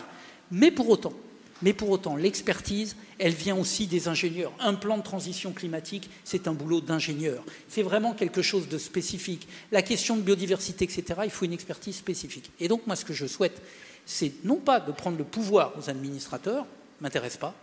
Mais 0.50 0.72
pour 0.72 0.90
autant, 0.90 1.14
mais 1.62 1.74
pour 1.74 1.90
autant, 1.90 2.16
l'expertise, 2.16 2.96
elle 3.20 3.34
vient 3.34 3.58
aussi 3.58 3.88
des 3.88 4.08
ingénieurs. 4.08 4.54
Un 4.60 4.76
plan 4.76 4.98
de 4.98 5.04
transition 5.04 5.52
climatique, 5.52 6.10
c'est 6.24 6.48
un 6.48 6.54
boulot 6.54 6.80
d'ingénieur. 6.80 7.44
C'est 7.68 7.82
vraiment 7.82 8.14
quelque 8.14 8.42
chose 8.42 8.70
de 8.70 8.78
spécifique. 8.78 9.48
La 9.74 9.82
question 9.82 10.16
de 10.16 10.22
biodiversité, 10.22 10.86
etc., 10.86 11.04
il 11.26 11.32
faut 11.32 11.46
une 11.46 11.54
expertise 11.54 11.98
spécifique. 11.98 12.52
Et 12.60 12.68
donc, 12.68 12.88
moi, 12.88 12.96
ce 12.96 13.04
que 13.04 13.14
je 13.14 13.26
souhaite, 13.26 13.62
c'est 14.06 14.32
non 14.46 14.58
pas 14.58 14.80
de 14.80 14.92
prendre 14.94 15.18
le 15.18 15.26
pouvoir 15.26 15.74
aux 15.78 15.90
administrateurs, 15.90 16.66
m'intéresse 17.02 17.38
pas, 17.38 17.54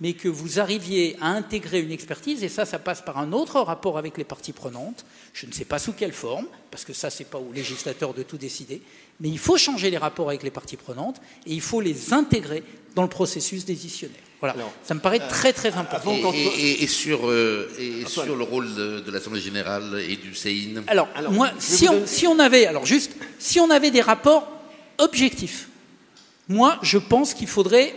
mais 0.00 0.12
que 0.14 0.28
vous 0.28 0.58
arriviez 0.58 1.16
à 1.20 1.28
intégrer 1.28 1.80
une 1.80 1.92
expertise, 1.92 2.42
et 2.42 2.48
ça, 2.48 2.64
ça 2.64 2.78
passe 2.78 3.00
par 3.00 3.18
un 3.18 3.32
autre 3.32 3.60
rapport 3.60 3.96
avec 3.96 4.18
les 4.18 4.24
parties 4.24 4.52
prenantes. 4.52 5.04
Je 5.32 5.46
ne 5.46 5.52
sais 5.52 5.64
pas 5.64 5.78
sous 5.78 5.92
quelle 5.92 6.12
forme, 6.12 6.46
parce 6.70 6.84
que 6.84 6.92
ça, 6.92 7.10
c'est 7.10 7.24
pas 7.24 7.38
au 7.38 7.52
législateur 7.52 8.12
de 8.12 8.22
tout 8.22 8.36
décider, 8.36 8.82
mais 9.20 9.28
il 9.28 9.38
faut 9.38 9.56
changer 9.56 9.90
les 9.90 9.98
rapports 9.98 10.28
avec 10.28 10.42
les 10.42 10.50
parties 10.50 10.76
prenantes, 10.76 11.20
et 11.46 11.52
il 11.52 11.60
faut 11.60 11.80
les 11.80 12.12
intégrer 12.12 12.64
dans 12.94 13.02
le 13.02 13.08
processus 13.08 13.64
décisionnaire. 13.64 14.20
Voilà, 14.40 14.56
ça 14.82 14.94
me 14.94 15.00
paraît 15.00 15.22
euh, 15.22 15.28
très 15.28 15.54
très 15.54 15.72
important. 15.74 16.12
Et, 16.58 16.86
sur, 16.86 17.30
euh, 17.30 17.70
et 17.78 18.04
sur 18.06 18.36
le 18.36 18.42
rôle 18.42 18.74
de, 18.74 19.10
l'Assemblée 19.10 19.40
générale 19.40 20.02
et 20.06 20.16
du 20.16 20.34
CEIN 20.34 20.82
Alors, 20.86 21.08
moi, 21.30 21.50
si 21.58 21.88
on, 21.88 22.06
si 22.06 22.26
on 22.26 22.38
avait, 22.38 22.66
alors 22.66 22.84
juste, 22.84 23.12
si 23.38 23.58
on 23.58 23.70
avait 23.70 23.90
des 23.90 24.02
rapports 24.02 24.46
objectifs, 24.98 25.68
moi, 26.48 26.78
je 26.82 26.98
pense 26.98 27.32
qu'il 27.32 27.46
faudrait 27.46 27.94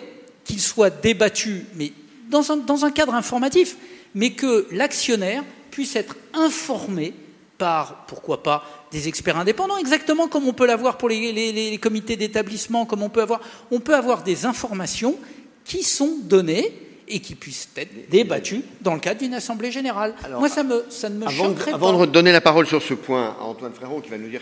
qu'il 0.48 0.62
soit 0.62 0.90
débattu, 0.90 1.66
mais 1.76 1.92
dans 2.30 2.52
un, 2.52 2.58
dans 2.58 2.86
un 2.86 2.92
cadre 2.92 3.14
informatif, 3.14 3.76
mais 4.16 4.32
que 4.32 4.66
l'actionnaire 4.72 5.44
puisse 5.72 5.96
être 5.96 6.16
informé 6.34 7.14
par, 7.58 8.06
pourquoi 8.08 8.44
pas, 8.44 8.64
des 8.92 9.08
experts 9.08 9.38
indépendants, 9.38 9.78
exactement 9.78 10.28
comme 10.28 10.48
on 10.48 10.54
peut 10.54 10.66
l'avoir 10.66 10.98
pour 10.98 11.10
les, 11.10 11.32
les, 11.34 11.78
comités 11.80 12.16
d'établissement, 12.16 12.86
comme 12.86 13.04
on 13.04 13.10
peut 13.10 13.22
avoir, 13.22 13.42
on 13.72 13.80
peut 13.80 13.96
avoir 13.96 14.24
des 14.24 14.46
informations 14.46 15.18
qui 15.66 15.84
sont 15.84 16.18
données 16.24 16.72
et 17.10 17.20
qui 17.20 17.36
puissent 17.36 17.70
être 17.76 18.10
débattues 18.10 18.62
dans 18.82 18.94
le 18.94 19.00
cadre 19.00 19.20
d'une 19.20 19.34
assemblée 19.34 19.72
générale. 19.72 20.14
Moi, 20.40 20.50
ça, 20.50 20.64
me, 20.64 20.86
ça 20.90 21.10
ne 21.10 21.18
me 21.18 21.28
avant, 21.28 21.54
pas. 21.54 21.74
Avant 21.74 22.06
de 22.06 22.12
donner 22.12 22.32
la 22.32 22.42
parole 22.42 22.68
sur 22.68 22.82
ce 22.82 22.94
point 22.94 23.36
à 23.40 23.44
Antoine 23.44 23.74
Frérot, 23.74 24.02
qui 24.02 24.10
va 24.10 24.18
nous 24.18 24.30
dire 24.30 24.42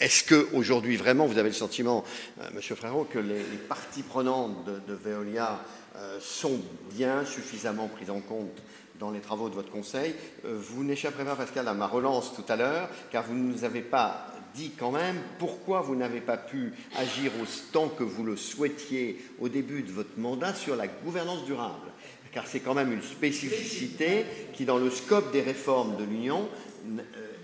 est-ce 0.00 0.22
qu'aujourd'hui, 0.22 0.96
vraiment, 0.96 1.26
vous 1.26 1.38
avez 1.38 1.48
le 1.48 1.54
sentiment, 1.54 2.04
euh, 2.40 2.48
Monsieur 2.54 2.76
Frérot, 2.76 3.04
que 3.04 3.18
les, 3.18 3.42
parties 3.68 4.02
prenantes 4.02 4.64
de, 4.64 4.94
Veolia 4.94 5.60
euh, 5.96 6.18
sont 6.20 6.60
bien 6.92 7.24
suffisamment 7.24 7.88
prises 7.88 8.10
en 8.10 8.20
compte 8.20 8.62
dans 9.00 9.10
les 9.10 9.20
travaux 9.20 9.48
de 9.48 9.54
votre 9.54 9.70
conseil? 9.70 10.14
Euh, 10.44 10.56
Vous 10.56 10.84
n'échapperez 10.84 11.24
pas, 11.24 11.34
Pascal, 11.34 11.66
à 11.66 11.74
ma 11.74 11.88
relance 11.88 12.32
tout 12.34 12.44
à 12.48 12.54
l'heure, 12.54 12.88
car 13.10 13.24
vous 13.24 13.34
ne 13.34 13.52
nous 13.52 13.64
avez 13.64 13.82
pas 13.82 14.28
dit 14.54 14.72
quand 14.78 14.92
même 14.92 15.16
pourquoi 15.38 15.80
vous 15.80 15.96
n'avez 15.96 16.20
pas 16.20 16.36
pu 16.36 16.72
agir 16.96 17.32
autant 17.42 17.88
que 17.88 18.04
vous 18.04 18.24
le 18.24 18.36
souhaitiez 18.36 19.22
au 19.40 19.48
début 19.48 19.82
de 19.82 19.92
votre 19.92 20.16
mandat 20.16 20.54
sur 20.54 20.76
la 20.76 20.86
gouvernance 20.86 21.44
durable. 21.44 21.88
Car 22.32 22.46
c'est 22.46 22.60
quand 22.60 22.74
même 22.74 22.92
une 22.92 23.02
spécificité 23.02 24.24
qui, 24.52 24.64
dans 24.64 24.78
le 24.78 24.90
scope 24.90 25.32
des 25.32 25.42
réformes 25.42 25.96
de 25.96 26.04
l'Union, 26.04 26.48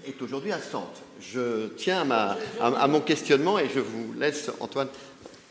est 0.07 0.21
aujourd'hui 0.23 0.53
absente. 0.53 1.03
Je 1.21 1.69
tiens 1.77 2.09
à, 2.11 2.87
mon 2.88 3.01
questionnement 3.01 3.59
et 3.59 3.69
je 3.75 3.81
vous 3.81 4.14
laisse, 4.19 4.51
Antoine, 4.61 4.88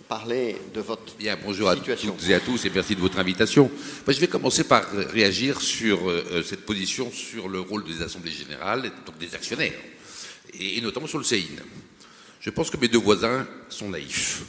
parler 0.08 0.58
de 0.74 0.82
votre 0.82 1.16
Bien, 1.18 1.38
bonjour 1.44 1.70
à 1.70 1.76
toutes 1.76 2.30
et 2.30 2.34
à 2.34 2.40
tous 2.40 2.66
et 2.66 2.70
merci 2.70 2.96
de 2.96 3.02
votre 3.02 3.18
invitation. 3.18 3.72
je 4.08 4.20
vais 4.20 4.28
commencer 4.28 4.64
par 4.66 4.90
réagir 4.92 5.62
sur 5.62 6.10
euh, 6.10 6.44
cette 6.44 6.66
position 6.66 7.12
sur 7.12 7.48
le 7.48 7.62
rôle 7.62 7.84
des 7.86 8.02
assemblées 8.02 8.32
générales, 8.32 8.92
donc 9.06 9.18
des 9.18 9.34
actionnaires, 9.34 9.74
et, 10.60 10.82
notamment 10.82 11.08
sur 11.08 11.18
le 11.18 11.24
CEIN. 11.24 11.62
Je 12.40 12.50
pense 12.50 12.70
que 12.70 12.78
mes 12.78 12.90
deux 12.90 13.00
voisins 13.00 13.48
sont 13.70 13.90
naïfs, 13.90 14.44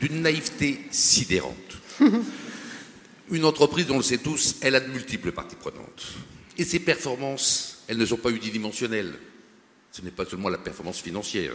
d'une 0.00 0.22
naïveté 0.22 0.80
sidérante. 0.90 1.54
Une 3.30 3.46
entreprise, 3.46 3.90
on 3.90 3.96
le 3.96 4.02
sait 4.02 4.18
tous, 4.18 4.56
elle 4.60 4.74
a 4.74 4.80
de 4.80 4.90
multiples 4.90 5.32
parties 5.32 5.56
prenantes. 5.56 6.12
Et 6.58 6.64
ses 6.64 6.78
performances, 6.78 7.73
elles 7.88 7.98
ne 7.98 8.06
sont 8.06 8.16
pas 8.16 8.30
unidimensionnelles 8.30 9.14
ce 9.94 10.02
n'est 10.02 10.10
pas 10.10 10.24
seulement 10.24 10.48
la 10.48 10.58
performance 10.58 11.00
financière. 11.00 11.52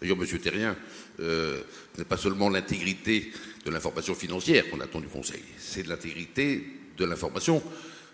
D'ailleurs, 0.00 0.16
M. 0.20 0.38
Terrien, 0.38 0.76
euh, 1.18 1.60
ce 1.94 1.98
n'est 1.98 2.04
pas 2.04 2.16
seulement 2.16 2.48
l'intégrité 2.48 3.32
de 3.64 3.70
l'information 3.72 4.14
financière 4.14 4.70
qu'on 4.70 4.80
attend 4.80 5.00
du 5.00 5.08
Conseil, 5.08 5.42
c'est 5.58 5.84
l'intégrité 5.86 6.64
de 6.96 7.04
l'information 7.04 7.60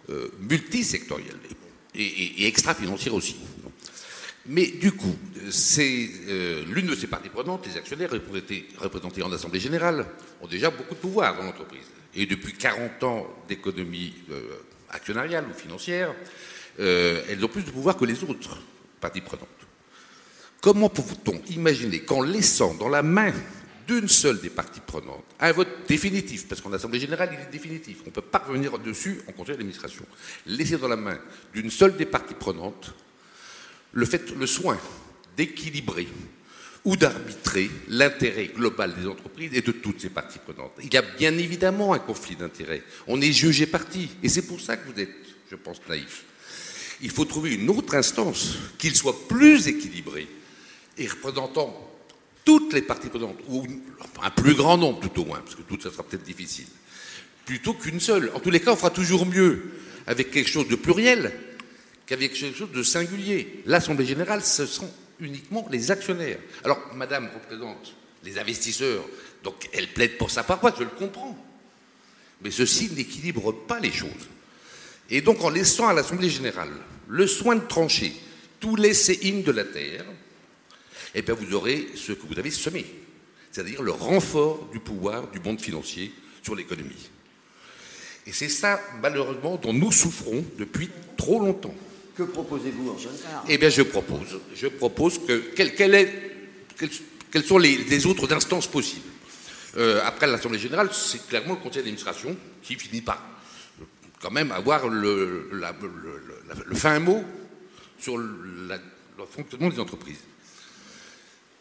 euh, 0.09 0.29
multisectorielle 0.40 1.37
et, 1.94 2.47
extra-financière 2.47 3.12
aussi. 3.12 3.37
Mais 4.47 4.68
du 4.68 4.92
coup, 4.92 5.14
euh, 5.79 6.64
l'une 6.73 6.87
de 6.87 6.94
ces 6.94 7.07
parties 7.07 7.29
prenantes, 7.29 7.66
les 7.66 7.77
actionnaires 7.77 8.11
représentés 8.11 9.23
en 9.23 9.33
Assemblée 9.33 9.61
générale, 9.61 10.07
ont 10.40 10.47
déjà 10.47 10.71
beaucoup 10.71 10.94
de 10.94 11.01
pouvoir 11.01 11.37
dans 11.37 11.42
l'entreprise. 11.42 11.85
Et 12.14 12.25
depuis 12.25 12.55
40 12.55 13.03
ans 13.05 13.27
d'économie 13.49 14.14
actionnariale 14.88 15.44
ou 15.51 15.53
financière, 15.53 16.14
elles 16.79 17.45
ont 17.45 17.49
plus 17.49 17.62
de 17.62 17.71
pouvoir 17.71 17.97
que 17.97 18.05
les 18.05 18.23
autres 18.25 18.59
parties 19.01 19.21
prenantes. 19.21 19.49
Comment 20.61 20.88
peut-on 20.88 21.41
imaginer 21.51 22.01
qu'en 22.01 22.23
laissant 22.23 22.75
dans 22.75 22.88
la 22.88 23.03
main 23.03 23.33
d'une 23.88 24.09
seule 24.09 24.38
des 24.41 24.51
parties 24.51 24.83
prenantes, 24.87 25.25
un 25.41 25.51
vote 25.53 25.69
définitif, 25.88 26.47
parce 26.47 26.61
qu'en 26.61 26.73
Assemblée 26.75 27.01
générale, 27.01 27.31
il 27.33 27.41
est 27.41 27.51
définitif, 27.51 27.99
on 28.03 28.09
ne 28.09 28.11
peut 28.11 28.21
pas 28.21 28.45
revenir 28.47 28.79
dessus 28.79 29.23
en 29.27 29.33
conseil 29.33 29.55
d'administration, 29.55 30.05
laisser 30.47 30.77
dans 30.77 30.88
la 30.88 30.97
main 30.97 31.19
d'une 31.55 31.71
seule 31.71 31.97
des 31.97 32.05
parties 32.05 32.35
prenantes 32.35 32.95
le, 33.93 34.05
fait, 34.05 34.31
le 34.37 34.47
soin 34.47 34.79
d'équilibrer 35.38 36.07
ou 36.85 36.97
d'arbitrer 36.97 37.71
l'intérêt 37.88 38.49
global 38.49 38.95
des 38.95 39.07
entreprises 39.07 39.55
et 39.55 39.62
de 39.62 39.73
toutes 39.73 40.01
ces 40.03 40.11
parties 40.11 40.38
prenantes. 40.38 40.73
Il 40.83 40.93
y 40.93 40.97
a 40.99 41.03
bien 41.03 41.37
évidemment 41.38 41.95
un 41.95 41.99
conflit 41.99 42.37
d'intérêts. 42.37 42.83
On 43.07 43.21
est 43.21 43.33
jugé 43.33 43.67
parti. 43.67 44.09
Et 44.23 44.29
c'est 44.29 44.47
pour 44.47 44.61
ça 44.61 44.77
que 44.77 44.91
vous 44.91 45.01
êtes, 45.01 45.11
je 45.51 45.57
pense, 45.57 45.81
naïf. 45.88 46.25
Il 47.01 47.11
faut 47.11 47.25
trouver 47.25 47.55
une 47.55 47.71
autre 47.71 47.95
instance 47.95 48.57
qui 48.79 48.95
soit 48.95 49.29
plus 49.29 49.69
équilibrée 49.69 50.29
et 50.97 51.07
représentant 51.07 51.89
toutes 52.45 52.73
les 52.73 52.83
parties 52.83 53.09
prenantes, 53.09 53.39
ou 53.49 53.67
un 54.23 54.31
plus 54.31 54.55
grand 54.55 54.79
nombre 54.79 55.01
tout 55.01 55.21
au 55.21 55.25
moins, 55.27 55.41
parce 55.41 55.55
que 55.55 55.63
tout 55.63 55.79
ça 55.81 55.91
sera 55.91 56.03
peut-être 56.03 56.25
difficile, 56.25 56.67
plutôt 57.45 57.75
qu'une 57.75 58.01
seule. 58.01 58.31
En 58.35 58.41
tous 58.41 58.51
les 58.51 58.61
cas, 58.61 58.73
on 58.73 58.77
fera 58.77 58.91
toujours 58.91 59.27
mieux 59.27 59.71
avec 60.07 60.31
quelque 60.31 60.49
chose 60.49 60.67
de 60.67 60.75
pluriel 60.75 61.33
qu'avec 62.07 62.33
quelque 62.33 62.57
chose 62.57 62.73
de 62.73 62.83
singulier. 62.83 63.63
L'Assemblée 63.67 64.07
générale, 64.07 64.43
ce 64.43 64.65
sont 64.65 64.91
uniquement 65.21 65.69
les 65.71 65.91
actionnaires. 65.91 66.39
Alors, 66.65 66.81
Madame 66.95 67.29
représente 67.35 67.95
les 68.25 68.39
investisseurs, 68.39 69.05
donc 69.45 69.69
elle 69.75 69.93
plaide 69.93 70.17
pour 70.17 70.31
sa 70.31 70.43
paroisse, 70.43 70.75
je 70.79 70.85
le 70.85 70.91
comprends. 70.91 71.37
Mais 72.43 72.51
ceci 72.51 72.91
n'équilibre 72.93 73.53
pas 73.53 73.79
les 73.79 73.93
choses. 73.93 74.29
Et 75.11 75.21
donc, 75.21 75.42
en 75.42 75.51
laissant 75.51 75.88
à 75.88 75.92
l'Assemblée 75.92 76.31
générale 76.31 76.73
le 77.09 77.27
soin 77.27 77.57
de 77.57 77.66
trancher 77.66 78.12
tous 78.61 78.77
les 78.77 78.94
séines 78.94 79.42
de 79.42 79.53
la 79.53 79.64
terre, 79.64 80.05
eh 81.14 81.23
bien, 81.23 81.35
vous 81.35 81.55
aurez 81.55 81.88
ce 81.94 82.12
que 82.12 82.27
vous 82.27 82.38
avez 82.38 82.51
semé, 82.51 82.85
c'est-à-dire 83.51 83.83
le 83.83 83.92
renfort 83.92 84.68
du 84.73 84.81
pouvoir 84.81 85.29
du 85.31 85.40
monde 85.40 85.61
financier 85.61 86.12
sur 86.42 86.55
l'économie. 86.55 87.11
Et 88.27 88.33
c'est 88.33 88.51
ça, 88.51 88.81
malheureusement, 89.01 89.57
dont 89.57 89.73
nous 89.73 89.90
souffrons 89.90 90.44
depuis 90.59 90.90
trop 91.16 91.40
longtemps. 91.40 91.75
Que 92.14 92.25
proposez-vous, 92.25 92.90
Antoine 92.90 93.14
Eh 93.49 93.57
bien, 93.57 93.71
je 93.71 93.83
propose, 93.83 94.38
je 94.55 94.66
propose 94.66 95.18
que 95.27 95.53
quelle, 95.55 95.94
est, 95.94 96.12
quelles, 97.31 97.44
sont 97.44 97.59
les, 97.59 98.07
autres 98.07 98.31
instances 98.35 98.66
possibles 98.66 99.07
euh, 99.79 100.01
Après 100.05 100.27
l'Assemblée 100.27 100.59
générale, 100.59 100.90
c'est 100.92 101.27
clairement 101.27 101.55
le 101.55 101.61
Conseil 101.61 101.77
d'administration 101.77 102.37
qui 102.62 102.75
finit 102.75 103.01
par 103.01 103.38
quand 104.20 104.31
même 104.31 104.52
avoir 104.52 104.88
le, 104.88 105.48
fin 106.74 106.98
mot 106.98 107.24
sur 107.98 108.16
le 108.16 108.78
fonctionnement 109.31 109.68
des 109.68 109.81
entreprises. 109.81 110.20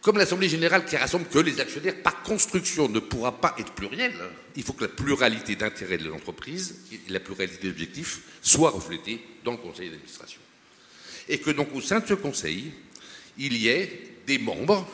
Comme 0.02 0.18
l'Assemblée 0.18 0.48
générale 0.48 0.86
qui 0.86 0.96
rassemble 0.96 1.26
que 1.26 1.40
les 1.40 1.60
actionnaires, 1.60 2.02
par 2.02 2.22
construction, 2.24 2.88
ne 2.88 3.00
pourra 3.00 3.34
pas 3.42 3.56
être 3.58 3.74
plurielle, 3.74 4.14
il 4.56 4.64
faut 4.64 4.74
que 4.74 4.86
la 4.86 4.90
pluralité 4.90 5.56
d'intérêts 5.56 5.98
de 5.98 6.08
l'entreprise 6.08 6.76
et 6.94 7.12
la 7.12 7.20
pluralité 7.20 7.68
d'objectifs 7.68 8.22
soient 8.42 8.70
reflétées 8.70 9.22
dans 9.44 9.52
le 9.52 9.58
conseil 9.58 9.90
d'administration 9.90 10.40
et 11.30 11.40
que 11.40 11.52
donc 11.52 11.74
au 11.74 11.82
sein 11.82 12.00
de 12.00 12.08
ce 12.08 12.14
Conseil, 12.14 12.72
il 13.38 13.56
y 13.58 13.68
ait 13.68 14.16
des 14.26 14.38
membres 14.38 14.88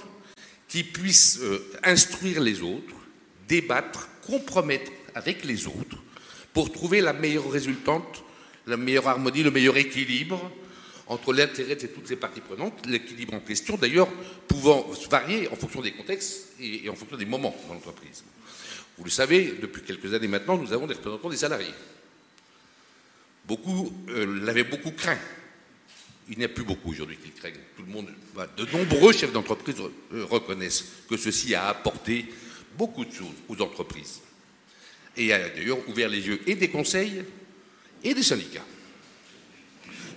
qui 0.68 0.84
puissent 0.84 1.40
euh, 1.42 1.72
instruire 1.84 2.42
les 2.42 2.62
autres, 2.62 2.96
débattre, 3.48 4.10
compromettre 4.26 4.92
avec 5.16 5.44
les 5.44 5.68
autres 5.68 5.98
pour 6.54 6.72
trouver 6.72 7.02
la 7.02 7.14
meilleure 7.14 7.50
résultante, 7.50 8.24
la 8.68 8.78
meilleure 8.78 9.08
harmonie, 9.08 9.44
le 9.44 9.52
meilleur 9.52 9.78
équilibre 9.78 10.52
entre 11.08 11.34
l'intérêt 11.34 11.76
de 11.76 11.88
toutes 11.88 12.08
ces 12.08 12.16
parties 12.16 12.40
prenantes, 12.40 12.86
l'équilibre 12.88 13.34
en 13.34 13.40
question 13.40 13.76
d'ailleurs 13.76 14.08
pouvant 14.48 14.88
varier 15.10 15.50
en 15.50 15.56
fonction 15.56 15.82
des 15.82 15.92
contextes 15.92 16.54
et, 16.62 16.90
en 16.90 16.96
fonction 16.96 17.18
des 17.18 17.26
moments 17.26 17.56
dans 17.68 17.74
l'entreprise. 17.74 18.24
Vous 18.98 19.04
le 19.04 19.10
savez, 19.10 19.56
depuis 19.62 19.82
quelques 19.82 20.14
années 20.14 20.28
maintenant, 20.28 20.58
nous 20.58 20.72
avons 20.72 20.88
des 20.88 20.94
représentants 20.94 21.30
des 21.30 21.38
salariés. 21.38 21.74
Beaucoup 23.46 23.92
euh, 24.10 24.40
l'avaient 24.46 24.64
beaucoup 24.64 24.92
craint 24.92 25.18
il 26.30 26.38
n'y 26.38 26.46
a 26.46 26.50
plus 26.50 26.64
beaucoup 26.64 26.92
aujourd'hui 26.92 27.18
qui 27.18 27.32
craignent. 27.32 27.60
Tout 27.76 27.84
le 27.84 27.92
monde, 27.92 28.08
de 28.58 28.66
nombreux 28.72 29.12
chefs 29.14 29.32
d'entreprise 29.32 29.76
euh, 30.14 30.26
reconnaissent 30.26 30.86
que 31.10 31.18
ceci 31.18 31.54
a 31.56 31.68
apporté 31.68 32.26
beaucoup 32.78 33.06
de 33.06 33.14
choses 33.14 33.36
aux 33.50 33.62
entreprises. 33.62 34.22
Et 35.16 35.32
a 35.32 35.50
d'ailleurs 35.50 35.88
ouvert 35.88 36.10
les 36.10 36.26
yeux 36.26 36.42
et 36.48 36.56
des 36.56 36.70
conseils 36.70 37.24
et 38.04 38.14
des 38.14 38.24
syndicats. 38.24 38.66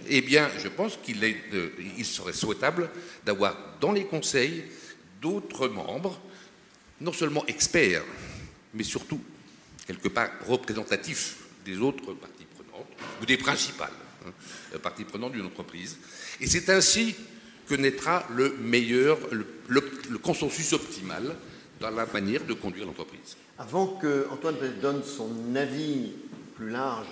Eh 0.08 0.20
bien, 0.20 0.48
je 0.62 0.68
pense 0.68 0.98
qu'il 1.02 1.22
il 1.98 2.04
serait 2.04 2.32
souhaitable 2.32 2.90
d'avoir 3.24 3.56
dans 3.80 3.92
les 3.92 4.04
conseils 4.04 4.64
d'autres 5.20 5.68
membres, 5.68 6.20
non 7.00 7.12
seulement 7.12 7.44
experts, 7.46 8.04
mais 8.72 8.84
surtout, 8.84 9.20
quelque 9.86 10.08
part, 10.08 10.30
représentatifs 10.46 11.38
des 11.64 11.78
autres 11.78 12.14
parties 12.14 12.46
prenantes, 12.54 12.86
ou 13.20 13.26
des 13.26 13.36
principales. 13.36 13.90
Euh, 14.74 14.78
partie 14.78 15.04
prenante 15.04 15.32
d'une 15.32 15.46
entreprise. 15.46 15.98
Et 16.40 16.46
c'est 16.46 16.68
ainsi 16.70 17.14
que 17.68 17.74
naîtra 17.74 18.26
le 18.34 18.56
meilleur, 18.60 19.18
le, 19.30 20.18
consensus 20.18 20.72
optimal 20.72 21.36
dans 21.80 21.90
la 21.90 22.06
manière 22.06 22.44
de 22.44 22.54
conduire 22.54 22.86
l'entreprise. 22.86 23.36
Avant 23.58 23.86
que 23.86 24.28
Antoine 24.30 24.56
donne 24.82 25.02
son 25.02 25.30
avis 25.54 26.12
plus 26.56 26.68
large 26.68 27.06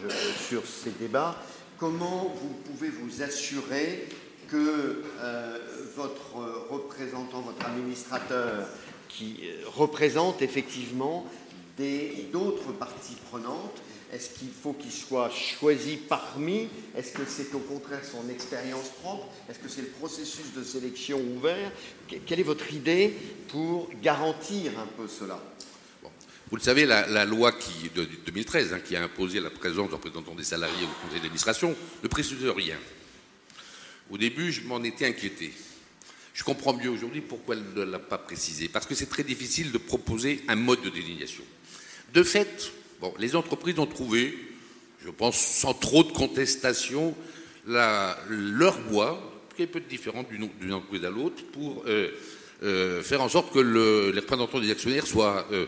sur 0.46 0.66
ces 0.66 0.90
débats, 0.90 1.36
comment 1.78 2.34
vous 2.38 2.54
pouvez 2.70 2.90
vous 2.90 3.22
assurer 3.22 4.06
que 4.48 5.02
euh, 5.20 5.58
votre 5.96 6.34
représentant, 6.68 7.40
votre 7.40 7.64
administrateur, 7.64 8.68
qui 9.08 9.40
euh, 9.44 9.64
représente 9.74 10.42
effectivement 10.42 11.24
d'autres 12.30 12.72
parties 12.72 13.16
prenantes, 13.30 13.82
est-ce 14.12 14.38
qu'il 14.38 14.50
faut 14.50 14.74
qu'il 14.74 14.92
soit 14.92 15.30
choisi 15.30 15.96
parmi? 15.96 16.68
Est-ce 16.94 17.12
que 17.12 17.24
c'est 17.26 17.54
au 17.54 17.58
contraire 17.58 18.04
son 18.04 18.28
expérience 18.28 18.90
propre? 19.02 19.26
Est-ce 19.48 19.58
que 19.58 19.68
c'est 19.68 19.80
le 19.80 19.88
processus 19.88 20.52
de 20.54 20.62
sélection 20.62 21.20
ouvert? 21.36 21.72
Quelle 22.26 22.38
est 22.38 22.44
votre 22.44 22.72
idée 22.72 23.16
pour 23.48 23.88
garantir 24.02 24.72
un 24.78 24.86
peu 24.96 25.08
cela? 25.08 25.40
Vous 26.54 26.58
le 26.58 26.62
savez, 26.62 26.86
la, 26.86 27.24
loi 27.24 27.50
de 27.96 28.04
2013 28.26 28.74
hein, 28.74 28.78
qui 28.78 28.94
a 28.94 29.02
imposé 29.02 29.40
la 29.40 29.50
présence 29.50 29.88
de 29.88 29.94
représentants 29.96 30.36
des 30.36 30.44
salariés 30.44 30.84
au 30.84 31.04
conseil 31.04 31.20
d'administration 31.20 31.74
ne 32.00 32.06
précise 32.06 32.46
rien. 32.46 32.76
Au 34.08 34.16
début, 34.16 34.52
je 34.52 34.60
m'en 34.60 34.80
étais 34.84 35.04
inquiété. 35.04 35.52
Je 36.32 36.44
comprends 36.44 36.72
mieux 36.72 36.90
aujourd'hui 36.90 37.22
pourquoi 37.22 37.56
elle 37.56 37.64
ne 37.74 37.82
l'a 37.82 37.98
pas 37.98 38.18
précisé. 38.18 38.68
Parce 38.68 38.86
que 38.86 38.94
c'est 38.94 39.08
très 39.08 39.24
difficile 39.24 39.72
de 39.72 39.78
proposer 39.78 40.42
un 40.46 40.54
mode 40.54 40.80
de 40.82 40.90
désignation. 40.90 41.42
De 42.12 42.22
fait, 42.22 42.70
les 43.18 43.34
entreprises 43.34 43.80
ont 43.80 43.86
trouvé, 43.86 44.38
je 45.04 45.10
pense 45.10 45.36
sans 45.36 45.74
trop 45.74 46.04
de 46.04 46.12
contestation, 46.12 47.16
leur 47.66 48.78
bois, 48.90 49.42
qui 49.56 49.62
est 49.62 49.66
peu 49.66 49.80
différent 49.80 50.24
d'une 50.30 50.72
entreprise 50.72 51.04
à 51.04 51.10
l'autre, 51.10 51.42
pour 51.52 51.82
euh, 51.88 52.10
euh, 52.62 53.02
faire 53.02 53.22
en 53.22 53.28
sorte 53.28 53.52
que 53.52 53.58
les 53.58 54.20
représentants 54.20 54.60
des 54.60 54.70
actionnaires 54.70 55.08
soient 55.08 55.48
euh, 55.50 55.66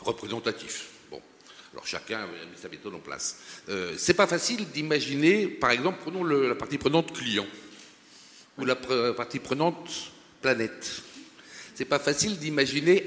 représentatifs. 0.00 0.88
Bon, 1.10 1.20
alors 1.72 1.86
chacun 1.86 2.20
a 2.20 2.26
mis 2.26 2.58
sa 2.60 2.68
méthode 2.68 2.94
en 2.94 3.00
place. 3.00 3.38
C'est 3.96 4.14
pas 4.14 4.26
facile 4.26 4.68
d'imaginer, 4.70 5.46
par 5.46 5.70
exemple, 5.70 5.98
prenons 6.02 6.24
la 6.24 6.54
partie 6.54 6.78
prenante 6.78 7.12
client 7.12 7.46
ou 8.58 8.64
la 8.64 8.76
partie 8.76 9.38
prenante 9.38 10.12
planète. 10.42 11.02
C'est 11.74 11.84
pas 11.84 11.98
facile 11.98 12.38
d'imaginer 12.38 13.06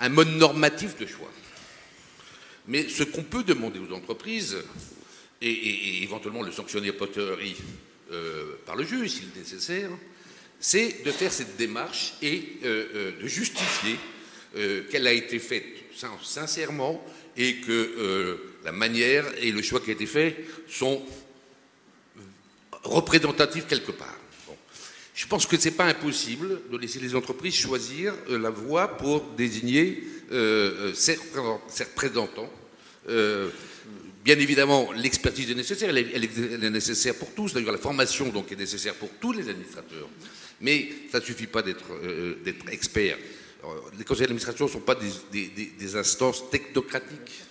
un 0.00 0.08
mode 0.08 0.28
normatif 0.28 0.96
de 0.98 1.06
choix. 1.06 1.30
Mais 2.68 2.88
ce 2.88 3.04
qu'on 3.04 3.22
peut 3.22 3.44
demander 3.44 3.78
aux 3.78 3.94
entreprises, 3.94 4.56
et, 5.40 6.02
éventuellement 6.02 6.42
le 6.42 6.52
sanctionner 6.52 6.90
a 6.90 6.92
euh, 8.12 8.56
par 8.64 8.76
le 8.76 8.84
juge 8.84 9.10
s'il 9.10 9.24
est 9.24 9.38
nécessaire, 9.38 9.90
c'est 10.58 11.04
de 11.04 11.10
faire 11.10 11.32
cette 11.32 11.56
démarche 11.56 12.14
et 12.22 12.58
euh, 12.64 12.86
euh, 12.94 13.22
de 13.22 13.26
justifier 13.26 13.96
qu'elle 14.90 15.06
a 15.06 15.12
été 15.12 15.38
faite 15.38 15.66
sincèrement 16.22 17.04
et 17.36 17.56
que 17.56 18.38
la 18.64 18.72
manière 18.72 19.24
et 19.40 19.52
le 19.52 19.62
choix 19.62 19.80
qui 19.80 19.90
a 19.90 19.92
été 19.94 20.06
fait 20.06 20.44
sont 20.68 21.02
représentatifs 22.82 23.66
quelque 23.66 23.92
part. 23.92 24.18
Je 25.14 25.26
pense 25.26 25.46
que 25.46 25.56
ce 25.56 25.68
n'est 25.68 25.74
pas 25.74 25.86
impossible 25.86 26.60
de 26.70 26.76
laisser 26.76 27.00
les 27.00 27.14
entreprises 27.14 27.54
choisir 27.54 28.12
la 28.28 28.50
voie 28.50 28.98
pour 28.98 29.22
désigner 29.36 30.02
euh, 30.30 30.92
ses, 30.92 31.18
représentants. 31.34 32.52
Euh, 33.08 33.48
bien 34.22 34.38
évidemment, 34.38 34.92
l'expertise 34.92 35.50
est 35.50 35.54
nécessaire, 35.54 35.88
elle 35.88 36.24
est, 36.24 36.70
nécessaire 36.70 37.14
pour 37.14 37.32
tous. 37.32 37.54
D'ailleurs, 37.54 37.72
la 37.72 37.78
formation 37.78 38.28
donc 38.28 38.52
est 38.52 38.56
nécessaire 38.56 38.94
pour 38.94 39.08
tous 39.18 39.32
les 39.32 39.48
administrateurs. 39.48 40.08
Mais 40.60 40.88
ça 41.10 41.20
ne 41.20 41.24
suffit 41.24 41.46
pas 41.46 41.62
d'être 41.62 41.92
euh, 42.04 42.34
expert. 42.70 43.16
Les 43.98 44.04
conseils 44.04 44.22
d'administration 44.22 44.66
ne 44.66 44.70
sont 44.70 44.80
pas 44.80 44.94
des, 44.96 45.96
instances 45.96 46.50
technocratiques. 46.50 47.42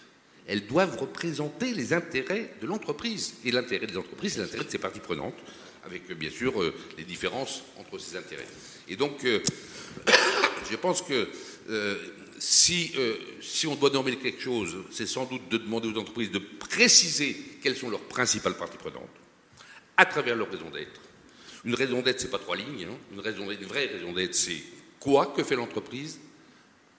Elles 0.47 0.67
doivent 0.67 0.97
représenter 0.97 1.73
les 1.73 1.93
intérêts 1.93 2.53
de 2.61 2.67
l'entreprise. 2.67 3.35
Et 3.43 3.51
l'intérêt 3.51 3.87
des 3.87 3.97
entreprises, 3.97 4.33
c'est 4.33 4.41
l'intérêt 4.41 4.65
de 4.65 4.69
ses 4.69 4.77
parties 4.77 4.99
prenantes, 4.99 5.37
avec 5.83 6.11
bien 6.13 6.29
sûr 6.29 6.53
les 6.97 7.03
différences 7.03 7.63
entre 7.77 7.97
ces 7.97 8.15
intérêts. 8.15 8.47
Et 8.87 8.95
donc, 8.95 9.25
je 10.69 10.75
pense 10.75 11.01
que 11.01 11.27
si, 12.37 12.91
euh, 12.97 13.17
on 13.67 13.75
doit 13.75 13.89
nommer 13.89 14.15
quelque 14.17 14.41
chose, 14.41 14.75
c'est 14.91 15.07
sans 15.07 15.25
doute 15.25 15.47
de 15.49 15.57
demander 15.57 15.87
aux 15.87 15.97
entreprises 15.97 16.31
de 16.31 16.39
préciser 16.39 17.35
quelles 17.61 17.77
sont 17.77 17.89
leurs 17.89 18.01
principales 18.01 18.57
parties 18.57 18.77
prenantes, 18.77 19.09
à 19.97 20.05
travers 20.05 20.35
leur 20.35 20.49
raison 20.49 20.69
d'être. 20.69 21.01
Une 21.63 21.75
raison 21.75 22.01
d'être, 22.01 22.19
c'est 22.19 22.29
pas 22.29 22.39
trois 22.39 22.55
lignes. 22.55 22.85
Hein. 22.85 22.97
Une 23.11 23.21
vraie 23.65 23.87
raison 23.87 24.13
d'être, 24.13 24.35
c'est 24.35 24.61
quoi 25.05 25.27
que 25.27 25.43
fait 25.43 25.55
l'entreprise, 25.55 26.19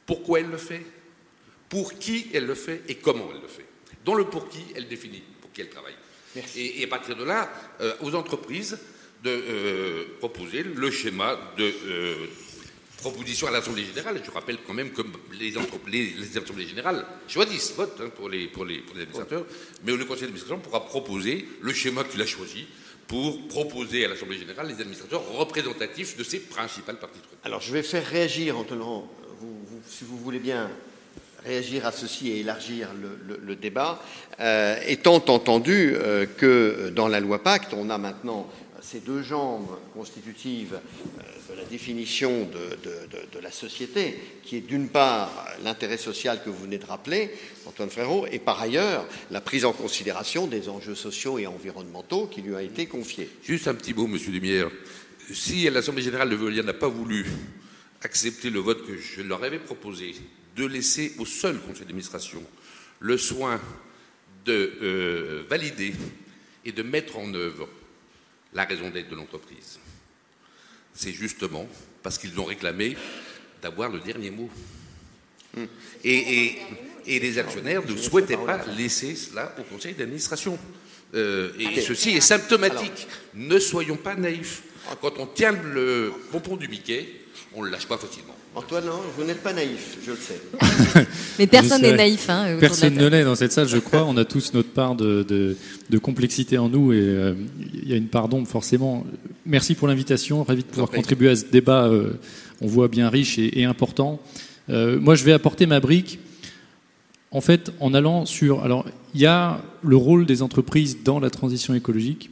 pourquoi 0.07 0.39
elle 0.39 0.49
le 0.49 0.59
fait, 0.59 0.87
pour 1.69 1.99
qui 1.99 2.29
elle 2.33 2.47
le 2.47 2.55
fait 2.55 2.83
et 2.87 2.95
comment 2.95 3.29
elle 3.35 3.41
le 3.43 3.49
fait? 3.49 3.67
Dans 4.05 4.15
le 4.15 4.27
pour 4.27 4.49
qui, 4.49 4.65
elle 4.77 4.87
définit 4.87 5.25
pour 5.41 5.51
qui 5.51 5.63
elle 5.63 5.71
travaille. 5.71 5.97
Et, 6.55 6.85
à 6.85 6.87
partir 6.87 7.17
de 7.17 7.25
là, 7.25 7.51
euh, 7.81 7.95
aux 8.03 8.15
entreprises 8.15 8.79
de 9.25 9.31
euh, 9.31 10.05
proposer 10.21 10.63
le 10.63 10.91
schéma 10.93 11.37
de 11.59 11.73
proposition 12.99 13.49
à 13.49 13.51
l'Assemblée 13.51 13.85
générale. 13.85 14.21
Je 14.25 14.31
rappelle 14.31 14.59
quand 14.65 14.75
même 14.75 14.93
que 14.93 15.03
les, 15.33 15.51
les, 15.51 16.39
Assemblées 16.39 16.67
générales 16.69 17.05
choisissent, 17.27 17.75
votent 17.75 18.01
hein, 18.01 18.11
pour, 18.15 18.29
les, 18.29 18.47
pour, 18.47 18.65
les, 18.65 18.85
administrateurs, 18.89 19.45
mais 19.85 19.97
le 19.97 20.05
Conseil 20.05 20.23
d'administration 20.23 20.61
pourra 20.61 20.85
proposer 20.85 21.45
le 21.61 21.73
schéma 21.73 22.05
qu'il 22.05 22.23
a 22.23 22.27
choisi 22.27 22.69
pour 23.09 23.47
proposer 23.49 24.05
à 24.05 24.09
l'Assemblée 24.09 24.39
générale 24.39 24.69
les 24.69 24.81
administrateurs 24.81 25.25
représentatifs 25.37 26.17
de 26.17 26.25
ses 26.25 26.41
principales 26.41 26.99
parties. 26.99 27.21
Alors 27.45 27.61
je 27.61 27.73
vais 27.73 27.83
faire 27.83 28.05
réagir, 28.05 28.57
vous, 28.57 29.09
si 29.89 30.05
vous 30.05 30.19
voulez 30.19 30.39
bien 30.39 30.71
réagir 31.45 31.87
à 31.87 31.93
ceci 31.93 32.31
et 32.31 32.41
élargir 32.41 32.89
le, 33.29 33.55
débat, 33.55 34.03
euh, 34.41 34.77
étant 34.87 35.23
entendu 35.29 35.95
euh, 35.95 36.27
que 36.27 36.91
dans 36.95 37.07
la 37.07 37.21
loi 37.21 37.43
Pacte, 37.43 37.73
on 37.73 37.89
a 37.89 37.99
maintenant 37.99 38.49
ces 38.87 39.01
deux 39.01 39.23
jambes 39.23 39.79
constitutives 39.95 40.75
euh, 40.75 41.53
de 41.53 41.59
la 41.61 41.65
définition 41.65 42.49
de, 42.49 43.41
la 43.41 43.51
société, 43.51 44.19
qui 44.43 44.57
est 44.57 44.61
d'une 44.61 44.89
part 44.89 45.47
l'intérêt 45.65 45.97
social 45.97 46.43
que 46.43 46.51
vous 46.51 46.63
venez 46.65 46.79
de 46.79 46.85
rappeler, 46.85 47.31
Antoine 47.67 47.91
Frérot, 47.91 48.27
et 48.31 48.39
par 48.39 48.61
ailleurs 48.61 49.07
la 49.31 49.41
prise 49.41 49.65
en 49.65 49.73
considération 49.73 50.47
des 50.47 50.69
enjeux 50.69 50.95
sociaux 50.95 51.39
et 51.39 51.47
environnementaux 51.47 52.27
qui 52.27 52.43
lui 52.43 52.55
a 52.55 52.63
été 52.63 52.87
confiés. 52.87 53.29
Juste 53.43 53.69
un 53.69 53.75
petit 53.75 53.93
mot, 53.93 54.07
Monsieur 54.07 54.33
Lumière. 54.33 54.71
Si 55.33 55.69
l'Assemblée 55.69 56.03
générale 56.03 56.31
de 56.31 56.37
Veolia 56.37 56.63
n'a 56.63 56.73
pas 56.73 56.89
voulu 56.89 57.27
accepter 58.03 58.51
le 58.51 58.61
vote 58.61 58.87
que 58.87 58.97
je 58.97 59.23
leur 59.23 59.43
avais 59.43 59.59
proposé, 59.59 60.15
de 60.57 60.65
laisser 60.65 61.13
au 61.19 61.27
seul 61.27 61.59
conseil 61.59 61.85
d'administration 61.85 62.43
le 63.01 63.19
soin 63.19 63.61
de 64.45 64.73
euh, 64.83 65.43
valider 65.51 65.93
et 66.65 66.73
de 66.73 66.83
mettre 66.83 67.19
en 67.19 67.35
œuvre 67.35 67.69
la 68.57 68.65
raison 68.65 68.89
d'être 68.91 69.11
de 69.11 69.15
l'entreprise. 69.15 69.79
C'est 70.95 71.13
justement 71.13 71.69
parce 72.03 72.17
qu'ils 72.19 72.41
ont 72.41 72.45
réclamé 72.45 72.97
d'avoir 73.63 73.91
le 73.91 74.01
dernier 74.01 74.31
mot. 74.31 74.49
Hmm. 75.55 75.67
Et, 76.03 76.57
les 77.07 77.39
actionnaires 77.39 77.87
ne 77.87 77.97
souhaitaient 77.97 78.37
pas 78.37 78.65
laisser 78.77 79.15
cela 79.15 79.55
au 79.61 79.63
conseil 79.63 79.95
d'administration. 79.95 80.59
Euh, 81.15 81.53
et 81.59 81.81
ceci 81.81 82.11
est 82.11 82.21
symptomatique. 82.21 83.07
Ne 83.35 83.59
soyons 83.61 83.97
pas 83.97 84.17
naïfs. 84.17 84.63
Quand 85.01 85.19
on 85.19 85.27
tient 85.27 85.53
le 85.53 86.13
pompon 86.33 86.57
du 86.57 86.67
Mickey, 86.67 87.07
on 87.55 87.61
ne 87.61 87.67
le 87.67 87.73
lâche 87.73 87.87
pas 87.87 87.99
facilement. 87.99 88.36
Antoine, 88.57 88.87
non, 88.87 89.03
vous 89.15 89.23
n'êtes 89.23 89.43
pas 89.43 89.53
naïf, 89.53 89.99
je 90.03 90.13
le 90.13 90.17
sais. 90.17 90.41
Mais 91.39 91.47
personne 91.47 91.83
n'est 91.83 91.95
naïf. 91.95 92.31
Hein, 92.31 92.57
personne 92.59 92.95
ne 92.95 93.07
l'est 93.07 93.23
dans 93.23 93.35
cette 93.35 93.53
salle, 93.53 93.69
je 93.69 93.77
crois. 93.77 94.05
On 94.05 94.17
a 94.17 94.25
tous 94.25 94.55
notre 94.55 94.71
part 94.71 94.95
de, 94.95 95.55
complexité 96.03 96.57
en 96.57 96.71
nous 96.71 96.95
et 96.95 97.01
euh, 97.01 97.35
il 97.75 97.87
y 97.87 97.93
a 97.93 97.97
une 97.97 98.09
part 98.09 98.29
d'ombre 98.29 98.49
forcément. 98.49 99.05
Merci 99.45 99.75
pour 99.75 99.89
l'invitation. 99.89 100.43
Ravi 100.43 100.63
de 100.63 100.69
pouvoir 100.69 100.89
contribuer 100.89 101.29
à 101.29 101.37
ce 101.37 101.45
débat, 101.45 101.85
euh, 101.85 102.15
on 102.63 102.67
voit 102.67 102.89
bien 102.89 103.11
riche 103.11 103.39
et, 103.39 103.65
important. 103.65 104.23
Euh, 104.71 104.99
moi, 104.99 105.17
je 105.17 105.25
vais 105.25 105.35
apporter 105.35 105.67
ma 105.67 105.79
brique. 105.79 106.19
En 107.33 107.43
fait, 107.43 107.73
en 107.79 107.93
allant 107.93 108.25
sur. 108.25 108.65
Alors, 108.65 108.87
il 109.15 109.21
y 109.21 109.27
a 109.27 109.61
le 109.83 109.97
rôle 109.97 110.25
des 110.25 110.41
entreprises 110.41 110.97
dans 111.05 111.21
la 111.21 111.29
transition 111.29 111.75
écologique. 111.75 112.31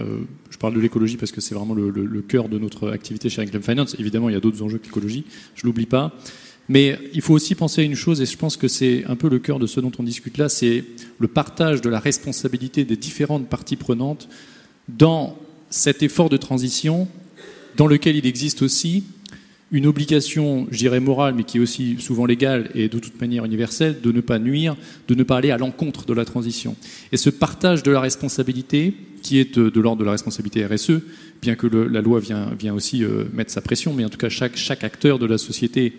Euh, 0.00 0.20
je 0.50 0.58
parle 0.58 0.74
de 0.74 0.80
l'écologie 0.80 1.16
parce 1.16 1.32
que 1.32 1.40
c'est 1.40 1.54
vraiment 1.54 1.74
le, 1.74 2.22
cœur 2.22 2.48
de 2.48 2.58
notre 2.58 2.90
activité 2.90 3.28
chez 3.28 3.42
Income 3.42 3.62
Finance. 3.62 3.96
Évidemment, 3.98 4.28
il 4.28 4.32
y 4.32 4.36
a 4.36 4.40
d'autres 4.40 4.62
enjeux 4.62 4.78
que 4.78 4.84
l'écologie, 4.84 5.24
je 5.54 5.66
l'oublie 5.66 5.86
pas. 5.86 6.12
Mais 6.68 6.98
il 7.12 7.20
faut 7.20 7.34
aussi 7.34 7.54
penser 7.54 7.82
à 7.82 7.84
une 7.84 7.94
chose, 7.94 8.22
et 8.22 8.26
je 8.26 8.36
pense 8.38 8.56
que 8.56 8.68
c'est 8.68 9.04
un 9.06 9.16
peu 9.16 9.28
le 9.28 9.38
cœur 9.38 9.58
de 9.58 9.66
ce 9.66 9.80
dont 9.80 9.92
on 9.98 10.02
discute 10.02 10.38
là, 10.38 10.48
c'est 10.48 10.84
le 11.18 11.28
partage 11.28 11.82
de 11.82 11.90
la 11.90 12.00
responsabilité 12.00 12.84
des 12.84 12.96
différentes 12.96 13.48
parties 13.48 13.76
prenantes 13.76 14.28
dans 14.88 15.36
cet 15.68 16.02
effort 16.02 16.30
de 16.30 16.38
transition 16.38 17.06
dans 17.76 17.86
lequel 17.86 18.16
il 18.16 18.26
existe 18.26 18.62
aussi 18.62 19.04
une 19.74 19.86
obligation, 19.86 20.68
je 20.70 20.78
dirais 20.78 21.00
morale, 21.00 21.34
mais 21.34 21.42
qui 21.42 21.58
est 21.58 21.60
aussi 21.60 21.96
souvent 21.98 22.26
légale 22.26 22.70
et 22.76 22.88
de 22.88 22.98
toute 23.00 23.20
manière 23.20 23.44
universelle, 23.44 24.00
de 24.00 24.12
ne 24.12 24.20
pas 24.20 24.38
nuire, 24.38 24.76
de 25.08 25.16
ne 25.16 25.24
pas 25.24 25.38
aller 25.38 25.50
à 25.50 25.58
l'encontre 25.58 26.06
de 26.06 26.12
la 26.12 26.24
transition. 26.24 26.76
Et 27.10 27.16
ce 27.16 27.28
partage 27.28 27.82
de 27.82 27.90
la 27.90 27.98
responsabilité, 27.98 28.94
qui 29.20 29.40
est 29.40 29.58
de, 29.58 29.80
l'ordre 29.80 29.98
de 29.98 30.04
la 30.04 30.12
responsabilité 30.12 30.64
RSE, 30.64 31.00
bien 31.42 31.56
que 31.56 31.66
la 31.66 32.00
loi 32.02 32.20
vient, 32.20 32.72
aussi 32.72 33.02
euh, 33.02 33.24
mettre 33.32 33.50
sa 33.50 33.62
pression, 33.62 33.92
mais 33.92 34.04
en 34.04 34.08
tout 34.08 34.16
cas 34.16 34.28
chaque, 34.28 34.84
acteur 34.84 35.18
de 35.18 35.26
la 35.26 35.38
société, 35.38 35.94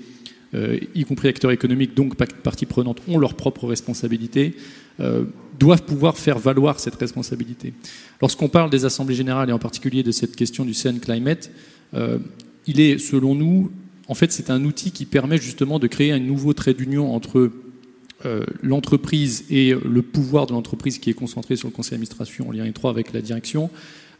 euh, 0.53 0.79
y 0.95 1.03
compris 1.03 1.27
acteurs 1.27 1.51
économiques, 1.51 1.95
donc 1.95 2.15
parties 2.15 2.65
prenantes, 2.65 3.01
ont 3.09 3.17
leur 3.17 3.33
propre 3.33 3.67
responsabilité, 3.67 4.55
euh, 5.01 5.25
doivent 5.59 5.83
pouvoir 5.83 6.17
faire 6.17 6.39
valoir 6.39 6.79
cette 6.79 6.95
responsabilité. 6.95 7.73
Lorsqu'on 8.21 8.47
parle 8.47 8.69
des 8.69 8.85
assemblées 8.85 9.15
générales 9.15 9.49
et 9.49 9.53
en 9.53 9.59
particulier 9.59 10.01
de 10.01 10.11
cette 10.11 10.37
question 10.37 10.63
du 10.63 10.73
CN 10.73 10.99
Climate, 10.99 11.51
il 12.67 12.79
est, 12.79 12.97
selon 12.97 13.35
nous, 13.35 13.71
en 14.07 14.13
fait, 14.13 14.31
c'est 14.31 14.49
un 14.49 14.63
outil 14.65 14.91
qui 14.91 15.05
permet 15.05 15.37
justement 15.37 15.79
de 15.79 15.87
créer 15.87 16.11
un 16.11 16.19
nouveau 16.19 16.53
trait 16.53 16.73
d'union 16.73 17.13
entre 17.15 17.51
euh, 18.25 18.45
l'entreprise 18.61 19.45
et 19.49 19.73
le 19.73 20.01
pouvoir 20.01 20.45
de 20.47 20.53
l'entreprise 20.53 20.99
qui 20.99 21.09
est 21.09 21.13
concentré 21.13 21.55
sur 21.55 21.67
le 21.67 21.73
conseil 21.73 21.91
d'administration 21.91 22.49
en 22.49 22.51
lien 22.51 22.65
étroit 22.65 22.89
avec 22.89 23.13
la 23.13 23.21
direction, 23.21 23.69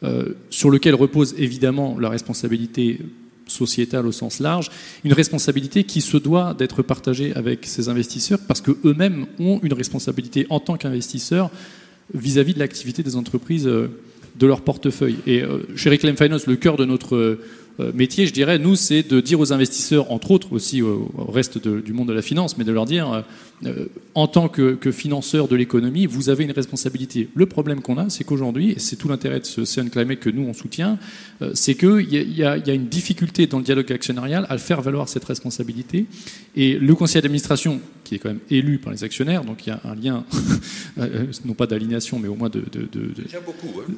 euh, 0.04 0.34
sur 0.50 0.70
lequel 0.70 0.96
repose 0.96 1.34
évidemment 1.38 1.98
la 2.00 2.10
responsabilité 2.10 3.00
sociétale 3.48 4.06
au 4.06 4.12
sens 4.12 4.40
large, 4.40 4.70
une 5.04 5.14
responsabilité 5.14 5.86
qui 5.86 6.02
se 6.02 6.18
doit 6.18 6.54
d'être 6.56 6.82
partagée 6.82 7.34
avec 7.36 7.66
ces 7.66 7.90
investisseurs 7.90 8.40
parce 8.48 8.60
qu'eux-mêmes 8.60 9.28
ont 9.40 9.60
une 9.64 9.74
responsabilité 9.74 10.46
en 10.50 10.60
tant 10.60 10.78
qu'investisseurs 10.78 11.50
vis-à-vis 12.14 12.54
de 12.54 12.60
l'activité 12.60 13.02
des 13.02 13.16
entreprises 13.16 13.68
euh, 13.68 13.88
de 14.36 14.46
leur 14.46 14.62
portefeuille. 14.62 15.16
Et 15.26 15.44
chez 15.78 15.90
Reclaim 15.90 16.18
Finance, 16.18 16.46
le 16.46 16.58
cœur 16.58 16.76
de 16.76 16.84
notre 16.84 17.40
métier, 17.94 18.26
je 18.26 18.34
dirais, 18.34 18.60
nous, 18.60 18.76
c'est 18.76 19.04
de 19.04 19.20
dire 19.20 19.40
aux 19.40 19.54
investisseurs, 19.54 20.12
entre 20.12 20.32
autres 20.32 20.54
aussi 20.54 20.82
au, 20.82 21.12
reste 21.28 21.58
du 21.58 21.94
monde 21.94 22.08
de 22.08 22.14
la 22.14 22.22
finance, 22.22 22.58
mais 22.58 22.64
de 22.64 22.72
leur 22.72 22.86
dire, 22.86 23.12
euh, 23.12 23.22
euh, 23.66 23.86
en 24.14 24.28
tant 24.28 24.48
que, 24.48 24.78
financeur 24.92 25.48
de 25.48 25.56
l'économie, 25.56 26.06
vous 26.06 26.30
avez 26.30 26.44
une 26.44 26.52
responsabilité. 26.52 27.30
Le 27.36 27.46
problème 27.46 27.82
qu'on 27.82 27.98
a, 27.98 28.10
c'est 28.10 28.24
qu'aujourd'hui, 28.24 28.72
et 28.72 28.80
c'est 28.80 28.96
tout 28.96 29.08
l'intérêt 29.08 29.40
de 29.40 29.46
ce 29.46 29.66
CN 29.66 29.90
Climate 29.90 30.20
que 30.20 30.30
nous, 30.30 30.44
on 30.44 30.54
soutient, 30.54 30.98
c'est 31.54 31.76
qu'il 31.76 32.14
y, 32.14 32.18
y, 32.18 32.42
y, 32.42 32.44
a 32.44 32.74
une 32.74 32.88
difficulté 32.88 33.48
dans 33.48 33.58
le 33.58 33.64
dialogue 33.64 33.92
actionnarial 33.92 34.46
à 34.50 34.58
faire 34.58 34.82
valoir 34.82 35.10
cette 35.10 35.26
responsabilité. 35.26 36.06
Et 36.56 36.78
le 36.78 36.96
conseil 36.96 37.22
d'administration, 37.22 37.82
qui 38.04 38.16
est 38.16 38.20
quand 38.20 38.30
même 38.30 38.40
élu 38.50 38.78
par 38.78 38.94
les 38.94 39.04
actionnaires, 39.04 39.44
donc 39.44 39.66
il 39.66 39.70
y 39.70 39.74
a 39.74 39.82
un 39.84 39.96
lien, 39.96 40.24
non 41.46 41.54
pas 41.54 41.68
d'alignation, 41.68 42.20
mais 42.20 42.28
au 42.28 42.36
moins 42.36 42.50
de... 42.50 42.64
de, 42.72 42.88
de... 42.92 43.22
Déjà 43.24 43.42
beaucoup, 43.42 43.82
hein 43.82 43.94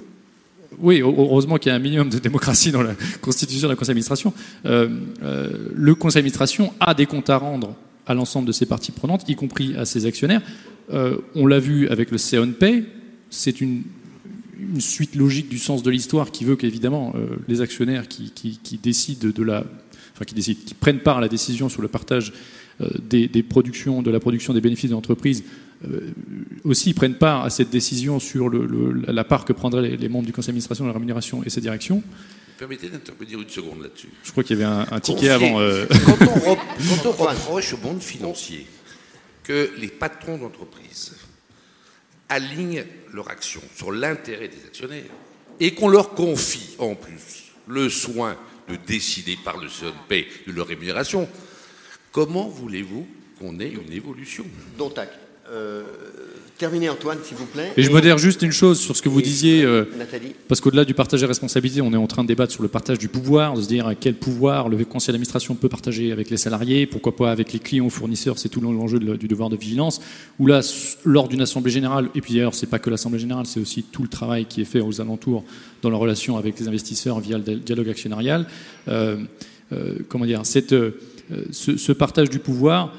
oui, 0.80 1.02
heureusement 1.02 1.58
qu'il 1.58 1.70
y 1.70 1.74
a 1.74 1.76
un 1.76 1.80
minimum 1.80 2.10
de 2.10 2.20
démocratie 2.20 2.72
dans 2.72 2.82
la 2.82 2.94
constitution 3.22 3.68
la 3.68 3.76
conseil 3.76 3.90
d'administration. 3.90 4.34
Euh, 4.66 4.90
euh, 5.24 5.70
le 5.74 5.96
conseil 5.96 6.20
d'administration 6.20 6.74
a 6.80 6.94
des 6.94 7.06
comptes 7.06 7.30
à 7.30 7.38
rendre 7.38 7.76
à 8.06 8.14
l'ensemble 8.14 8.48
de 8.48 8.52
ses 8.52 8.66
parties 8.66 8.92
prenantes, 8.92 9.28
y 9.28 9.36
compris 9.36 9.76
à 9.76 9.86
ses 9.86 10.06
actionnaires. 10.06 10.42
Euh, 10.94 11.18
on 11.36 11.46
l'a 11.46 11.60
vu 11.60 11.90
avec 11.90 12.12
le 12.12 12.18
CONPay, 12.18 12.86
c'est 13.30 13.62
une, 13.62 13.84
suite 14.80 15.16
logique 15.16 15.50
du 15.50 15.60
sens 15.60 15.84
de 15.84 15.92
l'histoire 15.92 16.32
qui 16.32 16.44
veut 16.44 16.56
qu'évidemment 16.56 17.14
les 17.48 17.62
actionnaires 17.62 18.08
qui, 18.08 18.80
décident 18.82 19.30
de 19.30 19.44
la, 19.44 19.64
enfin 20.16 20.26
qui 20.26 20.34
qui 20.56 20.74
prennent 20.74 20.98
part 20.98 21.20
à 21.20 21.22
la 21.22 21.28
décision 21.28 21.70
sur 21.70 21.84
le 21.84 21.88
partage 21.88 22.34
des, 23.00 23.28
des, 23.28 23.44
productions, 23.44 24.02
de 24.02 24.12
la 24.12 24.20
production 24.20 24.54
des 24.54 24.62
bénéfices 24.62 24.90
de 24.90 24.96
l'entreprise 24.96 25.44
euh, 25.86 26.12
aussi 26.64 26.94
prennent 26.96 27.18
part 27.18 27.44
à 27.44 27.50
cette 27.52 27.70
décision 27.70 28.20
sur 28.20 28.50
la 28.50 29.24
part 29.24 29.46
que 29.46 29.54
prendraient 29.54 29.96
les, 29.96 30.10
membres 30.10 30.26
du 30.26 30.34
conseil 30.34 30.48
d'administration 30.48 30.86
de 30.86 30.90
la 30.90 30.94
rémunération 30.94 31.44
et 31.44 31.50
sa 31.50 31.62
direction. 31.62 32.02
Permettez 32.58 32.90
d'intervenir 32.90 33.40
une 33.40 33.50
seconde 33.50 33.84
là-dessus. 33.84 34.10
Je 34.24 34.32
crois 34.32 34.44
qu'il 34.44 34.58
y 34.58 34.64
avait 34.64 34.86
un, 34.92 35.00
ticket 35.00 35.30
avant. 35.30 35.60
Euh. 35.60 35.86
Quand, 36.06 36.18
on 37.06 37.12
reproche 37.12 37.74
au 37.74 37.78
monde 37.78 38.02
financier 38.02 38.66
que 39.44 39.70
les 39.78 39.90
patrons 39.90 40.40
d'entreprise 40.40 41.16
alignent 42.28 42.84
leur 43.14 43.30
action 43.30 43.62
sur 43.76 43.92
l'intérêt 43.92 44.48
des 44.48 44.66
actionnaires 44.66 45.04
et 45.60 45.76
qu'on 45.76 45.90
leur 45.90 46.16
confie 46.16 46.76
en 46.80 46.96
plus 46.96 47.54
le 47.68 47.90
soin 47.90 48.36
de 48.68 48.76
décider 48.88 49.38
par 49.46 49.58
le 49.58 49.68
CNP 49.68 50.28
de 50.48 50.52
leur 50.54 50.68
rémunération, 50.68 51.30
comment 52.18 52.48
voulez-vous 52.50 53.06
qu'on 53.40 53.60
ait 53.60 53.70
une 53.70 53.94
évolution? 53.94 54.44
Dont 54.80 54.92
acte. 54.98 55.14
Euh, 55.52 55.84
Terminez 56.58 56.90
Antoine, 56.90 57.20
s'il 57.24 57.38
vous 57.38 57.46
plaît. 57.46 57.72
Et 57.78 57.84
je 57.84 57.92
modère 57.92 58.18
juste 58.18 58.42
une 58.42 58.52
chose 58.52 58.80
sur 58.80 58.98
ce 58.98 59.04
que 59.04 59.08
vous 59.10 59.22
disiez, 59.22 59.64
euh, 59.64 59.86
Nathalie. 60.00 60.34
parce 60.48 60.60
qu'au-delà 60.60 60.84
du 60.84 60.96
partage 60.96 61.20
des 61.20 61.28
responsabilités, 61.28 61.80
on 61.82 61.94
est 61.94 61.98
en 61.98 62.08
train 62.08 62.24
de 62.24 62.28
débattre 62.28 62.52
sur 62.52 62.64
le 62.64 62.70
partage 62.70 62.98
du 62.98 63.08
pouvoir, 63.08 63.54
de 63.54 63.62
se 63.62 63.68
dire 63.68 63.94
quel 64.00 64.16
pouvoir 64.16 64.68
le 64.68 64.84
conseil 64.84 65.14
d'administration 65.14 65.54
peut 65.54 65.70
partager 65.70 66.12
avec 66.12 66.32
les 66.32 66.38
salariés, 66.38 66.88
pourquoi 66.88 67.16
pas 67.16 67.30
avec 67.30 67.54
les 67.54 67.60
clients 67.60 67.86
ou 67.86 67.92
fournisseurs, 67.92 68.40
c'est 68.40 68.50
tout 68.50 68.62
l'enjeu 68.62 68.98
de- 68.98 69.16
du 69.16 69.28
devoir 69.28 69.52
de 69.52 69.56
vigilance. 69.56 70.02
Ou 70.40 70.48
là, 70.48 70.62
lors 71.06 71.28
d'une 71.28 71.42
assemblée 71.42 71.70
générale, 71.72 72.10
et 72.16 72.22
puis 72.22 72.34
d'ailleurs, 72.34 72.56
c'est 72.56 72.66
pas 72.66 72.80
que 72.80 72.90
l'assemblée 72.90 73.20
générale, 73.20 73.46
c'est 73.46 73.60
aussi 73.60 73.84
tout 73.84 74.02
le 74.02 74.10
travail 74.10 74.46
qui 74.46 74.62
est 74.62 74.66
fait 74.66 74.82
aux 74.82 75.00
alentours 75.00 75.44
dans 75.84 75.92
la 75.92 75.98
relation 75.98 76.36
avec 76.38 76.60
les 76.60 76.68
investisseurs 76.68 77.20
via 77.20 77.38
le 77.38 77.44
di- 77.44 77.58
dialogue 77.58 77.90
actionnarial. 77.90 78.48
Euh, 78.88 79.18
euh, 79.74 79.94
comment 80.10 80.26
dire, 80.26 80.42
cette, 80.46 80.74
euh, 80.74 80.98
ce, 81.52 81.78
ce 81.78 81.92
partage 81.92 82.30
du 82.30 82.40
pouvoir, 82.40 82.94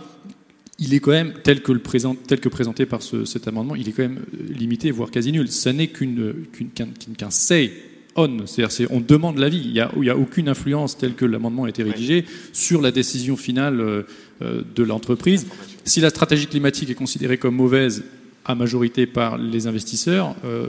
il 0.78 0.94
est 0.94 1.00
quand 1.00 1.10
même, 1.10 1.32
tel 1.42 1.62
que, 1.62 1.72
le 1.72 1.80
présent, 1.80 2.14
tel 2.14 2.40
que 2.40 2.48
présenté 2.48 2.86
par 2.86 3.02
ce- 3.02 3.24
cet 3.24 3.48
amendement, 3.48 3.74
il 3.74 3.88
est 3.88 3.92
quand 3.92 4.02
même 4.04 4.20
euh, 4.34 4.52
limité, 4.52 4.90
voire 4.90 5.10
quasi 5.10 5.32
nul. 5.32 5.48
Ça 5.48 5.72
n'est 5.72 5.88
qu'une, 5.88 6.34
qu'une- 6.52 6.70
qu'un, 6.70 7.30
say 7.30 7.72
on, 8.16 8.46
c'est-à-dire 8.46 8.72
c'est, 8.72 8.86
on 8.90 9.00
demande 9.00 9.38
l'avis. 9.38 9.60
Il 9.64 9.72
n'y 9.72 10.10
a, 10.10 10.16
aucune 10.16 10.48
influence 10.48 10.96
telle 10.98 11.14
que 11.14 11.24
l'amendement 11.24 11.64
a 11.64 11.68
été 11.68 11.82
rédigé 11.82 12.24
sur 12.52 12.80
la 12.80 12.90
décision 12.90 13.36
finale 13.36 13.80
euh, 13.80 14.02
euh, 14.42 14.62
de 14.74 14.82
l'entreprise. 14.82 15.46
Si 15.84 16.00
la 16.00 16.10
stratégie 16.10 16.46
climatique 16.46 16.90
est 16.90 16.94
considérée 16.94 17.38
comme 17.38 17.54
mauvaise 17.56 18.04
à 18.44 18.54
majorité 18.54 19.06
par 19.06 19.36
les 19.38 19.66
investisseurs, 19.66 20.34
euh, 20.44 20.68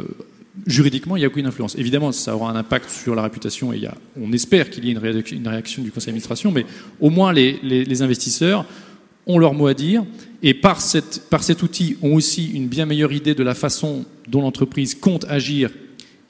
juridiquement, 0.66 1.16
il 1.16 1.20
n'y 1.20 1.26
a 1.26 1.28
aucune 1.28 1.46
influence. 1.46 1.76
Évidemment, 1.78 2.12
ça 2.12 2.36
aura 2.36 2.52
un 2.52 2.56
impact 2.56 2.90
sur 2.90 3.16
la 3.16 3.24
réputation 3.24 3.74
et 3.74 3.88
on 4.20 4.32
espère 4.32 4.70
qu'il 4.70 4.86
y 4.86 4.90
ait 4.90 4.92
une 4.92 4.98
réaction, 5.48 5.84
du 5.84 5.92
conseil 5.92 6.08
d'administration, 6.08 6.52
mais 6.52 6.66
au 7.00 7.10
moins 7.10 7.34
les, 7.34 8.02
investisseurs 8.02 8.66
ont 9.28 9.38
leur 9.38 9.54
mot 9.54 9.68
à 9.68 9.74
dire 9.74 10.04
et 10.42 10.54
par, 10.54 10.82
cet 10.82 11.64
outil 11.64 11.98
ont 12.02 12.14
aussi 12.14 12.52
une 12.52 12.68
bien 12.68 12.86
meilleure 12.86 13.12
idée 13.12 13.36
de 13.36 13.44
la 13.44 13.54
façon 13.54 14.06
dont 14.28 14.42
l'entreprise 14.42 14.96
compte 14.96 15.26
agir. 15.30 15.72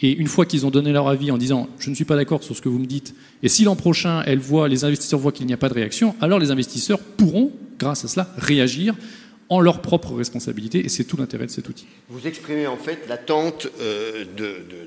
Et 0.01 0.13
une 0.13 0.27
fois 0.27 0.45
qu'ils 0.45 0.65
ont 0.65 0.71
donné 0.71 0.93
leur 0.93 1.07
avis 1.09 1.29
en 1.31 1.37
disant 1.37 1.67
je 1.77 1.89
ne 1.89 1.95
suis 1.95 2.05
pas 2.05 2.15
d'accord 2.15 2.43
sur 2.43 2.55
ce 2.55 2.61
que 2.61 2.69
vous 2.69 2.79
me 2.79 2.85
dites, 2.85 3.13
et 3.43 3.49
si 3.49 3.63
l'an 3.63 3.75
prochain 3.75 4.23
les 4.23 4.83
investisseurs 4.85 5.19
voient 5.19 5.31
qu'il 5.31 5.45
n'y 5.45 5.53
a 5.53 5.57
pas 5.57 5.69
de 5.69 5.73
réaction, 5.73 6.15
alors 6.21 6.39
les 6.39 6.51
investisseurs 6.51 6.99
pourront, 6.99 7.51
grâce 7.77 8.05
à 8.05 8.07
cela, 8.07 8.33
réagir 8.37 8.95
en 9.49 9.59
leur 9.61 9.81
propre 9.81 10.13
responsabilité, 10.13 10.85
et 10.85 10.89
c'est 10.89 11.03
tout 11.05 11.17
l'intérêt 11.17 11.45
de 11.47 11.51
cet 11.51 11.67
outil. 11.69 11.87
Vous 12.09 12.27
exprimez 12.27 12.67
en 12.67 12.77
fait 12.77 12.99
l'attente 13.07 13.67
euh, 13.81 14.23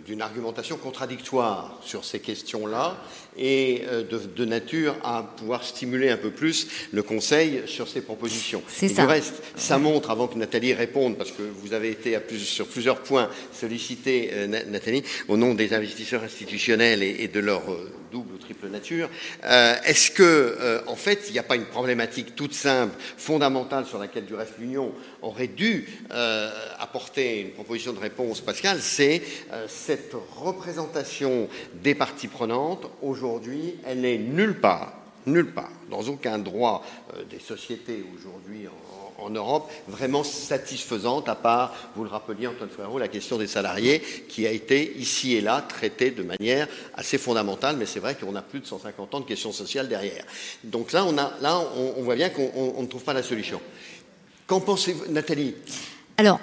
d'une 0.06 0.22
argumentation 0.22 0.76
contradictoire 0.76 1.80
sur 1.84 2.04
ces 2.04 2.20
questions-là 2.20 2.96
et 3.36 3.82
euh, 3.88 4.02
de, 4.04 4.20
de 4.36 4.44
nature 4.44 4.94
à 5.02 5.22
pouvoir 5.36 5.64
stimuler 5.64 6.10
un 6.10 6.16
peu 6.16 6.30
plus 6.30 6.68
le 6.92 7.02
Conseil 7.02 7.62
sur 7.66 7.88
ces 7.88 8.02
propositions. 8.02 8.62
C'est 8.68 8.88
ça. 8.88 9.02
Du 9.02 9.08
reste, 9.08 9.42
ça 9.56 9.78
montre, 9.78 10.10
avant 10.10 10.28
que 10.28 10.38
Nathalie 10.38 10.74
réponde, 10.74 11.16
parce 11.18 11.32
que 11.32 11.42
vous 11.42 11.72
avez 11.72 11.90
été 11.90 12.14
à 12.14 12.20
plus- 12.20 12.38
sur 12.38 12.66
plusieurs 12.66 13.00
points 13.02 13.28
sollicité, 13.52 14.30
euh, 14.32 14.46
Na- 14.46 14.64
Nathalie, 14.64 15.02
au 15.28 15.36
nom 15.36 15.54
des 15.54 15.74
investisseurs 15.74 16.22
institutionnels 16.22 17.02
et, 17.02 17.16
et 17.20 17.28
de 17.28 17.40
leur 17.40 17.62
euh, 17.72 17.90
double 18.12 18.34
ou 18.34 18.38
triple 18.38 18.68
nature, 18.68 19.08
euh, 19.44 19.74
est-ce 19.84 20.10
que, 20.10 20.22
euh, 20.22 20.80
en 20.86 20.96
fait, 20.96 21.24
il 21.28 21.32
n'y 21.32 21.38
a 21.38 21.42
pas 21.42 21.56
une 21.56 21.64
problématique 21.64 22.36
toute 22.36 22.52
simple, 22.52 22.94
fondamentale, 23.16 23.86
sur 23.86 23.98
laquelle, 23.98 24.26
du 24.26 24.34
reste, 24.34 24.58
l'Union 24.58 24.92
aurait 25.22 25.48
dû 25.48 25.88
euh, 26.12 26.50
apporter 26.78 27.40
une 27.40 27.50
proposition 27.52 27.92
de 27.92 27.98
réponse, 27.98 28.40
Pascal, 28.40 28.78
c'est 28.80 29.22
cette 29.68 30.14
représentation 30.36 31.48
des 31.74 31.94
parties 31.94 32.28
prenantes, 32.28 32.86
aujourd'hui, 33.00 33.76
elle 33.84 34.02
n'est 34.02 34.18
nulle 34.18 34.60
part, 34.60 34.92
nulle 35.26 35.52
part, 35.52 35.70
dans 35.90 36.02
aucun 36.02 36.38
droit 36.38 36.84
des 37.30 37.38
sociétés 37.38 38.04
aujourd'hui 38.14 38.66
en, 39.24 39.30
Europe, 39.30 39.70
vraiment 39.88 40.24
satisfaisante, 40.24 41.28
à 41.28 41.34
part, 41.34 41.74
vous 41.96 42.04
le 42.04 42.10
rappeliez, 42.10 42.46
Antoine 42.46 42.70
Frérot, 42.70 42.98
la 42.98 43.08
question 43.08 43.38
des 43.38 43.46
salariés, 43.46 44.00
qui 44.28 44.46
a 44.46 44.50
été 44.50 44.96
ici 44.96 45.34
et 45.34 45.40
là 45.40 45.64
traitée 45.66 46.10
de 46.10 46.22
manière 46.22 46.68
assez 46.94 47.18
fondamentale, 47.18 47.76
mais 47.76 47.86
c'est 47.86 48.00
vrai 48.00 48.14
qu'on 48.14 48.34
a 48.36 48.42
plus 48.42 48.60
de 48.60 48.66
150 48.66 49.14
ans 49.14 49.20
de 49.20 49.24
questions 49.26 49.52
sociales 49.52 49.88
derrière. 49.88 50.24
Donc 50.64 50.92
là, 50.92 51.04
on, 51.06 52.02
voit 52.02 52.16
bien 52.16 52.30
qu'on 52.30 52.50
on- 52.54 52.74
on 52.76 52.82
ne 52.82 52.86
trouve 52.88 53.04
pas 53.04 53.12
la 53.14 53.22
solution. 53.22 53.60
Qu'en 54.46 54.60
pensez-vous, 54.60 55.10
Nathalie? 55.10 55.54
Alors, 56.18 56.40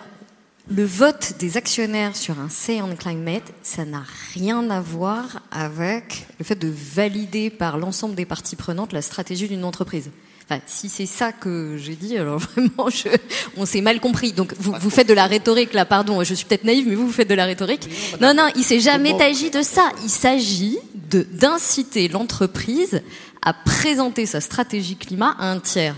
le 0.71 0.85
vote 0.85 1.33
des 1.39 1.57
actionnaires 1.57 2.15
sur 2.15 2.39
un 2.39 2.49
Say 2.49 2.81
on 2.81 2.95
Climate, 2.95 3.51
ça 3.63 3.85
n'a 3.85 4.03
rien 4.35 4.69
à 4.69 4.81
voir 4.81 5.41
avec 5.51 6.27
le 6.37 6.45
fait 6.45 6.55
de 6.55 6.71
valider 6.71 7.49
par 7.49 7.77
l'ensemble 7.77 8.13
des 8.15 8.25
parties 8.25 8.55
prenantes 8.55 8.93
la 8.93 9.01
stratégie 9.01 9.47
d'une 9.47 9.63
entreprise. 9.63 10.11
Enfin, 10.49 10.61
si 10.65 10.89
c'est 10.89 11.05
ça 11.05 11.31
que 11.31 11.77
j'ai 11.77 11.95
dit, 11.95 12.17
alors 12.17 12.39
vraiment, 12.55 12.89
je, 12.89 13.07
on 13.55 13.67
s'est 13.67 13.81
mal 13.81 13.99
compris. 13.99 14.33
Donc, 14.33 14.55
vous, 14.57 14.73
vous 14.79 14.89
faites 14.89 15.07
de 15.07 15.13
la 15.13 15.27
rhétorique 15.27 15.73
là, 15.73 15.85
pardon, 15.85 16.23
je 16.23 16.33
suis 16.33 16.45
peut-être 16.45 16.63
naïve, 16.63 16.87
mais 16.87 16.95
vous, 16.95 17.05
vous 17.05 17.13
faites 17.13 17.29
de 17.29 17.35
la 17.35 17.45
rhétorique. 17.45 17.87
Non, 18.19 18.33
non, 18.33 18.47
il 18.55 18.63
s'est 18.63 18.79
jamais 18.79 19.13
agi 19.21 19.51
de 19.51 19.61
ça. 19.61 19.91
Il 20.03 20.09
s'agit 20.09 20.79
de 21.11 21.21
d'inciter 21.21 22.07
l'entreprise 22.07 23.03
à 23.43 23.53
présenter 23.53 24.25
sa 24.25 24.41
stratégie 24.41 24.95
climat 24.95 25.35
à 25.37 25.51
un 25.51 25.59
tiers. 25.59 25.95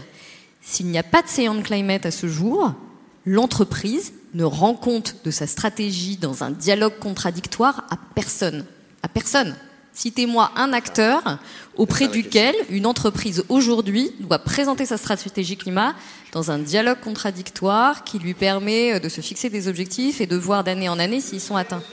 S'il 0.61 0.87
n'y 0.87 0.97
a 0.97 1.03
pas 1.03 1.21
de 1.21 1.47
on 1.47 1.61
Climate 1.61 2.05
à 2.05 2.11
ce 2.11 2.27
jour, 2.27 2.73
l'entreprise 3.25 4.11
ne 4.33 4.43
rend 4.43 4.73
compte 4.73 5.15
de 5.23 5.31
sa 5.31 5.47
stratégie 5.47 6.17
dans 6.17 6.43
un 6.43 6.51
dialogue 6.51 6.99
contradictoire 6.99 7.85
à 7.89 7.95
personne. 8.15 8.65
À 9.01 9.07
personne. 9.07 9.55
Citez-moi 9.93 10.51
un 10.55 10.71
acteur 10.73 11.21
auprès 11.75 12.07
duquel 12.07 12.55
une 12.69 12.85
entreprise 12.85 13.43
aujourd'hui 13.49 14.11
doit 14.19 14.39
présenter 14.39 14.85
sa 14.85 14.97
stratégie 14.97 15.57
climat 15.57 15.93
dans 16.31 16.49
un 16.49 16.59
dialogue 16.59 16.99
contradictoire 17.03 18.03
qui 18.05 18.17
lui 18.19 18.33
permet 18.33 18.99
de 18.99 19.09
se 19.09 19.19
fixer 19.21 19.49
des 19.49 19.67
objectifs 19.67 20.21
et 20.21 20.27
de 20.27 20.37
voir 20.37 20.63
d'année 20.63 20.87
en 20.89 20.97
année 20.97 21.19
s'ils 21.19 21.41
sont 21.41 21.57
atteints. 21.57 21.83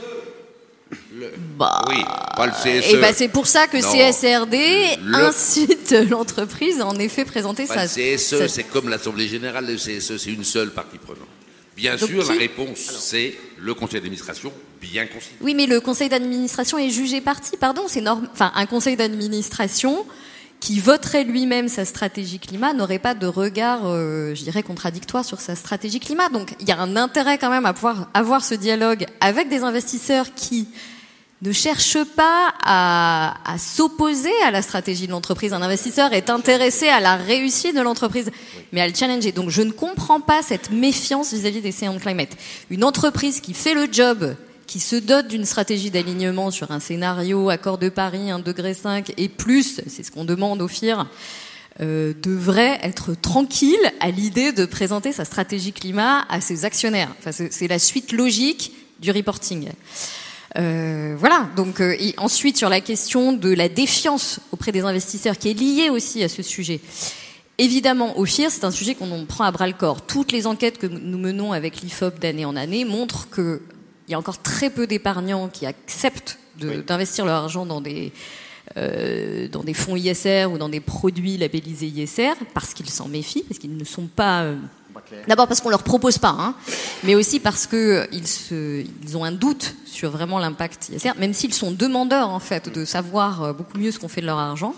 Bah, 1.59 1.83
Oui, 1.89 2.03
pas 2.37 2.47
le 2.47 2.53
CSE. 2.53 2.95
et 2.95 2.97
ben 2.99 3.13
c'est 3.15 3.29
pour 3.29 3.47
ça 3.47 3.67
que 3.67 3.77
Non. 3.77 3.93
CSRD 3.93 4.99
Le- 5.05 5.17
incite 5.27 5.91
l'entreprise 6.11 6.81
à 6.81 6.87
en 6.87 6.97
effet 6.99 7.25
présenter 7.25 7.67
Pas 7.67 7.87
sa, 7.89 8.01
le 8.01 8.17
CSE, 8.17 8.39
sa- 8.39 8.49
c'est 8.49 8.63
comme 8.63 8.89
l'Assemblée 8.89 9.29
Générale, 9.29 9.67
le 9.67 9.75
CSE, 9.77 10.17
c'est 10.17 10.31
une 10.33 10.45
seule 10.45 10.71
partie 10.71 10.97
prenante. 10.99 11.27
Bien 11.77 11.97
Donc 11.97 12.09
sûr, 12.09 12.25
la 12.33 12.39
réponse, 12.39 12.79
c'est 13.01 13.35
le 13.59 13.75
conseil 13.75 14.01
d'administration, 14.01 14.53
bien 14.81 15.07
considéré. 15.07 15.37
Oui, 15.41 15.55
mais 15.55 15.67
le 15.67 15.81
conseil 15.81 16.09
d'administration 16.09 16.79
est 16.79 16.91
jugé 16.91 17.21
parti, 17.21 17.57
pardon, 17.57 17.83
c'est 17.87 18.07
enfin 18.09 18.53
un 18.55 18.67
conseil 18.67 18.97
d'administration 18.97 20.05
qui 20.61 20.81
voterait 20.81 21.25
lui-même 21.25 21.69
sa 21.69 21.85
stratégie 21.85 22.39
climat 22.39 22.73
n'aurait 22.73 22.99
pas 22.99 23.15
de 23.15 23.27
regard, 23.27 23.83
euh, 23.85 24.35
je 24.35 24.43
dirais, 24.43 24.63
contradictoire 24.63 25.25
sur 25.25 25.41
sa 25.41 25.55
stratégie 25.55 26.01
climat. 26.01 26.29
Donc 26.31 26.55
il 26.61 26.69
y 26.69 26.73
a 26.73 26.81
un 26.81 26.97
intérêt 26.97 27.39
quand 27.39 27.51
même 27.51 27.67
à 27.67 27.73
pouvoir 27.73 28.09
avoir 28.15 28.45
ce 28.45 28.55
dialogue 28.55 29.07
avec 29.21 29.49
des 29.49 29.63
investisseurs 29.63 30.35
qui 30.35 30.69
ne 31.43 31.53
cherchent 31.53 32.05
pas 32.17 32.53
à, 32.65 33.37
à 33.45 33.59
s'opposer 33.59 34.33
à 34.45 34.51
la 34.51 34.61
stratégie 34.61 35.07
de 35.07 35.13
l'entreprise. 35.13 35.53
Un 35.53 35.63
investisseur 35.63 36.13
est 36.13 36.31
intéressé 36.31 36.89
à 36.89 36.99
la 36.99 37.15
réussite 37.15 37.77
de 37.77 37.81
l'entreprise, 37.81 38.33
mais 38.73 38.81
à 38.81 38.89
le 38.89 38.95
challenger. 38.95 39.31
Donc 39.31 39.51
je 39.51 39.63
ne 39.63 39.71
comprends 39.71 40.21
pas 40.21 40.43
cette 40.43 40.73
méfiance 40.73 41.33
vis-à-vis 41.33 41.61
des 41.61 41.89
on 41.89 42.01
Climate. 42.01 42.37
Une 42.71 42.83
entreprise 42.83 43.41
qui 43.41 43.55
fait 43.55 43.75
le 43.75 43.87
job, 43.93 44.35
qui 44.69 44.81
se 44.81 44.95
dote 44.95 45.27
d'une 45.27 45.47
stratégie 45.47 45.91
d'alignement 45.91 46.53
sur 46.53 46.71
un 46.71 46.79
scénario 46.79 47.49
accord 47.49 47.79
de 47.79 47.89
Paris 47.89 48.31
1 48.31 48.39
degré 48.39 48.75
5 48.75 49.15
et 49.17 49.29
plus, 49.29 49.81
c'est 49.89 50.03
ce 50.05 50.13
qu'on 50.13 50.27
demande 50.27 50.61
au 50.61 50.69
FIR, 50.69 51.07
euh, 51.81 52.13
devrait 52.23 52.79
être 52.83 53.15
tranquille 53.15 53.79
à 54.01 54.11
l'idée 54.11 54.53
de 54.53 54.67
présenter 54.67 55.13
sa 55.13 55.25
stratégie 55.25 55.73
climat 55.73 56.27
à 56.29 56.41
ses 56.43 56.67
actionnaires. 56.67 57.09
Enfin, 57.19 57.31
c'est 57.33 57.67
la 57.67 57.79
suite 57.79 58.13
logique 58.13 58.73
du 59.01 59.11
reporting. 59.11 59.71
Euh, 60.59 61.17
voilà. 61.19 61.49
Donc, 61.57 61.81
euh, 61.81 61.97
et 61.99 62.15
ensuite 62.19 62.59
sur 62.59 62.69
la 62.69 62.83
question 62.83 63.33
de 63.33 63.51
la 63.51 63.71
défiance 63.71 64.39
auprès 64.53 64.71
des 64.71 64.83
investisseurs, 64.83 65.39
qui 65.39 65.49
est 65.49 65.59
liée 65.59 65.89
aussi 65.89 66.23
à 66.23 66.29
ce 66.29 66.43
sujet. 66.43 66.81
Évidemment, 67.57 68.19
au 68.19 68.27
FIR, 68.27 68.51
c'est 68.51 68.65
un 68.65 68.71
sujet 68.71 68.95
qu'on 68.95 69.25
prend 69.25 69.45
à 69.45 69.51
bras 69.51 69.67
le 69.67 69.73
corps. 69.73 70.03
Toutes 70.03 70.31
les 70.31 70.47
enquêtes 70.47 70.79
que 70.79 70.87
nous 70.87 71.19
menons 71.19 71.53
avec 71.53 71.81
l'IFOP 71.81 72.19
d'année 72.21 72.45
en 72.45 72.55
année 72.55 72.85
montrent 72.85 73.29
qu'il 74.09 74.13
y 74.13 74.15
a 74.15 74.19
encore 74.19 74.41
très 74.41 74.71
peu 74.71 74.87
d'épargnants 74.87 75.49
qui 75.49 75.67
acceptent 75.67 76.39
d'investir 76.57 77.27
leur 77.27 77.43
argent 77.43 77.67
dans 77.67 77.83
des 77.83 78.11
euh, 78.79 79.49
dans 79.49 79.63
des 79.63 79.75
fonds 79.75 79.97
ISR 79.97 80.47
ou 80.51 80.57
dans 80.57 80.71
des 80.71 80.81
produits 80.81 81.37
labellisés 81.37 81.89
ISR 81.89 82.33
parce 82.55 82.73
qu'ils 82.73 82.89
s'en 82.89 83.07
méfient, 83.07 83.43
parce 83.43 83.59
qu'ils 83.59 83.77
ne 83.77 83.85
sont 83.85 84.07
pas 84.07 84.45
euh, 84.45 84.57
D'abord 85.27 85.47
parce 85.47 85.61
qu'on 85.61 85.69
leur 85.69 85.83
propose 85.83 86.17
pas, 86.17 86.35
hein, 86.39 86.55
mais 87.05 87.15
aussi 87.15 87.39
parce 87.39 87.67
que 87.67 88.09
ils, 88.13 88.27
se, 88.27 88.83
ils 89.03 89.17
ont 89.17 89.25
un 89.25 89.33
doute 89.33 89.75
sur 89.85 90.11
vraiment 90.11 90.39
l'impact 90.39 90.91
ISR, 90.91 91.13
même 91.19 91.35
s'ils 91.35 91.55
sont 91.55 91.71
demandeurs 91.71 92.31
en 92.31 92.41
fait 92.41 92.73
de 92.73 92.87
savoir 92.87 93.43
euh, 93.43 93.53
beaucoup 93.53 93.77
mieux 93.77 93.91
ce 93.91 93.99
qu'on 93.99 94.09
fait 94.09 94.23
de 94.23 94.27
leur 94.27 94.39
argent. 94.39 94.75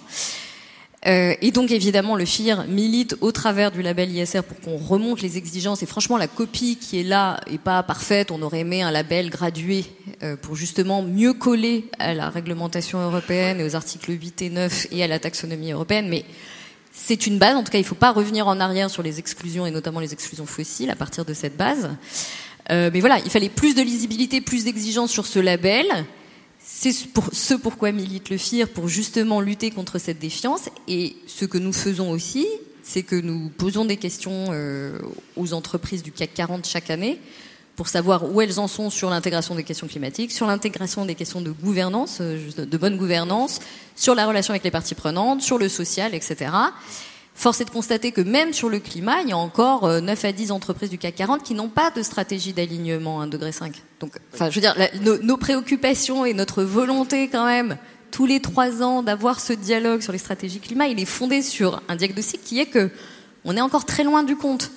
Euh, 1.07 1.35
et 1.41 1.51
donc 1.51 1.71
évidemment 1.71 2.15
le 2.15 2.27
FIR 2.27 2.67
milite 2.69 3.17
au 3.23 3.33
travers 3.33 3.71
du 3.71 3.81
label 3.81 4.15
ISR 4.15 4.43
pour 4.43 4.61
qu'on 4.61 4.77
remonte 4.77 5.23
les 5.23 5.39
exigences. 5.39 5.83
Et 5.83 5.87
franchement 5.87 6.19
la 6.19 6.29
copie 6.29 6.77
qui 6.77 7.01
est 7.01 7.05
là 7.05 7.41
est 7.51 7.59
pas 7.59 7.83
parfaite. 7.83 8.31
On 8.31 8.43
aurait 8.43 8.61
aimé 8.61 8.83
un 8.83 8.91
label 8.91 9.31
gradué 9.31 9.87
euh, 10.23 10.37
pour 10.37 10.57
justement 10.57 11.03
mieux 11.03 11.33
coller 11.33 11.87
à 11.99 12.13
la 12.13 12.29
réglementation 12.29 13.01
européenne 13.01 13.61
et 13.61 13.65
aux 13.65 13.77
articles 13.77 14.13
8 14.13 14.43
et 14.43 14.51
9 14.51 14.87
et 14.91 15.03
à 15.03 15.07
la 15.07 15.19
taxonomie 15.19 15.73
européenne. 15.73 16.09
Mais 16.09 16.25
c'est 16.93 17.27
une 17.27 17.39
base. 17.39 17.57
En 17.57 17.63
tout 17.63 17.73
cas, 17.73 17.79
il 17.79 17.83
ne 17.83 17.87
faut 17.87 17.95
pas 17.95 18.13
revenir 18.13 18.47
en 18.47 18.61
arrière 18.61 18.91
sur 18.91 19.03
les 19.03 19.19
exclusions 19.19 19.65
et 19.65 19.71
notamment 19.71 20.01
les 20.01 20.13
exclusions 20.13 20.47
fossiles 20.47 20.91
à 20.91 20.97
partir 20.97 21.25
de 21.25 21.33
cette 21.33 21.57
base. 21.57 21.91
Euh, 22.71 22.91
mais 22.93 23.01
voilà, 23.01 23.19
il 23.25 23.31
fallait 23.31 23.49
plus 23.49 23.75
de 23.75 23.83
lisibilité, 23.83 24.41
plus 24.41 24.65
d'exigence 24.65 25.11
sur 25.11 25.27
ce 25.27 25.39
label. 25.39 25.87
C'est 26.63 27.09
pour 27.09 27.31
ce 27.33 27.55
pourquoi 27.55 27.93
milite 27.93 28.31
le 28.31 28.37
FIR, 28.37 28.69
pour 28.69 28.89
justement 28.89 29.41
lutter 29.41 29.71
contre 29.71 29.99
cette 29.99 30.19
défiance. 30.19 30.69
Et 30.89 31.17
ce 31.27 31.45
que 31.45 31.59
nous 31.59 31.73
faisons 31.73 32.11
aussi, 32.11 32.47
c'est 32.83 33.03
que 33.03 33.17
nous 33.17 33.49
posons 33.49 33.85
des 33.85 33.97
questions 33.97 34.49
euh, 34.51 34.99
aux 35.37 35.53
entreprises 35.53 36.03
du 36.03 36.13
CAC 36.13 36.35
40 36.35 36.67
chaque 36.67 36.91
année 36.91 37.19
pour 37.77 37.89
savoir 37.89 38.31
où 38.31 38.43
elles 38.43 38.59
en 38.59 38.69
sont 38.69 38.91
sur 38.91 39.09
l'intégration 39.09 39.55
des 39.55 39.65
questions 39.65 39.87
climatiques, 39.87 40.33
sur 40.33 40.47
l'intégration 40.47 41.07
des 41.07 41.15
questions 41.15 41.41
de 41.41 41.51
gouvernance, 41.51 42.19
euh, 42.21 42.51
de 42.59 42.77
bonne 42.77 42.99
gouvernance, 42.99 43.61
sur 43.97 44.15
la 44.15 44.27
relation 44.27 44.53
avec 44.53 44.65
les 44.65 44.71
parties 44.71 44.95
prenantes, 44.95 45.41
sur 45.41 45.57
le 45.57 45.69
social, 45.69 46.15
etc. 46.15 46.51
Force 47.41 47.63
est 47.63 47.65
de 47.65 47.71
constater 47.71 48.13
que 48.13 48.21
même 48.21 48.53
sur 48.53 48.69
le 48.69 48.81
climat, 48.81 49.23
il 49.23 49.31
y 49.31 49.33
a 49.33 49.37
encore 49.39 49.89
9 49.89 50.25
euh, 50.25 50.29
à 50.29 50.33
10 50.33 50.53
entreprises 50.53 50.91
du 50.91 50.99
CAC 50.99 51.15
40 51.15 51.43
qui 51.43 51.55
n'ont 51.55 51.71
pas 51.71 51.91
de 51.91 52.03
stratégie 52.03 52.53
d'alignement 52.53 53.25
1,5 53.25 53.31
degré. 53.31 53.51
Donc, 53.99 54.13
enfin, 54.35 54.51
je 54.51 54.57
veux 54.57 54.61
dire, 54.61 54.77
nos, 55.23 55.39
préoccupations 55.39 56.27
et 56.27 56.35
notre 56.35 56.63
volonté 56.63 57.29
quand 57.29 57.47
même, 57.47 57.79
tous 58.11 58.27
les 58.27 58.41
trois 58.41 58.83
ans, 58.83 59.03
d'avoir 59.03 59.41
ce 59.41 59.55
dialogue 59.55 60.03
sur 60.03 60.13
les 60.13 60.19
stratégies 60.19 60.61
climat, 60.61 60.89
il 60.89 61.01
est 61.01 61.07
fondé 61.07 61.41
sur 61.41 61.81
un 61.89 61.97
diagnostic 61.97 62.45
qui 62.45 62.61
est 62.61 62.67
que 62.67 62.91
on 63.47 63.57
est 63.57 63.63
encore 63.63 63.87
très 63.87 64.05
loin 64.05 64.23
du 64.23 64.37
compte. 64.37 64.71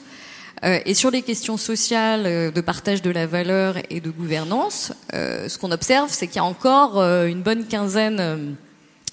Euh, 0.63 0.79
et 0.85 0.93
sur 0.93 1.11
les 1.11 1.21
questions 1.21 1.57
sociales, 1.57 2.23
euh, 2.25 2.49
de 2.49 2.61
partage 2.61 3.01
de 3.01 3.09
la 3.09 3.27
valeur 3.27 3.75
et 3.89 3.99
de 3.99 4.09
gouvernance, 4.09 4.93
euh, 5.13 5.49
ce 5.49 5.57
qu'on 5.57 5.71
observe, 5.73 6.09
c'est 6.09 6.27
qu'il 6.27 6.37
y 6.37 6.39
a 6.39 6.45
encore 6.45 7.01
une 7.01 7.41
bonne 7.41 7.65
quinzaine 7.67 8.55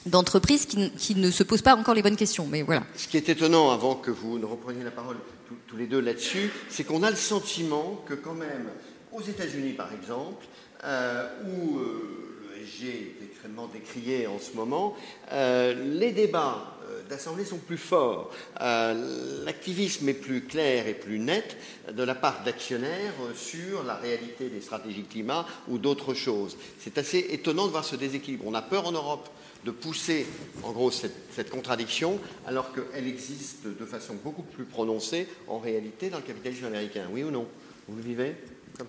d'entreprises 0.06 0.66
qui, 0.66 1.14
ne 1.14 1.30
se 1.30 1.42
posent 1.42 1.62
pas 1.62 1.76
encore 1.76 1.94
les 1.94 2.02
bonnes 2.02 2.16
questions. 2.16 2.48
Ce 2.96 3.08
qui 3.08 3.16
est 3.16 3.28
étonnant, 3.28 3.70
avant 3.70 3.94
que 3.94 4.10
vous 4.10 4.38
ne 4.38 4.44
repreniez 4.44 4.84
la 4.84 4.90
parole 4.90 5.16
tous, 5.66 5.76
les 5.76 5.86
deux 5.86 6.00
là-dessus, 6.00 6.50
c'est 6.68 6.84
qu'on 6.84 7.02
a 7.02 7.10
le 7.10 7.16
sentiment 7.16 8.02
que 8.06 8.14
quand 8.14 8.34
même, 8.34 8.68
aux 9.12 9.22
États-Unis 9.22 9.72
par 9.72 9.92
exemple, 9.92 10.46
où 11.46 11.78
le 11.78 12.64
SG 12.64 12.86
est 12.86 13.24
extrêmement 13.24 13.66
décrié 13.66 14.26
en 14.26 14.38
ce 14.38 14.56
moment, 14.56 14.96
les 15.30 16.12
débats 16.12 16.78
d'assemblée 17.10 17.44
sont 17.44 17.58
plus 17.58 17.76
forts. 17.76 18.30
Euh, 18.60 19.44
l'activisme 19.44 20.08
est 20.08 20.14
plus 20.14 20.42
clair 20.42 20.86
et 20.86 20.94
plus 20.94 21.18
net 21.18 21.56
de 21.92 22.02
la 22.02 22.14
part 22.14 22.42
d'actionnaires 22.44 23.14
sur 23.34 23.82
la 23.82 23.96
réalité 23.96 24.48
des 24.48 24.60
stratégies 24.60 25.02
climat 25.02 25.46
ou 25.68 25.78
d'autres 25.78 26.14
choses. 26.14 26.56
C'est 26.78 26.96
assez 26.98 27.26
étonnant 27.30 27.66
de 27.66 27.72
voir 27.72 27.84
ce 27.84 27.96
déséquilibre. 27.96 28.44
On 28.46 28.54
a 28.54 28.62
peur 28.62 28.86
en 28.86 28.92
Europe 28.92 29.28
de 29.64 29.70
pousser 29.70 30.26
en 30.62 30.72
gros 30.72 30.90
cette, 30.90 31.50
contradiction 31.50 32.18
alors 32.46 32.72
qu'elle 32.72 33.06
existe 33.06 33.66
de 33.66 33.86
façon 33.86 34.14
beaucoup 34.22 34.42
plus 34.42 34.64
prononcée 34.64 35.26
en 35.48 35.58
réalité 35.58 36.10
dans 36.10 36.18
le 36.18 36.22
capitalisme 36.22 36.66
américain. 36.66 37.04
Oui 37.10 37.22
ou 37.22 37.30
non? 37.30 37.46
Vous 37.88 37.96
le 37.96 38.02
vivez 38.02 38.34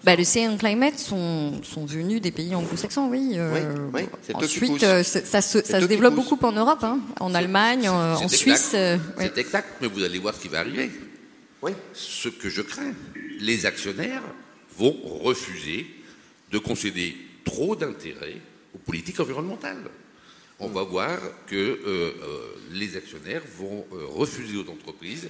bah, 0.03 0.15
le 0.15 0.23
CN 0.23 0.57
Climate 0.57 0.97
sont, 0.97 1.61
sont 1.63 1.85
venus 1.85 2.21
des 2.21 2.31
pays 2.31 2.55
anglo-saxons, 2.55 3.09
oui. 3.09 3.33
Euh, 3.35 3.89
oui, 3.93 4.03
ensuite, 4.33 4.83
euh, 4.83 5.03
ça, 5.03 5.41
se, 5.41 5.61
ça 5.63 5.81
se 5.81 5.85
développe 5.85 6.15
beaucoup 6.15 6.37
en 6.41 6.53
Europe, 6.53 6.83
hein, 6.83 6.99
en 7.19 7.33
Allemagne, 7.33 7.89
en, 7.89 8.27
Suisse. 8.29 8.71
Euh, 8.73 8.97
c'est 9.17 9.37
exact, 9.37 9.67
mais 9.81 9.87
vous 9.87 10.03
allez 10.03 10.19
voir 10.19 10.33
ce 10.33 10.39
qui 10.39 10.47
va 10.47 10.59
arriver. 10.59 10.89
Oui. 11.61 11.71
Ce 11.93 12.29
que 12.29 12.49
je 12.49 12.61
crains, 12.61 12.93
les 13.39 13.65
actionnaires 13.65 14.23
vont 14.77 14.95
refuser 15.03 15.87
de 16.51 16.57
concéder 16.57 17.17
trop 17.43 17.75
d'intérêt 17.75 18.37
aux 18.73 18.79
politiques 18.79 19.19
environnementales. 19.19 19.83
On 20.61 20.67
va 20.67 20.83
voir 20.83 21.19
que 21.47 22.13
les 22.71 22.95
actionnaires 22.95 23.41
vont 23.57 23.85
refuser 23.91 24.57
aux 24.57 24.69
entreprises 24.71 25.27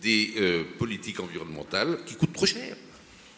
des 0.00 0.64
politiques 0.78 1.20
environnementales 1.20 1.98
qui 2.06 2.14
coûtent 2.14 2.32
trop 2.32 2.46
cher. 2.46 2.76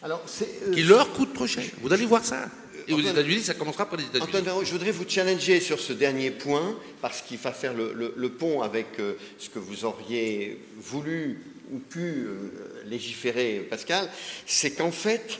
Alors, 0.05 0.23
euh, 0.43 0.71
qui 0.71 0.83
leur 0.83 1.11
coûte 1.13 1.33
trop 1.33 1.47
cher. 1.47 1.63
Vous 1.81 1.91
allez 1.91 2.05
voir 2.05 2.23
ça. 2.23 2.47
Et 2.87 2.93
aux 2.93 2.99
États-Unis, 2.99 3.41
ça 3.41 3.55
commencera 3.55 3.89
par 3.89 3.97
les 3.97 4.05
États-Unis. 4.05 4.37
Antoine 4.37 4.63
je 4.63 4.71
voudrais 4.71 4.91
vous 4.91 5.05
challenger 5.09 5.59
sur 5.59 5.79
ce 5.79 5.93
dernier 5.93 6.29
point, 6.29 6.77
parce 7.01 7.23
qu'il 7.23 7.39
va 7.39 7.51
faire 7.51 7.73
le, 7.73 8.29
pont 8.29 8.61
avec 8.61 8.99
euh, 8.99 9.15
ce 9.39 9.49
que 9.49 9.57
vous 9.57 9.83
auriez 9.83 10.61
voulu 10.77 11.41
ou 11.71 11.79
pu 11.79 11.99
euh, 12.27 12.83
légiférer, 12.85 13.65
Pascal. 13.67 14.07
C'est 14.45 14.75
qu'en 14.75 14.91
fait, 14.91 15.39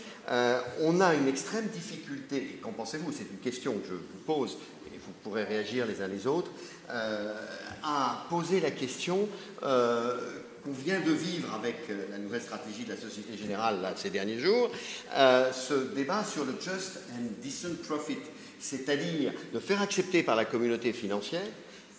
on 0.82 1.00
a 1.00 1.14
une 1.14 1.28
extrême 1.28 1.68
difficulté, 1.68 2.58
qu'en 2.64 2.72
pensez-vous? 2.72 3.12
C'est 3.12 3.30
une 3.32 3.44
question 3.44 3.74
que 3.74 3.88
je 3.88 3.94
vous 3.94 4.24
pose, 4.26 4.58
pourrez 5.26 5.44
réagir 5.44 5.88
les 5.88 6.04
uns 6.04 6.08
les 6.08 6.28
autres, 6.28 6.52
à 6.88 8.26
poser 8.30 8.60
la 8.60 8.70
question 8.70 9.28
qu'on 10.66 10.72
vient 10.72 11.00
de 11.00 11.12
vivre 11.12 11.54
avec 11.54 11.76
euh, 11.90 12.06
la 12.10 12.18
nouvelle 12.18 12.42
stratégie 12.42 12.86
de 12.86 12.90
la 12.90 12.98
Société 12.98 13.38
Générale 13.38 13.94
ces 13.96 14.10
derniers 14.10 14.40
jours, 14.40 14.72
euh, 15.14 15.52
ce 15.52 15.74
débat 15.94 16.24
sur 16.24 16.44
le 16.44 16.54
just 16.60 17.00
and 17.14 17.44
decent 17.44 17.76
profit, 17.88 18.18
c'est-à-dire 18.60 19.32
de 19.54 19.60
faire 19.60 19.82
accepter 19.82 20.24
par 20.24 20.36
la 20.36 20.46
communauté 20.46 20.92
financière 20.92 21.46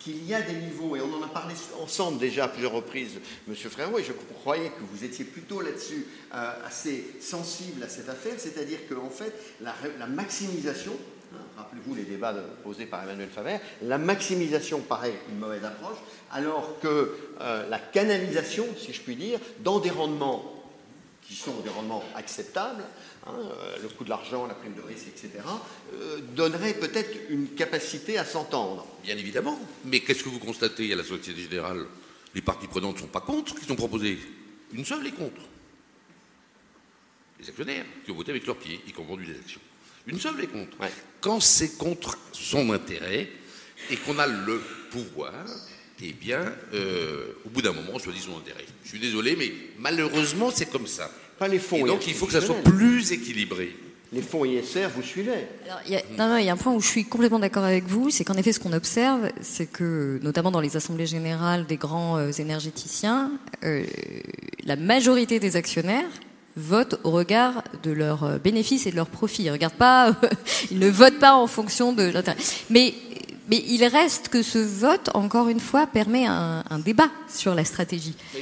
qu'il 0.00 0.24
y 0.26 0.34
a 0.34 0.42
des 0.42 0.54
niveaux, 0.54 0.96
et 0.96 1.00
on 1.00 1.14
en 1.14 1.22
a 1.22 1.28
parlé 1.28 1.54
ensemble 1.80 2.18
déjà 2.18 2.44
à 2.44 2.48
plusieurs 2.48 2.72
reprises, 2.72 3.18
Monsieur 3.46 3.70
Frérot, 3.70 3.98
et 3.98 4.04
je 4.04 4.12
croyais 4.40 4.70
que 4.70 4.82
vous 4.92 5.04
étiez 5.04 5.24
plutôt 5.24 5.60
là-dessus 5.60 6.06
euh, 6.34 6.66
assez 6.66 7.04
sensible 7.20 7.82
à 7.82 7.88
cette 7.88 8.08
affaire, 8.08 8.34
c'est-à-dire 8.36 8.80
qu'en 8.88 9.10
fait, 9.10 9.32
la 9.60 10.06
maximisation 10.06 10.92
rappelez-vous 11.56 11.94
les 11.94 12.04
débats 12.04 12.34
posés 12.62 12.86
par 12.86 13.02
Emmanuel 13.02 13.28
Faber, 13.28 13.58
la 13.82 13.98
maximisation 13.98 14.80
paraît 14.80 15.14
une 15.30 15.38
mauvaise 15.38 15.64
approche, 15.64 15.98
alors 16.30 16.78
que 16.80 17.16
euh, 17.40 17.68
la 17.68 17.78
canalisation, 17.78 18.66
si 18.78 18.92
je 18.92 19.00
puis 19.00 19.16
dire, 19.16 19.38
dans 19.60 19.80
des 19.80 19.90
rendements 19.90 20.52
qui 21.26 21.34
sont 21.34 21.58
des 21.60 21.70
rendements 21.70 22.04
acceptables, 22.14 22.84
hein, 23.26 23.32
euh, 23.36 23.76
le 23.82 23.88
coût 23.88 24.04
de 24.04 24.10
l'argent, 24.10 24.46
la 24.46 24.54
prime 24.54 24.74
de 24.74 24.80
risque, 24.80 25.08
etc., 25.08 25.30
euh, 25.94 26.20
donnerait 26.36 26.74
peut-être 26.74 27.18
une 27.30 27.48
capacité 27.48 28.16
à 28.18 28.24
s'entendre. 28.24 28.86
Bien 29.02 29.16
évidemment. 29.16 29.58
Mais 29.84 30.00
qu'est-ce 30.00 30.22
que 30.22 30.28
vous 30.28 30.38
constatez 30.38 30.92
à 30.92 30.96
la 30.96 31.04
Société 31.04 31.42
Générale? 31.42 31.86
Les 32.34 32.42
parties 32.42 32.68
prenantes 32.68 32.96
ne 32.96 33.00
sont 33.00 33.06
pas 33.08 33.20
contre 33.20 33.54
ce 33.54 33.60
qu'ils 33.60 33.72
ont 33.72 33.76
proposé. 33.76 34.18
Une 34.72 34.84
seule 34.84 35.06
est 35.06 35.12
contre. 35.12 35.40
Les 37.40 37.48
actionnaires 37.48 37.84
qui 38.04 38.10
ont 38.12 38.14
voté 38.14 38.30
avec 38.30 38.46
leurs 38.46 38.56
pieds 38.56 38.80
et 38.86 38.92
qui 38.92 39.00
ont 39.00 39.04
vendu 39.04 39.26
des 39.26 39.38
actions. 39.38 39.60
Une 40.06 40.20
seule 40.20 40.40
est 40.40 40.46
contre. 40.46 40.76
Quand 41.20 41.40
c'est 41.40 41.76
contre 41.76 42.16
son 42.32 42.72
intérêt 42.72 43.28
et 43.90 43.96
qu'on 43.96 44.18
a 44.18 44.26
le 44.26 44.60
pouvoir, 44.90 45.32
eh 46.02 46.12
bien, 46.12 46.44
euh, 46.74 47.32
au 47.44 47.48
bout 47.48 47.62
d'un 47.62 47.72
moment, 47.72 47.92
on 47.94 47.98
choisit 47.98 48.22
son 48.22 48.38
intérêt. 48.38 48.64
Je 48.84 48.90
suis 48.90 49.00
désolé, 49.00 49.34
mais 49.36 49.52
malheureusement, 49.78 50.50
c'est 50.54 50.70
comme 50.70 50.86
ça. 50.86 51.10
Pas 51.38 51.48
les 51.48 51.58
fonds. 51.58 51.84
donc, 51.84 52.06
il 52.06 52.14
faut 52.14 52.26
que 52.26 52.32
ça 52.32 52.40
soit 52.40 52.62
plus 52.62 53.12
équilibré. 53.12 53.76
Les 54.12 54.22
fonds 54.22 54.44
ISR, 54.44 54.86
vous 54.94 55.02
suivez 55.02 55.48
il 55.86 55.92
y 55.92 55.96
a, 55.96 56.02
Non, 56.16 56.28
non, 56.28 56.36
il 56.36 56.44
y 56.44 56.48
a 56.48 56.52
un 56.52 56.56
point 56.56 56.72
où 56.72 56.80
je 56.80 56.86
suis 56.86 57.04
complètement 57.04 57.40
d'accord 57.40 57.64
avec 57.64 57.84
vous, 57.84 58.10
c'est 58.10 58.22
qu'en 58.22 58.34
effet, 58.34 58.52
ce 58.52 58.60
qu'on 58.60 58.72
observe, 58.72 59.30
c'est 59.40 59.66
que, 59.66 60.20
notamment 60.22 60.52
dans 60.52 60.60
les 60.60 60.76
assemblées 60.76 61.06
générales 61.06 61.66
des 61.66 61.76
grands 61.76 62.16
euh, 62.16 62.30
énergéticiens, 62.30 63.32
euh, 63.64 63.84
la 64.64 64.76
majorité 64.76 65.40
des 65.40 65.56
actionnaires 65.56 66.08
votent 66.56 66.98
au 67.04 67.10
regard 67.10 67.62
de 67.82 67.90
leurs 67.90 68.24
euh, 68.24 68.38
bénéfices 68.38 68.86
et 68.86 68.90
de 68.90 68.96
leurs 68.96 69.08
profits. 69.08 69.44
Ils 69.44 69.50
regardent 69.50 69.74
pas, 69.74 70.14
ils 70.70 70.78
ne 70.78 70.88
votent 70.88 71.18
pas 71.18 71.34
en 71.34 71.46
fonction 71.46 71.92
de 71.92 72.04
l'intérêt. 72.04 72.38
Mais 72.70 72.94
mais 73.48 73.62
il 73.68 73.84
reste 73.84 74.28
que 74.28 74.42
ce 74.42 74.58
vote, 74.58 75.10
encore 75.14 75.48
une 75.48 75.60
fois, 75.60 75.86
permet 75.86 76.26
un, 76.26 76.64
un 76.68 76.78
débat 76.78 77.08
sur 77.28 77.54
la 77.54 77.64
stratégie, 77.64 78.14
euh, 78.34 78.38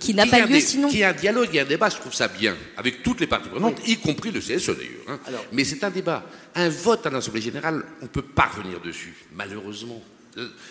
qui 0.00 0.14
n'a 0.14 0.26
pas 0.26 0.46
lieu 0.46 0.60
sinon. 0.60 0.88
Qu'il 0.88 1.00
y 1.00 1.04
a 1.04 1.10
un 1.10 1.14
dialogue, 1.14 1.48
il 1.52 1.56
y 1.56 1.58
a 1.58 1.62
un 1.62 1.66
débat, 1.66 1.90
je 1.90 1.96
trouve 1.96 2.14
ça 2.14 2.28
bien, 2.28 2.56
avec 2.76 3.02
toutes 3.02 3.20
les 3.20 3.26
parties 3.26 3.50
prenantes, 3.50 3.86
y 3.86 3.98
compris 3.98 4.30
le 4.30 4.40
CSE 4.40 4.68
d'ailleurs. 4.68 5.02
Hein. 5.08 5.18
Mais 5.52 5.64
c'est 5.64 5.84
un 5.84 5.90
débat. 5.90 6.24
Un 6.54 6.70
vote 6.70 7.06
à 7.06 7.10
l'Assemblée 7.10 7.42
générale, 7.42 7.84
on 8.00 8.04
ne 8.04 8.10
peut 8.10 8.22
pas 8.22 8.46
revenir 8.46 8.80
dessus, 8.80 9.14
malheureusement. 9.34 10.02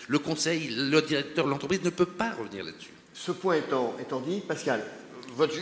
Le 0.08 0.18
Conseil, 0.18 0.68
le 0.76 1.00
directeur 1.02 1.44
de 1.44 1.50
l'entreprise 1.50 1.82
ne 1.82 1.90
peut 1.90 2.06
pas 2.06 2.32
revenir 2.32 2.64
là-dessus. 2.64 2.90
Ce 3.14 3.32
point 3.32 3.54
étant, 3.54 3.96
étant 4.00 4.20
dit, 4.20 4.40
Pascal, 4.46 4.84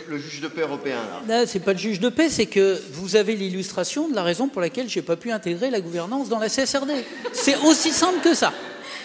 le 0.07 0.17
juge 0.17 0.41
de 0.41 0.47
paix 0.47 0.61
européen 0.61 0.97
là. 0.97 1.39
Non, 1.39 1.45
c'est 1.47 1.59
pas 1.59 1.73
le 1.73 1.79
juge 1.79 1.99
de 1.99 2.09
paix, 2.09 2.29
c'est 2.29 2.45
que 2.45 2.79
vous 2.93 3.15
avez 3.15 3.35
l'illustration 3.35 4.07
de 4.07 4.15
la 4.15 4.23
raison 4.23 4.47
pour 4.47 4.61
laquelle 4.61 4.89
j'ai 4.89 5.01
pas 5.01 5.15
pu 5.15 5.31
intégrer 5.31 5.69
la 5.69 5.81
gouvernance 5.81 6.29
dans 6.29 6.39
la 6.39 6.49
CSRD. 6.49 6.91
C'est 7.33 7.57
aussi 7.65 7.91
simple 7.91 8.19
que 8.23 8.33
ça. 8.33 8.53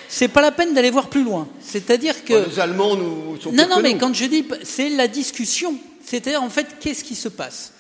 C'est 0.09 0.29
pas 0.29 0.41
la 0.43 0.51
peine 0.51 0.75
d'aller 0.75 0.91
voir 0.91 1.09
plus 1.09 1.25
loin. 1.25 1.49
C'est-à-dire 1.61 2.25
que 2.25 2.49
les 2.49 2.59
Allemands 2.61 2.97
nous 2.97 3.41
sont 3.41 3.53
Non, 3.53 3.69
non, 3.69 3.81
mais 3.81 3.97
quand 3.97 4.13
je 4.15 4.27
dis 4.27 4.45
c'est 4.63 4.91
la 4.91 5.09
discussion, 5.09 5.75
c'est-à-dire 6.05 6.43
en 6.43 6.51
fait 6.51 6.67
qu'est-ce 6.81 7.05
qui 7.05 7.15
se 7.15 7.29
passe? 7.29 7.73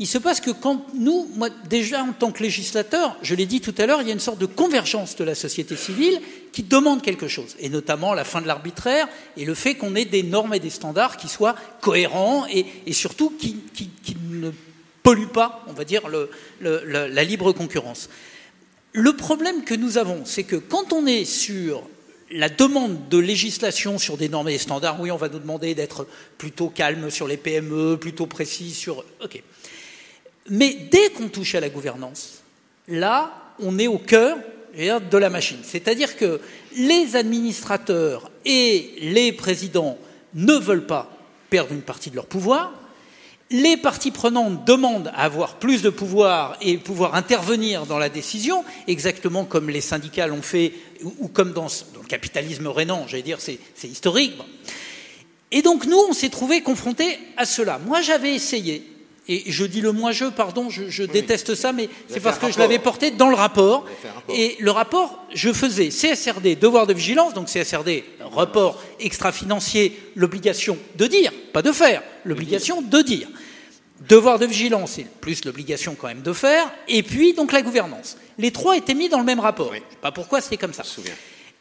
Il 0.00 0.06
se 0.06 0.18
passe 0.18 0.40
que 0.40 0.50
quand 0.50 0.86
nous, 0.94 1.28
moi, 1.34 1.48
déjà 1.68 2.02
en 2.02 2.12
tant 2.12 2.30
que 2.30 2.42
législateur, 2.42 3.16
je 3.20 3.34
l'ai 3.34 3.46
dit 3.46 3.60
tout 3.60 3.74
à 3.78 3.86
l'heure, 3.86 4.00
il 4.00 4.06
y 4.06 4.10
a 4.10 4.14
une 4.14 4.20
sorte 4.20 4.38
de 4.38 4.46
convergence 4.46 5.16
de 5.16 5.24
la 5.24 5.34
société 5.34 5.76
civile 5.76 6.20
qui 6.52 6.62
demande 6.62 7.02
quelque 7.02 7.26
chose, 7.26 7.56
et 7.58 7.68
notamment 7.68 8.14
la 8.14 8.24
fin 8.24 8.40
de 8.40 8.46
l'arbitraire 8.46 9.08
et 9.36 9.44
le 9.44 9.54
fait 9.54 9.74
qu'on 9.74 9.96
ait 9.96 10.04
des 10.04 10.22
normes 10.22 10.54
et 10.54 10.60
des 10.60 10.70
standards 10.70 11.16
qui 11.16 11.28
soient 11.28 11.56
cohérents 11.80 12.46
et, 12.46 12.92
surtout 12.92 13.30
qui, 13.30 13.56
ne 14.30 14.52
polluent 15.02 15.32
pas, 15.32 15.64
on 15.66 15.72
va 15.72 15.84
dire, 15.84 16.02
la 16.60 17.24
libre 17.24 17.52
concurrence. 17.52 18.08
Le 18.92 19.14
problème 19.14 19.64
que 19.64 19.74
nous 19.74 19.98
avons, 19.98 20.24
c'est 20.24 20.44
que 20.44 20.56
quand 20.56 20.92
on 20.92 21.06
est 21.06 21.24
sur 21.24 21.82
la 22.30 22.48
demande 22.48 23.08
de 23.08 23.18
législation 23.18 23.98
sur 23.98 24.16
des 24.16 24.28
normes 24.28 24.48
et 24.48 24.52
des 24.52 24.58
standards, 24.58 25.00
oui, 25.00 25.10
on 25.10 25.16
va 25.16 25.28
nous 25.28 25.38
demander 25.38 25.74
d'être 25.74 26.06
plutôt 26.36 26.68
calme 26.68 27.10
sur 27.10 27.26
les 27.26 27.36
PME, 27.36 27.96
plutôt 27.96 28.26
précis 28.26 28.72
sur. 28.72 29.04
OK 29.22 29.42
Mais 30.50 30.74
dès 30.90 31.10
qu'on 31.10 31.28
touche 31.28 31.54
à 31.54 31.60
la 31.60 31.68
gouvernance, 31.68 32.42
là, 32.88 33.32
on 33.60 33.78
est 33.78 33.86
au 33.86 33.98
cœur 33.98 34.36
de 34.76 35.18
la 35.18 35.30
machine. 35.30 35.58
C'est-à-dire 35.62 36.16
que 36.16 36.40
les 36.76 37.16
administrateurs 37.16 38.30
et 38.44 38.92
les 39.00 39.32
présidents 39.32 39.98
ne 40.34 40.54
veulent 40.54 40.86
pas 40.86 41.10
perdre 41.50 41.72
une 41.72 41.82
partie 41.82 42.10
de 42.10 42.16
leur 42.16 42.26
pouvoir. 42.26 42.72
Les 43.50 43.78
parties 43.78 44.10
prenantes 44.10 44.66
demandent 44.66 45.10
à 45.14 45.24
avoir 45.24 45.56
plus 45.56 45.80
de 45.80 45.88
pouvoir 45.88 46.58
et 46.60 46.76
pouvoir 46.76 47.14
intervenir 47.14 47.86
dans 47.86 47.98
la 47.98 48.10
décision, 48.10 48.62
exactement 48.86 49.46
comme 49.46 49.70
les 49.70 49.80
syndicats 49.80 50.26
l'ont 50.26 50.42
fait, 50.42 50.74
ou 51.02 51.28
comme 51.28 51.54
dans, 51.54 51.68
le 51.94 52.06
capitalisme 52.06 52.66
rénan, 52.66 53.06
j'allais 53.08 53.22
dire, 53.22 53.38
c'est 53.40 53.88
historique. 53.88 54.34
Et 55.50 55.62
donc 55.62 55.86
nous, 55.86 55.98
on 56.10 56.12
s'est 56.12 56.28
trouvé 56.28 56.60
confrontés 56.60 57.18
à 57.38 57.46
cela. 57.46 57.78
Moi, 57.78 58.02
j'avais 58.02 58.34
essayé, 58.34 58.86
et 59.28 59.44
je 59.46 59.64
dis 59.64 59.82
le 59.82 59.92
moi 59.92 60.12
je, 60.12 60.24
pardon, 60.24 60.70
je, 60.70 61.02
déteste 61.02 61.54
ça, 61.54 61.72
mais 61.72 61.90
c'est 62.08 62.20
parce 62.20 62.38
que 62.38 62.50
je 62.50 62.58
l'avais 62.58 62.78
porté 62.78 63.10
dans 63.10 63.28
le 63.28 63.36
rapport. 63.36 63.84
Et 64.30 64.56
le 64.58 64.70
rapport, 64.70 65.22
je 65.34 65.52
faisais 65.52 65.90
CSRD, 65.90 66.56
devoir 66.56 66.86
de 66.86 66.94
vigilance, 66.94 67.34
donc 67.34 67.48
CSRD, 67.48 68.04
rapport 68.32 68.82
extra-financier, 69.00 69.98
l'obligation 70.16 70.78
de 70.96 71.06
dire, 71.06 71.32
pas 71.52 71.60
de 71.60 71.72
faire, 71.72 72.02
l'obligation 72.24 72.80
de 72.80 73.02
dire. 73.02 73.28
Devoir 74.08 74.38
de 74.38 74.46
vigilance, 74.46 74.98
et 74.98 75.06
plus 75.20 75.44
l'obligation 75.44 75.96
quand 75.98 76.06
même 76.06 76.22
de 76.22 76.32
faire, 76.32 76.70
et 76.86 77.02
puis 77.02 77.34
donc 77.34 77.52
la 77.52 77.62
gouvernance. 77.62 78.16
Les 78.38 78.52
trois 78.52 78.76
étaient 78.76 78.94
mis 78.94 79.08
dans 79.08 79.18
le 79.18 79.24
même 79.24 79.40
rapport. 79.40 79.74
Je 79.74 79.80
sais 79.80 79.84
pas 80.00 80.12
pourquoi 80.12 80.40
c'était 80.40 80.56
comme 80.56 80.72
ça. 80.72 80.84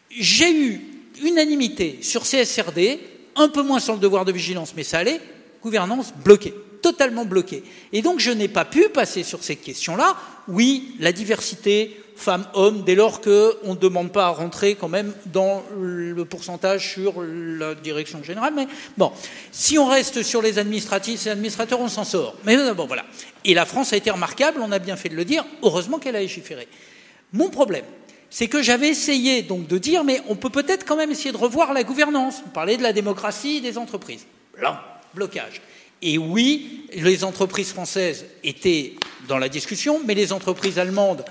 J'ai 0.09 0.51
eu 0.51 0.82
unanimité 1.24 1.99
sur 2.01 2.24
CSRD, 2.24 2.99
un 3.36 3.49
peu 3.49 3.63
moins 3.63 3.80
sur 3.80 3.95
le 3.95 3.99
devoir 3.99 4.24
de 4.24 4.32
vigilance, 4.32 4.74
mais 4.78 4.84
ça 4.84 4.99
allait, 4.99 5.20
gouvernance 5.61 6.13
bloquée 6.24 6.53
totalement 6.82 7.25
bloqué. 7.25 7.63
Et 7.93 8.01
donc 8.01 8.19
je 8.19 8.32
n'ai 8.32 8.47
pas 8.47 8.65
pu 8.65 8.89
passer 8.89 9.23
sur 9.23 9.43
cette 9.43 9.61
question-là. 9.61 10.15
Oui, 10.47 10.95
la 10.99 11.11
diversité 11.11 11.97
femmes-hommes, 12.17 12.84
dès 12.84 12.95
lors 12.95 13.21
qu'on 13.21 13.30
ne 13.30 13.75
demande 13.75 14.11
pas 14.11 14.25
à 14.25 14.30
rentrer 14.30 14.75
quand 14.75 14.89
même 14.89 15.13
dans 15.28 15.63
le 15.80 16.25
pourcentage 16.25 16.93
sur 16.93 17.21
la 17.21 17.75
direction 17.75 18.23
générale. 18.23 18.53
Mais 18.55 18.67
bon, 18.97 19.11
si 19.51 19.78
on 19.78 19.86
reste 19.88 20.23
sur 20.23 20.41
les 20.41 20.57
administratifs 20.57 21.28
et 21.28 21.30
administrateurs, 21.30 21.80
on 21.80 21.88
s'en 21.88 22.03
sort. 22.03 22.36
Mais 22.43 22.57
euh, 22.57 22.73
bon, 22.73 22.88
voilà. 22.88 23.05
Et 23.45 23.53
la 23.53 23.65
France 23.65 23.93
a 23.93 23.97
été 23.97 24.09
remarquable, 24.11 24.59
on 24.61 24.71
a 24.71 24.80
bien 24.80 24.95
fait 24.95 25.09
de 25.09 25.15
le 25.15 25.25
dire. 25.25 25.45
Heureusement 25.63 25.99
qu'elle 25.99 26.15
a 26.15 26.21
légiféré. 26.21 26.67
Mon 27.34 27.49
problème, 27.49 27.86
c'est 28.30 28.47
que 28.47 28.61
j'avais 28.61 28.89
essayé 28.89 29.43
donc 29.43 29.67
de 29.67 29.78
dire, 29.78 30.03
mais 30.03 30.21
on 30.28 30.36
peut 30.36 30.49
peut-être 30.49 30.86
quand 30.86 30.97
même 30.97 31.11
essayer 31.11 31.32
de 31.32 31.38
revoir 31.38 31.73
la 31.73 31.84
gouvernance. 31.84 32.41
On 32.45 32.49
parlait 32.49 32.78
de 32.78 32.84
la 32.84 32.93
démocratie 32.93 33.61
des 33.61 33.78
entreprises. 33.78 34.25
Là, 34.59 35.01
blocage. 35.13 35.61
Et 36.01 36.17
oui, 36.17 36.85
les 36.93 37.23
entreprises 37.23 37.69
françaises 37.69 38.25
étaient 38.43 38.93
dans 39.27 39.37
la 39.37 39.49
discussion, 39.49 39.99
mais 40.05 40.13
les 40.13 40.31
entreprises 40.31 40.77
allemandes, 40.77 41.25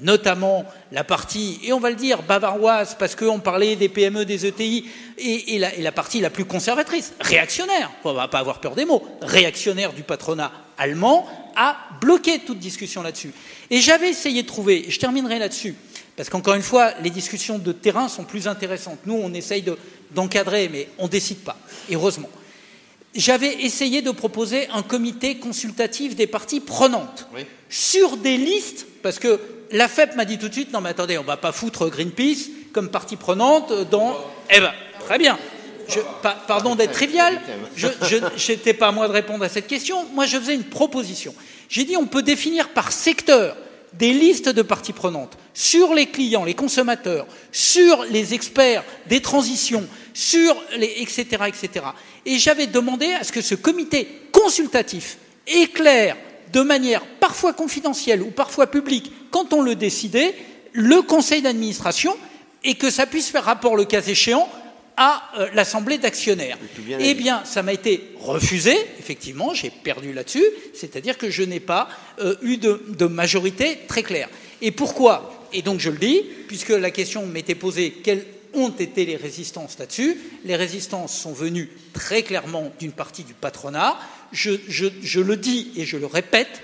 notamment 0.00 0.64
la 0.90 1.04
partie, 1.04 1.60
et 1.64 1.72
on 1.72 1.80
va 1.80 1.90
le 1.90 1.96
dire, 1.96 2.22
bavaroise, 2.22 2.96
parce 2.98 3.16
qu'on 3.16 3.40
parlait 3.40 3.76
des 3.76 3.88
PME, 3.88 4.24
des 4.24 4.46
ETI, 4.46 4.86
et, 5.18 5.58
la, 5.58 5.92
partie 5.92 6.20
la 6.20 6.30
plus 6.30 6.44
conservatrice, 6.44 7.12
réactionnaire, 7.20 7.90
on 8.04 8.12
va 8.12 8.28
pas 8.28 8.38
avoir 8.38 8.60
peur 8.60 8.74
des 8.74 8.84
mots, 8.84 9.02
réactionnaire 9.20 9.92
du 9.92 10.02
patronat 10.02 10.52
allemand, 10.78 11.26
a 11.56 11.76
bloqué 12.00 12.40
toute 12.40 12.58
discussion 12.58 13.02
là-dessus. 13.02 13.32
Et 13.70 13.80
j'avais 13.80 14.10
essayé 14.10 14.42
de 14.42 14.48
trouver, 14.48 14.88
et 14.88 14.90
je 14.90 14.98
terminerai 14.98 15.38
là-dessus, 15.38 15.74
parce 16.16 16.28
qu'encore 16.28 16.54
une 16.54 16.62
fois, 16.62 16.92
les 17.02 17.10
discussions 17.10 17.58
de 17.58 17.72
terrain 17.72 18.08
sont 18.08 18.24
plus 18.24 18.46
intéressantes. 18.46 19.00
Nous, 19.04 19.14
on 19.14 19.32
essaye 19.34 19.64
d'encadrer, 20.12 20.68
mais 20.68 20.88
on 20.98 21.04
ne 21.04 21.10
décide 21.10 21.38
pas, 21.38 21.56
heureusement 21.90 22.28
j'avais 23.14 23.62
essayé 23.64 24.02
de 24.02 24.10
proposer 24.10 24.68
un 24.68 24.82
comité 24.82 25.36
consultatif 25.36 26.16
des 26.16 26.26
parties 26.26 26.60
prenantes 26.60 27.28
sur 27.68 28.16
des 28.16 28.36
listes, 28.36 28.86
parce 29.02 29.18
que 29.18 29.40
la 29.70 29.88
FEP 29.88 30.16
m'a 30.16 30.24
dit 30.24 30.38
tout 30.38 30.48
de 30.48 30.52
suite, 30.52 30.72
non 30.72 30.80
mais 30.80 30.90
attendez, 30.90 31.18
on 31.18 31.22
ne 31.22 31.26
va 31.26 31.36
pas 31.36 31.52
foutre 31.52 31.88
Greenpeace 31.88 32.50
comme 32.72 32.90
partie 32.90 33.16
prenante 33.16 33.72
dans... 33.90 34.16
Eh 34.50 34.60
ben, 34.60 34.72
très 35.00 35.18
bien. 35.18 35.38
pardon 36.46 36.74
d'être 36.74 36.92
trivial, 36.92 37.40
je 37.76 38.52
n'étais 38.52 38.74
pas 38.74 38.88
à 38.88 38.92
moi 38.92 39.08
de 39.08 39.12
répondre 39.12 39.44
à 39.44 39.48
cette 39.48 39.66
question. 39.66 40.06
Moi, 40.12 40.26
je 40.26 40.38
faisais 40.38 40.54
une 40.54 40.64
proposition. 40.64 41.34
J'ai 41.68 41.84
dit, 41.84 41.96
on 41.96 42.06
peut 42.06 42.22
définir 42.22 42.70
par 42.70 42.92
secteur 42.92 43.56
des 43.94 44.12
listes 44.12 44.48
de 44.48 44.62
parties 44.62 44.92
prenantes 44.92 45.36
sur 45.54 45.94
les 45.94 46.06
clients, 46.06 46.44
les 46.44 46.54
consommateurs, 46.54 47.26
sur 47.50 48.04
les 48.04 48.34
experts 48.34 48.84
des 49.06 49.20
transitions, 49.20 49.86
sur 50.14 50.56
les 50.76 50.94
etc. 50.98 51.44
etc. 51.46 51.86
Et 52.26 52.38
j'avais 52.38 52.66
demandé 52.66 53.12
à 53.12 53.24
ce 53.24 53.32
que 53.32 53.42
ce 53.42 53.54
comité 53.54 54.08
consultatif 54.32 55.18
éclaire 55.46 56.16
de 56.52 56.60
manière 56.60 57.04
parfois 57.20 57.52
confidentielle 57.52 58.22
ou 58.22 58.30
parfois 58.30 58.66
publique, 58.66 59.12
quand 59.30 59.52
on 59.52 59.62
le 59.62 59.74
décidait, 59.74 60.34
le 60.72 61.02
conseil 61.02 61.42
d'administration 61.42 62.16
et 62.64 62.74
que 62.74 62.90
ça 62.90 63.06
puisse 63.06 63.28
faire 63.28 63.44
rapport 63.44 63.76
le 63.76 63.84
cas 63.84 64.02
échéant 64.02 64.48
à 64.96 65.22
euh, 65.38 65.48
l'assemblée 65.54 65.98
d'actionnaires. 65.98 66.58
Eh 66.98 67.14
bien, 67.14 67.44
ça 67.44 67.62
m'a 67.62 67.72
été 67.72 68.12
refusé, 68.20 68.76
effectivement, 68.98 69.54
j'ai 69.54 69.70
perdu 69.70 70.12
là-dessus, 70.12 70.44
c'est-à-dire 70.74 71.18
que 71.18 71.30
je 71.30 71.42
n'ai 71.42 71.60
pas 71.60 71.88
euh, 72.18 72.36
eu 72.42 72.56
de, 72.56 72.82
de, 72.88 73.06
majorité 73.06 73.78
très 73.88 74.02
claire. 74.02 74.28
Et 74.60 74.70
pourquoi? 74.70 75.48
Et 75.52 75.62
donc 75.62 75.80
je 75.80 75.90
le 75.90 75.98
dis, 75.98 76.22
puisque 76.46 76.70
la 76.70 76.90
question 76.90 77.26
m'était 77.26 77.54
posée, 77.54 77.90
quelle 78.02 78.24
ont 78.54 78.70
été 78.70 79.04
les 79.06 79.16
résistances 79.16 79.78
là-dessus? 79.78 80.18
Les 80.44 80.56
résistances 80.56 81.16
sont 81.16 81.32
venues 81.32 81.70
très 81.92 82.22
clairement 82.22 82.72
d'une 82.78 82.92
partie 82.92 83.24
du 83.24 83.34
patronat. 83.34 83.98
Je, 84.32 85.20
le 85.20 85.36
dis 85.36 85.72
et 85.76 85.84
je 85.84 85.96
le 85.96 86.06
répète, 86.06 86.60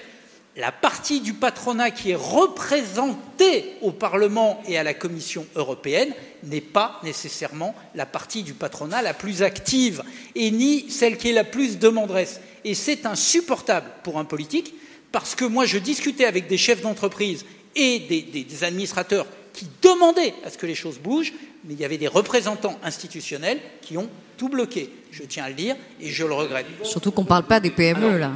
la 0.59 0.73
partie 0.73 1.21
du 1.21 1.35
patronat 1.35 1.93
qui 1.93 2.11
est 2.11 2.17
représentée 2.17 3.77
au 3.81 3.93
Parlement 3.93 4.61
et 4.67 4.77
à 4.77 4.83
la 4.83 4.93
Commission 4.93 5.47
européenne 5.55 6.13
n'est 6.43 6.61
pas 6.61 7.01
nécessairement 7.05 7.77
la 7.95 8.07
partie 8.07 8.43
du 8.43 8.55
patronat 8.55 9.01
la 9.01 9.15
plus 9.15 9.45
active 9.45 10.03
et 10.35 10.51
ni 10.51 10.91
celle 10.91 11.17
qui 11.17 11.31
est 11.31 11.33
la 11.33 11.45
plus 11.45 11.79
demanderesse. 11.79 12.41
Et 12.65 12.75
c'est 12.75 13.07
insupportable 13.07 13.87
pour 14.03 14.19
un 14.19 14.25
politique 14.25 14.75
parce 15.13 15.37
que 15.37 15.45
moi 15.45 15.65
je 15.65 15.79
discutais 15.79 16.25
avec 16.25 16.49
des 16.49 16.59
chefs 16.59 16.83
d'entreprise 16.83 17.45
et 17.77 18.01
des 18.01 18.65
administrateurs 18.65 19.27
qui 19.53 19.69
demandaient 19.81 20.35
à 20.45 20.51
ce 20.51 20.59
que 20.59 20.67
les 20.67 20.75
choses 20.75 20.99
bougent 20.99 21.33
mais 21.65 21.75
il 21.75 21.81
y 21.81 21.85
avait 21.85 21.99
des 21.99 22.09
représentants 22.09 22.79
institutionnels 22.83 23.59
qui 23.81 23.97
ont 23.97 24.09
tout 24.37 24.49
bloqué. 24.49 24.91
Je 25.13 25.23
tiens 25.23 25.45
à 25.45 25.49
le 25.49 25.55
dire 25.55 25.77
et 26.01 26.11
je 26.11 26.25
le 26.25 26.35
regrette. 26.35 26.67
Surtout 26.83 27.13
qu'on 27.13 27.23
ne 27.23 27.29
parle 27.29 27.45
pas 27.45 27.61
des 27.61 27.71
PME 27.71 28.19
là. 28.19 28.33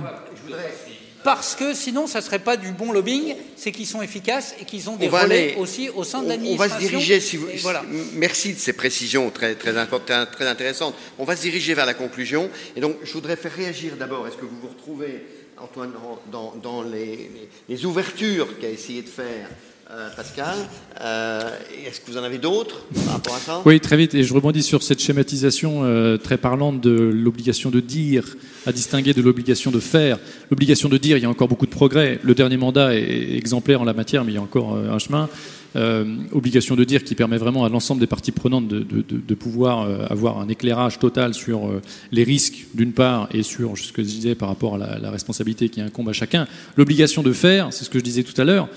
Parce 1.25 1.55
que 1.55 1.75
sinon, 1.75 2.07
ça 2.07 2.19
ne 2.21 2.25
serait 2.25 2.39
pas 2.39 2.57
du 2.57 2.73
bon 2.73 2.93
lobbying, 2.93 3.37
c'est 3.57 3.73
qu'ils 3.73 3.87
sont 3.87 4.03
efficaces 4.03 4.55
et 4.61 4.65
qu'ils 4.65 4.91
ont 4.91 4.97
des 4.97 5.09
relais 5.09 5.57
aussi 5.57 5.89
au 5.91 6.05
sein 6.05 6.23
de 6.23 6.29
l'administration. 6.29 6.75
On 6.75 6.79
va 6.79 6.85
se 6.85 6.91
diriger, 6.91 7.21
si 7.21 7.37
vous, 7.37 7.47
voilà. 7.63 7.83
merci 8.15 8.55
de 8.55 8.59
ces 8.59 8.73
précisions 8.73 9.31
très, 9.31 9.55
très, 9.55 9.73
très 9.87 10.47
intéressantes. 10.47 10.95
On 11.19 11.25
va 11.25 11.37
se 11.37 11.43
diriger 11.43 11.75
vers 11.75 11.87
la 11.87 11.95
conclusion. 11.95 12.51
Et 12.77 12.81
donc, 12.81 12.97
je 13.03 13.13
voudrais 13.13 13.37
faire 13.37 13.55
réagir 13.55 13.97
d'abord. 13.97 14.27
Est-ce 14.27 14.37
que 14.37 14.45
vous 14.45 14.61
vous 14.61 14.69
retrouvez, 14.69 15.25
Antoine, 15.59 15.93
dans, 16.31 16.55
dans 16.63 16.83
les, 16.83 17.31
les 17.69 17.85
ouvertures 17.85 18.59
qu'a 18.59 18.69
essayé 18.69 19.03
de 19.03 19.09
faire 19.09 19.49
euh, 19.93 20.09
Pascal. 20.17 20.57
Euh, 21.03 21.51
est-ce 21.87 22.01
que 22.01 22.11
vous 22.11 22.17
en 22.17 22.23
avez 22.23 22.39
d'autres 22.39 22.87
par 23.05 23.15
rapport 23.15 23.35
à 23.35 23.39
ça? 23.39 23.63
Oui, 23.67 23.79
très 23.79 23.99
vite. 23.99 24.15
Et 24.15 24.23
je 24.23 24.33
rebondis 24.33 24.63
sur 24.63 24.83
cette 24.83 25.03
schématisation 25.03 25.85
euh, 25.85 26.17
très 26.17 26.39
parlante 26.39 26.81
de 26.81 26.91
l'obligation 26.93 27.69
de 27.69 27.81
dire 27.81 28.25
à 28.65 28.73
distinguer 28.73 29.13
de 29.13 29.21
l'obligation 29.21 29.71
de 29.71 29.81
faire. 29.81 30.19
L'obligation 30.51 30.89
de 30.89 30.97
dire, 30.97 31.19
il 31.19 31.23
y 31.23 31.27
a 31.27 31.31
encore 31.31 31.49
beaucoup 31.49 31.67
de 31.67 31.71
progrès. 31.71 32.19
Le 32.23 32.35
dernier 32.35 32.57
mandat 32.57 32.95
est 32.95 33.37
exemplaire 33.37 33.83
en 33.83 33.85
la 33.85 33.93
matière, 33.93 34.25
mais 34.25 34.33
il 34.33 34.37
y 34.37 34.39
a 34.39 34.43
encore 34.43 34.77
un 34.77 34.99
chemin. 34.99 35.29
Euh, 35.75 36.05
obligation 36.33 36.77
de 36.77 36.85
dire 36.85 37.03
qui 37.03 37.15
permet 37.15 37.39
vraiment 37.39 37.65
à 37.65 37.71
l'ensemble 37.71 38.01
des 38.01 38.07
parties 38.07 38.33
prenantes 38.33 38.69
de, 38.69 39.35
pouvoir 39.35 39.83
euh, 39.83 40.05
avoir 40.11 40.39
un 40.39 40.49
éclairage 40.49 40.99
total 40.99 41.33
sur 41.33 41.67
euh, 41.67 41.81
les 42.11 42.25
risques 42.25 42.67
d'une 42.75 42.93
part 42.93 43.29
et 43.33 43.43
sur 43.43 43.79
ce 43.79 43.91
que 43.91 44.03
je 44.03 44.09
disais 44.09 44.35
par 44.35 44.51
rapport 44.51 44.75
à 44.75 44.99
la, 44.99 45.11
responsabilité 45.11 45.71
qui 45.71 45.81
incombe 45.81 46.11
à 46.11 46.13
chacun. 46.13 46.47
L'obligation 46.77 47.23
de 47.23 47.33
faire, 47.33 47.73
c'est 47.73 47.85
ce 47.85 47.91
que 47.91 47.99
je 47.99 48.05
disais 48.05 48.23
tout 48.23 48.39
à 48.41 48.45
l'heure, 48.45 48.69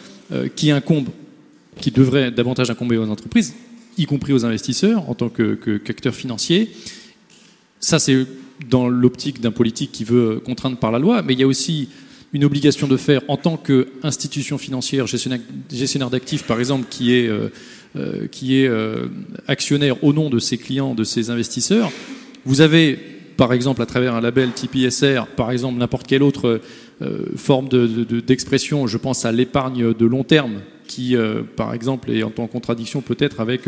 qui 0.55 0.71
incombe, 0.71 1.07
qui 1.79 1.91
devrait 1.91 2.31
davantage 2.31 2.69
incomber 2.69 2.97
aux 2.97 3.09
entreprises, 3.09 3.55
y 3.97 4.05
compris 4.05 4.33
aux 4.33 4.45
investisseurs 4.45 5.09
en 5.09 5.15
tant 5.15 5.29
qu'acteurs 5.29 6.13
que, 6.13 6.17
financiers. 6.17 6.71
Ça, 7.79 7.99
c'est 7.99 8.25
dans 8.69 8.87
l'optique 8.89 9.39
d'un 9.39 9.51
politique 9.51 9.91
qui 9.91 10.03
veut 10.03 10.41
contraindre 10.43 10.77
par 10.77 10.91
la 10.91 10.99
loi, 10.99 11.21
mais 11.21 11.33
il 11.33 11.39
y 11.39 11.43
a 11.43 11.47
aussi 11.47 11.89
une 12.35 12.43
obligation 12.43 12.87
de 12.87 12.97
faire 12.97 13.21
en 13.29 13.37
tant 13.37 13.55
qu'institution 13.55 14.57
financière, 14.57 15.07
gestionnaire, 15.07 16.09
d'actifs 16.09 16.43
par 16.43 16.59
exemple, 16.59 16.85
qui 16.89 17.15
est, 17.15 17.29
euh, 17.29 17.47
euh, 17.95 18.27
qui 18.27 18.59
est 18.59 18.67
euh, 18.67 19.05
actionnaire 19.47 20.03
au 20.03 20.11
nom 20.11 20.29
de 20.29 20.37
ses 20.39 20.57
clients, 20.57 20.95
de 20.95 21.05
ses 21.05 21.29
investisseurs. 21.29 21.89
Vous 22.43 22.59
avez, 22.59 22.99
par 23.37 23.53
exemple, 23.53 23.81
à 23.81 23.85
travers 23.85 24.15
un 24.15 24.19
label 24.19 24.51
type 24.51 24.75
ISR, 24.75 25.21
par 25.37 25.49
exemple, 25.49 25.79
n'importe 25.79 26.07
quelle 26.07 26.23
autre 26.23 26.59
forme 27.37 27.69
d'expression, 27.69 28.83
de, 28.83 28.89
je 28.89 28.97
pense 28.97 29.23
à 29.23 29.31
l'épargne 29.31 29.93
de 29.93 30.05
long 30.05 30.25
terme, 30.25 30.59
qui, 30.87 31.15
par 31.55 31.73
exemple, 31.73 32.11
est 32.11 32.23
en 32.23 32.47
contradiction 32.47 33.01
peut-être 33.01 33.39
avec 33.39 33.61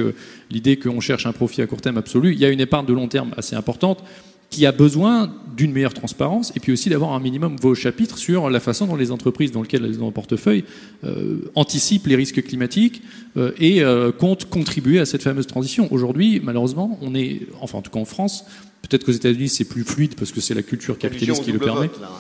l'idée 0.51 0.77
qu'on 0.77 0.99
cherche 0.99 1.25
un 1.25 1.31
profit 1.31 1.61
à 1.61 1.67
court 1.67 1.81
terme 1.81 1.97
absolu. 1.97 2.33
Il 2.33 2.39
y 2.39 2.45
a 2.45 2.49
une 2.49 2.61
épargne 2.61 2.85
de 2.85 2.93
long 2.93 3.07
terme 3.07 3.31
assez 3.37 3.55
importante 3.55 4.03
qui 4.49 4.65
a 4.65 4.71
besoin 4.71 5.33
d'une 5.55 5.71
meilleure 5.71 5.93
transparence 5.93 6.53
et 6.55 6.59
puis 6.59 6.71
aussi 6.71 6.89
d'avoir 6.89 7.13
un 7.13 7.19
minimum 7.19 7.55
voix 7.59 7.71
au 7.71 7.75
chapitre 7.75 8.17
sur 8.17 8.49
la 8.49 8.59
façon 8.59 8.85
dont 8.85 8.95
les 8.95 9.11
entreprises 9.11 9.51
dans 9.51 9.61
lesquelles 9.61 9.83
elles 9.83 10.01
ont 10.01 10.07
un 10.07 10.11
portefeuille 10.11 10.63
euh, 11.03 11.39
anticipent 11.55 12.07
les 12.07 12.15
risques 12.15 12.43
climatiques 12.43 13.01
euh, 13.35 13.51
et 13.59 13.83
euh, 13.83 14.11
comptent 14.11 14.45
contribuer 14.45 14.99
à 14.99 15.05
cette 15.05 15.23
fameuse 15.23 15.47
transition. 15.47 15.91
Aujourd'hui, 15.91 16.39
malheureusement, 16.43 16.97
on 17.01 17.15
est, 17.15 17.41
enfin 17.59 17.79
en 17.79 17.81
tout 17.81 17.91
cas 17.91 17.99
en 17.99 18.05
France, 18.05 18.45
peut-être 18.83 19.03
qu'aux 19.03 19.11
États-Unis 19.11 19.49
c'est 19.49 19.65
plus 19.65 19.83
fluide 19.83 20.15
parce 20.15 20.31
que 20.31 20.41
c'est 20.41 20.53
la 20.53 20.63
culture 20.63 20.97
capitaliste 20.97 21.43
qui 21.43 21.51
le 21.51 21.59
permet. 21.59 21.87
Vote, 21.87 22.01
là. 22.01 22.11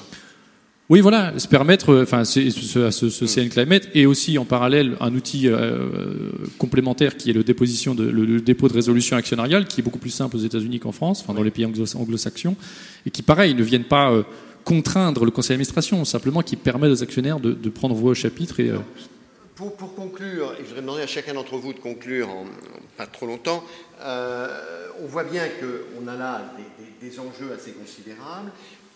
Oui, 0.89 1.01
voilà, 1.01 1.37
se 1.37 1.49
permettre, 1.49 1.89
euh, 1.89 2.03
enfin, 2.03 2.23
ce, 2.23 2.49
ce, 2.49 2.91
ce, 2.91 3.25
CN 3.25 3.49
Climate 3.49 3.89
et 3.93 4.05
aussi 4.05 4.37
en 4.37 4.45
parallèle 4.45 4.95
un 5.01 5.13
outil 5.13 5.49
euh, 5.49 6.31
complémentaire 6.57 7.17
qui 7.17 7.29
est 7.29 7.33
le, 7.33 7.43
déposition 7.43 7.93
de, 7.93 8.05
le, 8.05 8.39
dépôt 8.39 8.69
de 8.69 8.73
résolution 8.73 9.17
actionnariale, 9.17 9.67
qui 9.67 9.81
est 9.81 9.83
beaucoup 9.83 9.99
plus 9.99 10.11
simple 10.11 10.37
aux 10.37 10.39
États-Unis 10.39 10.79
qu'en 10.79 10.93
France, 10.93 11.21
enfin 11.21 11.33
dans 11.33 11.43
les 11.43 11.51
pays 11.51 11.65
anglo-saxons, 11.65 12.55
et 13.05 13.11
qui, 13.11 13.21
pareil, 13.21 13.53
ne 13.53 13.63
viennent 13.63 13.83
pas 13.83 14.11
euh, 14.11 14.23
contraindre 14.63 15.25
le 15.25 15.31
conseil 15.31 15.55
d'administration, 15.55 16.05
simplement 16.05 16.41
qui 16.41 16.55
permet 16.55 16.87
aux 16.87 17.03
actionnaires 17.03 17.41
de, 17.41 17.51
de 17.51 17.69
prendre 17.69 17.93
voix 17.93 18.11
au 18.11 18.15
chapitre 18.15 18.61
et. 18.61 18.71
Pour, 19.55 19.75
pour, 19.75 19.95
conclure, 19.95 20.53
et 20.53 20.61
je 20.61 20.67
voudrais 20.67 20.81
demander 20.81 21.01
à 21.01 21.07
chacun 21.07 21.33
d'entre 21.33 21.57
vous 21.57 21.73
de 21.73 21.79
conclure 21.79 22.29
en, 22.29 22.45
pas 22.95 23.07
trop 23.07 23.25
longtemps, 23.25 23.63
euh, 24.01 24.47
on 25.03 25.07
voit 25.07 25.23
bien 25.23 25.43
qu'on 25.47 26.07
a 26.07 26.15
là 26.15 26.53
des, 26.57 27.07
des, 27.07 27.09
des 27.09 27.19
enjeux 27.19 27.51
assez 27.53 27.71
considérables 27.71 28.51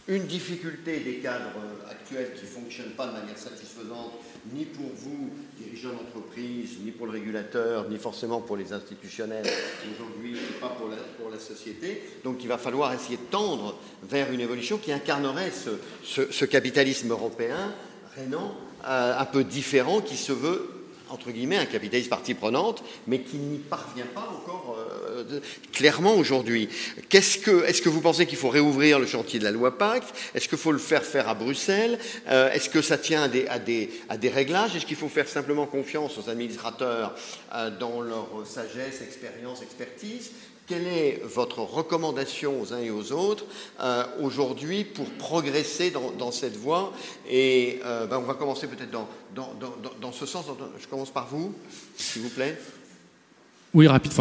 une 0.08 0.26
difficulté 0.26 1.00
des 1.00 1.16
cadres 1.16 1.60
actuels 1.90 2.34
qui 2.36 2.44
ne 2.44 2.50
fonctionnent 2.50 2.92
pas 2.92 3.08
de 3.08 3.14
manière 3.14 3.38
satisfaisante, 3.38 4.14
ni 4.54 4.66
pour 4.66 4.90
vous, 4.96 5.30
dirigeants 5.60 5.94
d'entreprise, 5.94 6.78
ni 6.84 6.92
pour 6.92 7.06
le 7.06 7.14
régulateur, 7.14 7.88
ni 7.90 7.98
forcément 7.98 8.42
pour 8.42 8.58
les 8.58 8.74
institutionnels 8.74 9.46
aujourd'hui, 9.94 10.38
pas 10.60 10.70
pour 10.70 10.90
la, 11.30 11.40
société. 11.40 12.04
Donc 12.24 12.38
il 12.44 12.48
va 12.48 12.58
falloir 12.58 12.94
essayer 12.94 13.18
de 13.18 13.32
tendre 13.32 13.80
vers 14.04 14.32
une 14.32 14.42
évolution 14.42 14.78
qui 14.78 14.92
incarnerait 14.92 15.52
ce, 15.52 15.72
ce, 16.04 16.32
ce 16.32 16.46
capitalisme 16.46 17.10
européen, 17.10 17.74
rénant, 18.16 18.56
euh, 18.88 19.18
un 19.18 19.26
peu 19.26 19.44
différent, 19.44 20.02
qui 20.02 20.18
se 20.18 20.32
veut 20.32 20.71
entre 21.12 21.32
guillemets, 21.32 21.58
un 21.58 21.66
capitalisme 21.66 22.10
partie 22.10 22.34
prenante, 22.34 22.84
mais 23.08 23.20
qui 23.22 23.38
n'y 23.38 23.58
parvient 23.58 24.06
pas 24.14 24.22
encore 24.22 24.78
euh, 24.80 25.40
clairement 25.72 26.16
aujourd'hui. 26.16 26.70
Qu'est-ce 27.10 27.38
que, 27.38 27.66
est-ce 27.66 27.82
que 27.82 27.90
vous 27.90 28.02
pensez 28.02 28.26
qu'il 28.26 28.38
faut 28.38 28.50
réouvrir 28.50 29.00
le 29.00 29.06
chantier 29.06 29.40
de 29.40 29.44
la 29.44 29.52
loi 29.52 29.78
Pacte? 29.78 30.16
Est-ce 30.34 30.48
qu'il 30.48 30.58
faut 30.58 30.72
le 30.72 30.80
faire 30.80 31.04
faire 31.04 31.28
à 31.28 31.34
Bruxelles? 31.34 32.00
Euh, 32.30 32.52
Est-ce 32.52 32.70
que 32.70 32.82
ça 32.82 32.98
tient 32.98 33.24
à 33.24 33.60
des, 33.60 33.90
réglages? 34.30 34.76
Est-ce 34.76 34.86
qu'il 34.86 34.98
faut 34.98 35.10
faire 35.10 35.28
simplement 35.28 35.66
confiance 35.66 36.18
aux 36.18 36.30
administrateurs 36.30 37.16
euh, 37.54 37.70
dans 37.78 38.02
leur 38.02 38.30
sagesse, 38.46 39.02
expérience, 39.02 39.62
expertise? 39.62 40.32
Quelle 40.72 40.88
est 40.88 41.22
votre 41.26 41.60
recommandation 41.60 42.62
aux 42.62 42.72
uns 42.72 42.80
et 42.80 42.92
aux 42.92 43.12
autres 43.12 43.44
euh, 43.82 44.06
aujourd'hui 44.22 44.86
pour 44.86 45.06
progresser 45.06 45.92
dans, 45.92 46.12
dans, 46.12 46.32
cette 46.32 46.56
voie 46.56 46.94
Et 47.30 47.82
euh, 47.84 48.08
ben 48.08 48.18
on 48.18 48.22
va 48.22 48.36
commencer 48.36 48.68
peut-être 48.68 48.90
dans, 48.90 49.10
dans, 49.36 49.54
dans, 50.00 50.12
ce 50.14 50.26
sens. 50.26 50.46
Je 50.80 50.88
commence 50.88 51.12
par 51.12 51.28
vous, 51.28 51.54
s'il 51.98 52.22
vous 52.22 52.30
plaît. 52.30 52.58
Oui, 53.74 53.88
rapide. 53.88 54.12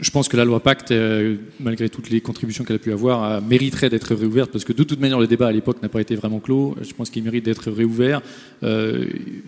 Je 0.00 0.10
pense 0.12 0.28
que 0.28 0.36
la 0.36 0.44
loi 0.44 0.60
Pacte, 0.60 0.92
euh, 0.92 1.34
malgré 1.58 1.88
toutes 1.88 2.08
les 2.08 2.20
contributions 2.20 2.62
qu'elle 2.62 2.76
a 2.76 2.78
pu 2.78 2.92
avoir, 2.92 3.24
euh, 3.24 3.40
mériterait 3.40 3.90
d'être 3.90 4.14
réouverte 4.14 4.52
parce 4.52 4.64
que 4.64 4.72
de 4.72 4.84
toute 4.84 5.00
manière, 5.00 5.18
le 5.18 5.26
débat 5.26 5.48
à 5.48 5.52
l'époque 5.52 5.82
n'a 5.82 5.88
pas 5.88 6.00
été 6.00 6.14
vraiment 6.14 6.38
clos. 6.38 6.76
Je 6.80 6.94
pense 6.94 7.10
qu'il 7.10 7.24
mérite 7.24 7.44
d'être 7.44 7.68
réouvert. 7.68 8.22
Euh, 8.62 9.06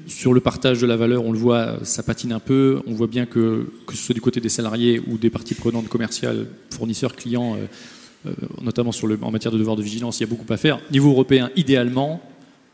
sur 0.09 0.33
le 0.33 0.41
partage 0.41 0.81
de 0.81 0.87
la 0.89 0.97
valeur, 0.97 1.25
on 1.25 1.31
le 1.31 1.39
voit, 1.39 1.77
ça 1.85 2.03
patine 2.03 2.33
un 2.33 2.41
peu. 2.41 2.81
On 2.89 2.95
voit 2.95 3.07
bien 3.07 3.27
que, 3.27 3.71
que 3.87 3.95
ce 3.95 4.03
soit 4.03 4.15
du 4.15 4.21
côté 4.21 4.41
des 4.41 4.49
salariés 4.49 5.01
ou 5.07 5.19
des 5.19 5.31
parties 5.31 5.55
prenantes 5.55 5.89
commerciales, 5.89 6.47
fournisseurs, 6.71 7.15
clients, 7.15 7.57
notamment 8.61 8.91
en 9.23 9.31
matière 9.31 9.53
de 9.53 9.59
devoir 9.59 9.77
de 9.77 9.83
vigilance, 9.83 10.19
il 10.19 10.23
y 10.23 10.27
a 10.27 10.29
beaucoup 10.29 10.53
à 10.53 10.57
faire. 10.57 10.81
Niveau 10.91 11.11
européen, 11.11 11.51
idéalement, 11.55 12.21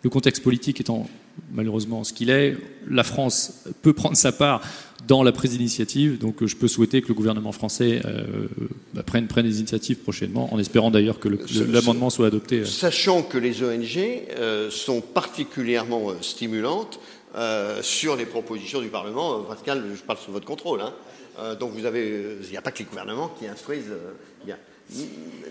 le 0.03 0.11
contexte 0.11 0.43
politique 0.43 0.81
étant 0.81 1.09
malheureusement 1.53 2.05
ce 2.05 2.13
qu'il 2.13 2.31
est, 2.31 2.57
la 2.89 3.05
France 3.05 3.65
peut 3.83 3.93
prendre 3.93 4.17
sa 4.17 4.33
part 4.33 4.63
dans 5.07 5.23
la 5.23 5.33
prise 5.33 5.53
d'initiative. 5.53 6.19
Donc 6.19 6.45
je 6.45 6.57
peux 6.57 6.69
souhaiter 6.69 7.03
que 7.03 7.09
le 7.09 7.15
gouvernement 7.15 7.53
français 7.53 8.01
euh, 8.05 8.49
bah, 8.95 9.03
prenne, 9.03 9.27
prenne, 9.27 9.47
des 9.47 9.59
initiatives 9.59 9.99
prochainement, 9.99 10.53
en 10.53 10.59
espérant 10.59 10.91
d'ailleurs 10.91 11.19
que 11.19 11.29
l'amendement 11.73 12.11
soit 12.11 12.27
adopté. 12.27 12.61
Euh. 12.61 12.65
Sachant 12.65 13.23
que 13.23 13.39
les 13.39 13.63
ONG 13.63 13.99
euh, 13.99 14.71
sont 14.71 15.01
particulièrement 15.01 16.13
stimulantes 16.21 17.01
euh, 17.35 17.83
sur 17.83 18.17
les 18.17 18.27
propositions 18.27 18.81
du 18.81 18.89
Parlement. 18.89 19.41
Pascal, 19.43 19.83
je 19.95 20.03
parle 20.03 20.19
sous 20.19 20.33
votre 20.33 20.47
contrôle. 20.47 20.81
Hein. 20.81 20.93
donc 21.59 21.73
vous 21.73 21.87
avez, 21.87 22.39
il 22.43 22.51
n'y 22.51 22.57
a 22.57 22.63
pas 22.63 22.73
que 22.73 22.81
les 22.81 22.85
gouvernements 22.85 23.31
qui 23.39 23.47
instruisent. 23.47 23.93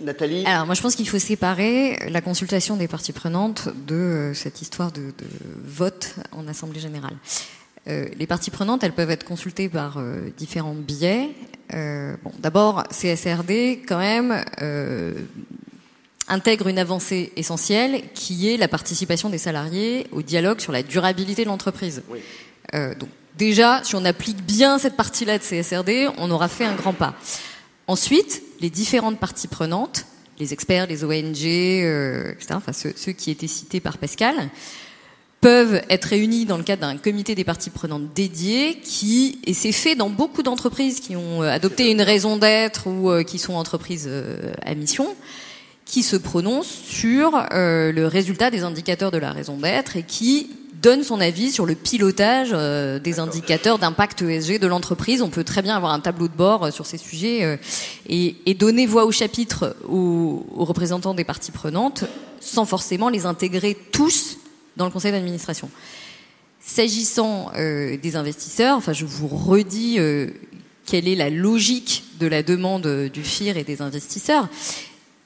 Nathalie 0.01 0.45
Alors 0.45 0.65
moi 0.65 0.75
je 0.75 0.81
pense 0.81 0.95
qu'il 0.95 1.09
faut 1.09 1.19
séparer 1.19 1.99
la 2.09 2.21
consultation 2.21 2.77
des 2.77 2.87
parties 2.87 3.11
prenantes 3.11 3.69
de 3.85 4.31
cette 4.33 4.61
histoire 4.61 4.91
de, 4.91 5.01
de 5.01 5.27
vote 5.65 6.15
en 6.31 6.47
Assemblée 6.47 6.79
générale. 6.79 7.15
Euh, 7.87 8.07
les 8.17 8.27
parties 8.27 8.51
prenantes, 8.51 8.83
elles 8.83 8.93
peuvent 8.93 9.09
être 9.09 9.23
consultées 9.23 9.69
par 9.69 9.97
euh, 9.97 10.29
différents 10.37 10.75
biais. 10.75 11.29
Euh, 11.73 12.15
bon, 12.23 12.31
D'abord, 12.39 12.83
CSRD, 12.89 13.81
quand 13.87 13.97
même, 13.97 14.43
euh, 14.61 15.13
intègre 16.27 16.67
une 16.67 16.77
avancée 16.77 17.31
essentielle 17.35 18.03
qui 18.13 18.49
est 18.49 18.57
la 18.57 18.67
participation 18.67 19.29
des 19.29 19.37
salariés 19.37 20.07
au 20.11 20.21
dialogue 20.21 20.59
sur 20.59 20.71
la 20.71 20.83
durabilité 20.83 21.43
de 21.43 21.49
l'entreprise. 21.49 22.03
Oui. 22.09 22.19
donc, 22.99 23.09
déjà, 23.37 23.81
si 23.83 23.95
on 23.95 24.05
applique 24.05 24.43
bien 24.43 24.77
cette 24.77 24.95
partie-là 24.95 25.39
de 25.39 25.43
CSRD, 25.43 26.09
on 26.17 26.29
aura 26.29 26.47
fait 26.47 26.65
un 26.65 26.75
grand 26.75 26.93
pas. 26.93 27.15
Ensuite, 27.89 28.43
les 28.61 28.69
différentes 28.69 29.17
parties 29.17 29.47
prenantes, 29.47 30.05
les 30.39 30.53
experts, 30.53 30.85
les 30.85 31.03
ONG, 31.03 31.43
etc., 31.43 32.49
enfin 32.51 32.71
ceux, 32.71 33.13
qui 33.13 33.31
étaient 33.31 33.47
cités 33.47 33.79
par 33.79 33.97
Pascal, 33.97 34.35
peuvent 35.41 35.81
être 35.89 36.05
réunis 36.05 36.45
dans 36.45 36.57
le 36.57 36.63
cadre 36.63 36.81
d'un 36.81 36.97
comité 36.97 37.33
des 37.33 37.43
parties 37.43 37.71
prenantes 37.71 38.13
dédié 38.13 38.79
qui, 38.83 39.39
et 39.43 39.55
c'est 39.55 39.71
fait 39.71 39.95
dans 39.95 40.11
beaucoup 40.11 40.43
d'entreprises 40.43 40.99
qui 40.99 41.15
ont 41.15 41.41
euh, 41.41 41.49
adopté 41.49 41.89
une 41.89 42.03
raison 42.03 42.37
d'être 42.37 42.85
ou 42.85 43.09
euh, 43.09 43.23
qui 43.23 43.39
sont 43.39 43.53
entreprises 43.53 44.05
euh, 44.07 44.53
à 44.61 44.75
mission, 44.75 45.15
qui 45.85 46.03
se 46.03 46.15
prononcent 46.15 46.83
sur 46.83 47.43
le 47.51 48.05
résultat 48.05 48.51
des 48.51 48.61
indicateurs 48.61 49.09
de 49.09 49.17
la 49.17 49.31
raison 49.31 49.57
d'être 49.57 49.97
et 49.97 50.03
qui 50.03 50.51
donne 50.81 51.03
son 51.03 51.19
avis 51.19 51.51
sur 51.51 51.65
le 51.65 51.75
pilotage 51.75 52.51
des 53.01 53.19
indicateurs 53.19 53.79
d'impact 53.79 54.21
ESG 54.21 54.59
de 54.59 54.67
l'entreprise. 54.67 55.21
On 55.21 55.29
peut 55.29 55.43
très 55.43 55.61
bien 55.61 55.75
avoir 55.75 55.91
un 55.93 55.99
tableau 55.99 56.27
de 56.27 56.35
bord 56.35 56.71
sur 56.71 56.85
ces 56.85 56.97
sujets 56.97 57.59
et, 58.07 58.35
et, 58.45 58.53
donner 58.53 58.85
voix 58.85 59.05
au 59.05 59.11
chapitre 59.11 59.75
aux, 59.87 60.45
aux 60.55 60.65
représentants 60.65 61.13
des 61.13 61.23
parties 61.23 61.51
prenantes 61.51 62.05
sans 62.39 62.65
forcément 62.65 63.09
les 63.09 63.25
intégrer 63.25 63.77
tous 63.91 64.37
dans 64.77 64.85
le 64.85 64.91
conseil 64.91 65.11
d'administration. 65.11 65.69
S'agissant 66.61 67.51
euh, 67.55 67.97
des 67.97 68.15
investisseurs, 68.15 68.77
enfin, 68.77 68.93
je 68.93 69.05
vous 69.05 69.27
redis 69.27 69.95
euh, 69.97 70.27
quelle 70.85 71.07
est 71.07 71.15
la 71.15 71.29
logique 71.29 72.03
de 72.19 72.27
la 72.27 72.43
demande 72.43 72.85
euh, 72.85 73.09
du 73.09 73.23
FIR 73.23 73.57
et 73.57 73.63
des 73.63 73.81
investisseurs. 73.81 74.47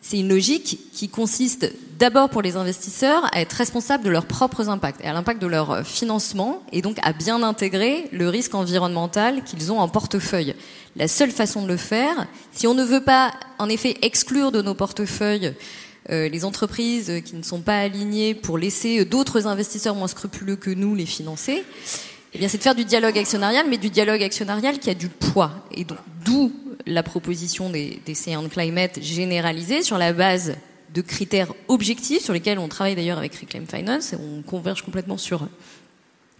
C'est 0.05 0.19
une 0.19 0.27
logique 0.27 0.79
qui 0.91 1.07
consiste 1.07 1.71
d'abord 1.97 2.29
pour 2.29 2.41
les 2.41 2.57
investisseurs 2.57 3.23
à 3.33 3.39
être 3.39 3.53
responsables 3.53 4.03
de 4.03 4.09
leurs 4.09 4.25
propres 4.25 4.67
impacts 4.67 4.99
et 4.99 5.07
à 5.07 5.13
l'impact 5.13 5.41
de 5.41 5.47
leur 5.47 5.87
financement 5.87 6.61
et 6.73 6.81
donc 6.81 6.97
à 7.03 7.13
bien 7.13 7.41
intégrer 7.41 8.09
le 8.11 8.27
risque 8.27 8.53
environnemental 8.53 9.45
qu'ils 9.45 9.71
ont 9.71 9.79
en 9.79 9.87
portefeuille. 9.87 10.55
La 10.97 11.07
seule 11.07 11.31
façon 11.31 11.63
de 11.63 11.69
le 11.69 11.77
faire, 11.77 12.27
si 12.51 12.67
on 12.67 12.73
ne 12.73 12.83
veut 12.83 13.03
pas 13.03 13.31
en 13.59 13.69
effet 13.69 13.95
exclure 14.01 14.51
de 14.51 14.61
nos 14.61 14.73
portefeuilles 14.73 15.53
euh, 16.09 16.27
les 16.27 16.43
entreprises 16.43 17.21
qui 17.23 17.37
ne 17.37 17.43
sont 17.43 17.61
pas 17.61 17.77
alignées 17.77 18.35
pour 18.35 18.57
laisser 18.57 19.05
d'autres 19.05 19.47
investisseurs 19.47 19.95
moins 19.95 20.09
scrupuleux 20.09 20.57
que 20.57 20.69
nous 20.69 20.95
les 20.95 21.05
financer, 21.05 21.63
eh 22.33 22.39
bien, 22.39 22.47
c'est 22.47 22.57
de 22.57 22.63
faire 22.63 22.75
du 22.75 22.85
dialogue 22.85 23.17
actionnarial, 23.17 23.65
mais 23.69 23.77
du 23.77 23.89
dialogue 23.89 24.23
actionnarial 24.23 24.79
qui 24.79 24.89
a 24.89 24.93
du 24.93 25.09
poids. 25.09 25.51
Et 25.71 25.83
donc, 25.83 25.99
d'où 26.25 26.51
la 26.85 27.03
proposition 27.03 27.69
des, 27.69 28.01
des 28.05 28.15
CN 28.15 28.49
Climate 28.49 29.01
généralisée 29.01 29.83
sur 29.83 29.97
la 29.97 30.13
base 30.13 30.55
de 30.93 31.01
critères 31.01 31.51
objectifs 31.67 32.23
sur 32.23 32.33
lesquels 32.33 32.59
on 32.59 32.67
travaille 32.67 32.95
d'ailleurs 32.95 33.17
avec 33.17 33.35
Reclaim 33.35 33.65
Finance 33.67 34.13
et 34.13 34.15
on 34.15 34.41
converge 34.41 34.83
complètement 34.83 35.17
sur 35.17 35.47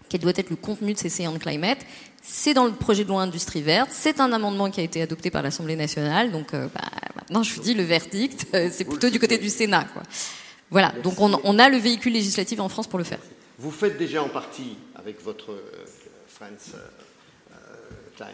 quel 0.10 0.22
doit 0.22 0.34
être 0.36 0.52
le 0.52 0.56
contenu 0.56 0.94
de 0.94 1.00
ces 1.00 1.10
CN 1.10 1.40
Climate. 1.40 1.80
C'est 2.22 2.54
dans 2.54 2.66
le 2.66 2.72
projet 2.72 3.04
de 3.04 3.10
loi 3.10 3.22
industrie 3.22 3.64
verte. 3.64 3.90
C'est 3.92 4.20
un 4.20 4.32
amendement 4.32 4.70
qui 4.70 4.80
a 4.80 4.84
été 4.84 5.02
adopté 5.02 5.32
par 5.32 5.42
l'Assemblée 5.42 5.76
nationale. 5.76 6.32
Donc 6.32 6.54
euh, 6.54 6.68
bah, 6.74 6.82
maintenant, 7.16 7.42
je 7.42 7.54
vous 7.56 7.62
dis 7.62 7.74
le 7.74 7.84
verdict, 7.84 8.48
euh, 8.54 8.70
c'est 8.72 8.86
plutôt 8.86 9.10
du 9.10 9.20
côté 9.20 9.40
du 9.40 9.50
Sénat. 9.50 9.86
Quoi. 9.86 10.04
Voilà. 10.70 10.94
Donc 11.04 11.20
on, 11.20 11.40
on, 11.44 11.58
a 11.58 11.68
le 11.68 11.78
véhicule 11.78 12.14
législatif 12.14 12.60
en 12.60 12.70
France 12.70 12.86
pour 12.86 13.00
le 13.00 13.06
faire. 13.06 13.20
Vous 13.58 13.72
faites 13.72 13.98
déjà 13.98 14.22
en 14.22 14.30
partie 14.30 14.78
avec 14.96 15.24
votre 15.24 15.52
euh, 16.76 17.52
euh, 18.22 18.26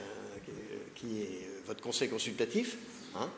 qui 0.95 1.21
est 1.21 1.49
votre 1.65 1.81
conseil 1.81 2.09
consultatif. 2.09 2.77
Hein. 3.15 3.29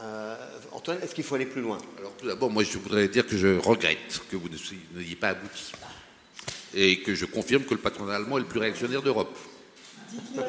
Euh, 0.00 0.36
Antoine, 0.72 0.98
est-ce 1.02 1.14
qu'il 1.14 1.24
faut 1.24 1.34
aller 1.34 1.46
plus 1.46 1.62
loin? 1.62 1.78
Alors 1.98 2.14
tout 2.16 2.26
d'abord, 2.26 2.50
moi 2.50 2.62
je 2.62 2.78
voudrais 2.78 3.08
dire 3.08 3.26
que 3.26 3.36
je 3.36 3.58
regrette 3.58 4.20
que 4.30 4.36
vous 4.36 4.48
n'ayez 4.94 5.16
pas 5.16 5.30
abouti. 5.30 5.72
Et 6.74 7.00
que 7.00 7.14
je 7.14 7.24
confirme 7.24 7.64
que 7.64 7.74
le 7.74 7.80
patronat 7.80 8.16
allemand 8.16 8.36
est 8.36 8.42
le 8.42 8.46
plus 8.46 8.60
réactionnaire 8.60 9.02
d'Europe 9.02 9.36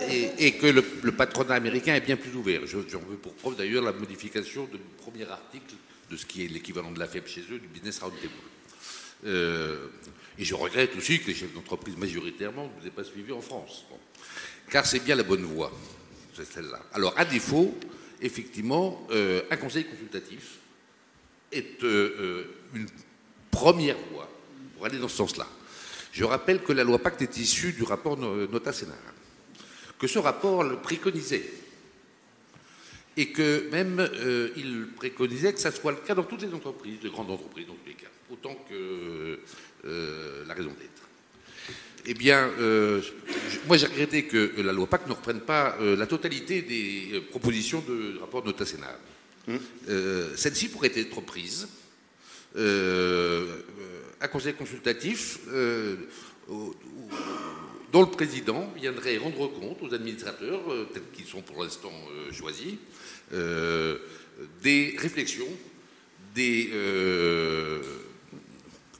et, 0.10 0.48
et, 0.48 0.52
que 0.54 0.68
le, 0.68 0.84
le, 1.02 1.12
patronat 1.12 1.56
américain 1.56 1.96
est 1.96 2.02
bien 2.02 2.18
plus 2.18 2.36
ouvert. 2.36 2.62
J'en 2.66 3.00
veux 3.00 3.18
pour 3.18 3.34
preuve 3.34 3.56
d'ailleurs 3.56 3.84
la 3.84 3.92
modification 3.94 4.68
mon 4.72 5.04
premier 5.04 5.30
article 5.30 5.76
de 6.10 6.18
ce 6.18 6.26
qui 6.26 6.46
est 6.46 6.48
l'équivalent 6.48 6.92
de 6.92 7.00
la 7.00 7.08
FEB 7.08 7.28
chez 7.28 7.42
eux, 7.52 7.60
du 7.60 7.68
business 7.68 8.00
roundtable. 8.00 8.30
Euh, 9.26 9.88
et 10.38 10.46
je 10.46 10.56
regrette 10.56 10.96
aussi 10.96 11.20
que 11.20 11.28
les 11.28 11.36
chefs 11.36 11.54
d'entreprise 11.54 11.98
majoritairement 11.98 12.68
ne 12.68 12.82
nous 12.82 12.88
aient 12.88 12.92
pas 12.92 13.04
suivis 13.04 13.34
en 13.34 13.42
France. 13.42 13.86
Car 14.70 14.86
c'est 14.86 15.00
bien 15.00 15.16
la 15.16 15.24
bonne 15.24 15.44
voie, 15.44 15.72
c'est 16.34 16.46
celle-là. 16.46 16.82
Alors, 16.94 17.14
à 17.18 17.26
défaut, 17.26 17.78
effectivement, 18.22 19.06
euh, 19.12 19.42
un 19.50 19.58
conseil 19.58 19.86
consultatif 19.86 20.58
est 21.52 21.84
euh, 21.84 22.46
une 22.74 22.88
première 23.52 23.98
voie 24.12 24.30
pour 24.76 24.86
aller 24.86 25.00
dans 25.00 25.10
ce 25.10 25.18
sens-là. 25.18 25.48
Je 26.12 26.24
rappelle 26.24 26.64
que 26.64 26.72
la 26.72 26.84
loi 26.84 27.00
Pacte 27.00 27.22
est 27.22 27.38
issue 27.38 27.74
du 27.74 27.84
rapport 27.84 28.18
Nota 28.18 28.72
Sénat, 28.72 28.96
que 29.98 30.08
ce 30.08 30.20
rapport 30.20 30.64
le 30.64 30.78
préconisait 30.78 31.46
et 33.18 33.32
que 33.32 33.70
même 33.72 34.10
il 34.56 34.88
préconisait 34.96 35.54
que 35.54 35.60
ça 35.60 35.72
soit 35.72 35.92
le 35.92 35.98
cas 35.98 36.16
dans 36.16 36.24
toutes 36.24 36.42
les 36.42 36.54
entreprises, 36.54 37.00
de 37.00 37.10
grandes 37.10 37.30
entreprises 37.30 37.68
dans 37.68 37.74
tous 37.74 37.88
les 37.88 37.94
cas, 37.94 38.08
autant 38.32 38.56
que 38.70 39.40
euh, 39.86 40.46
la 40.48 40.54
raison 40.54 40.70
d'être. 40.70 41.04
Eh 42.06 42.14
bien, 42.14 42.50
euh, 42.60 43.02
moi 43.68 43.78
j'ai 43.78 43.88
regretté 43.88 44.26
que 44.26 44.62
la 44.62 44.72
loi 44.72 44.88
PAC 44.88 45.08
ne 45.08 45.14
reprenne 45.14 45.42
pas 45.42 45.78
la 45.80 46.08
totalité 46.08 46.62
des 46.62 47.22
propositions 47.30 47.82
du 47.82 48.18
rapport 48.20 48.42
de 48.42 48.48
Nota 48.48 48.66
Sénat. 48.66 48.98
Mmh. 49.48 49.58
Celle-ci 50.36 50.70
pourrait 50.70 50.92
être 50.96 51.22
prise 51.22 51.68
un 52.56 54.28
conseil 54.32 54.54
consultatif 54.54 55.40
dont 57.92 58.02
le 58.02 58.08
président 58.08 58.72
viendrait 58.76 59.18
rendre 59.18 59.48
compte 59.48 59.84
aux 59.84 59.94
administrateurs, 59.94 60.62
tels 60.94 61.04
qu'ils 61.14 61.26
sont 61.26 61.42
pour 61.42 61.64
l'instant 61.64 61.92
choisis, 62.32 62.76
euh, 63.34 63.98
des 64.64 64.96
réflexions 64.98 65.48
des, 66.34 66.70
euh, 66.74 67.82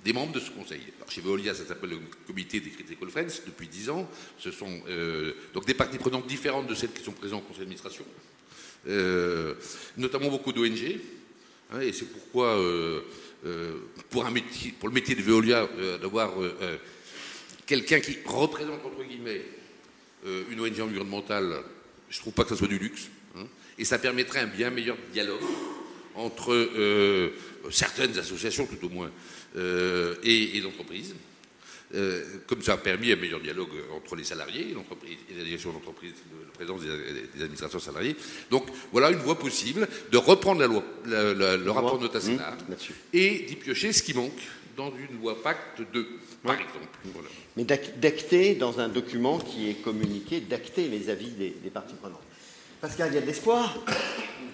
des 0.10 0.14
membres 0.14 0.34
de 0.34 0.40
ce 0.40 0.50
conseil. 0.50 0.82
chez 1.08 1.22
Veolia, 1.22 1.54
ça 1.54 1.68
s'appelle 1.68 1.92
le 1.92 2.00
comité 2.26 2.60
des 2.60 2.72
Critical 2.72 3.10
Friends 3.10 3.44
depuis 3.46 3.68
10 3.68 3.92
ans. 3.92 4.10
Ce 4.40 4.50
sont 4.50 4.82
euh, 4.88 5.34
donc 5.54 5.68
des 5.68 5.76
parties 5.76 6.00
prenantes 6.00 6.26
différentes 6.26 6.66
de 6.66 6.74
celles 6.74 6.92
qui 6.92 7.04
sont 7.04 7.12
présentes 7.12 7.44
au 7.44 7.48
conseil 7.48 7.60
d'administration, 7.60 8.04
notamment 9.98 10.30
beaucoup 10.30 10.52
d'ONG. 10.52 11.00
Hein, 11.72 11.82
et 11.82 11.94
c'est 11.94 12.06
pourquoi, 12.06 12.60
pour, 14.10 14.26
un 14.26 14.32
métier, 14.32 14.74
pour 14.80 14.90
le 14.90 14.96
métier 14.96 15.14
de 15.14 15.22
Veolia, 15.22 15.70
d'avoir 16.02 16.34
quelqu'un 17.68 18.00
qui 18.00 18.18
représente, 18.26 18.84
entre 18.84 19.04
guillemets, 19.04 19.46
une 20.26 20.60
ONG 20.60 20.80
environnementale, 20.80 21.56
je 22.10 22.18
ne 22.18 22.22
trouve 22.22 22.34
pas 22.34 22.46
que 22.46 22.50
ça 22.50 22.56
soit 22.56 22.68
du 22.68 22.80
luxe. 22.80 23.10
Hein 23.38 23.46
et 23.78 23.86
ça 23.86 24.00
permettrait 24.00 24.40
un 24.40 24.48
bien 24.48 24.72
meilleur 24.72 24.98
dialogue 25.14 25.42
entre 26.16 26.54
euh, 26.54 27.30
certaines 27.72 28.18
associations, 28.20 28.68
tout 28.68 28.86
au 28.86 28.90
moins, 28.90 29.10
euh, 29.56 30.16
et, 30.24 30.60
l'entreprise. 30.62 31.16
Euh, 31.96 32.24
comme 32.46 32.62
ça 32.62 32.74
a 32.74 32.78
permis 32.78 33.12
un 33.12 33.16
meilleur 33.16 33.40
dialogue 33.40 33.72
entre 33.96 34.16
les 34.16 34.24
salariés 34.24 34.70
et 34.70 34.74
l'entreprise 34.76 35.18
et 35.32 35.36
la 35.36 35.44
direction 35.44 35.72
d'entreprise, 35.72 36.14
la 36.46 36.52
présence 36.52 36.82
des, 36.82 37.42
administrateurs 37.42 37.82
salariés. 37.82 38.16
Donc 38.52 38.68
voilà 38.92 39.10
une 39.10 39.18
voie 39.18 39.40
possible 39.40 39.88
de 40.12 40.18
reprendre 40.18 40.62
la 40.62 40.68
loi, 40.68 40.84
le 41.06 41.70
rapport 41.72 41.98
de 41.98 42.04
Nota 42.04 42.20
mmh, 42.20 42.74
et 43.14 43.40
d'y 43.40 43.56
piocher 43.56 43.92
ce 43.92 44.04
qui 44.04 44.14
manque 44.14 44.40
dans 44.78 44.94
une 44.96 45.20
loi 45.20 45.42
Pacte 45.42 45.82
2, 45.92 46.08
par 46.44 46.54
exemple. 46.54 46.90
Mais 47.58 47.64
d'acter 47.64 48.54
dans 48.54 48.80
un 48.80 48.88
document 48.88 49.40
qui 49.40 49.72
est 49.72 49.82
communiqué, 49.82 50.42
d'acter 50.42 50.90
les 50.90 51.10
avis 51.10 51.32
des 51.32 51.72
parties 51.74 51.96
prenantes. 51.96 52.22
Pascal, 52.82 53.10
il 53.12 53.16
y 53.16 53.18
a 53.18 53.22
de 53.22 53.26
l'espoir 53.26 53.78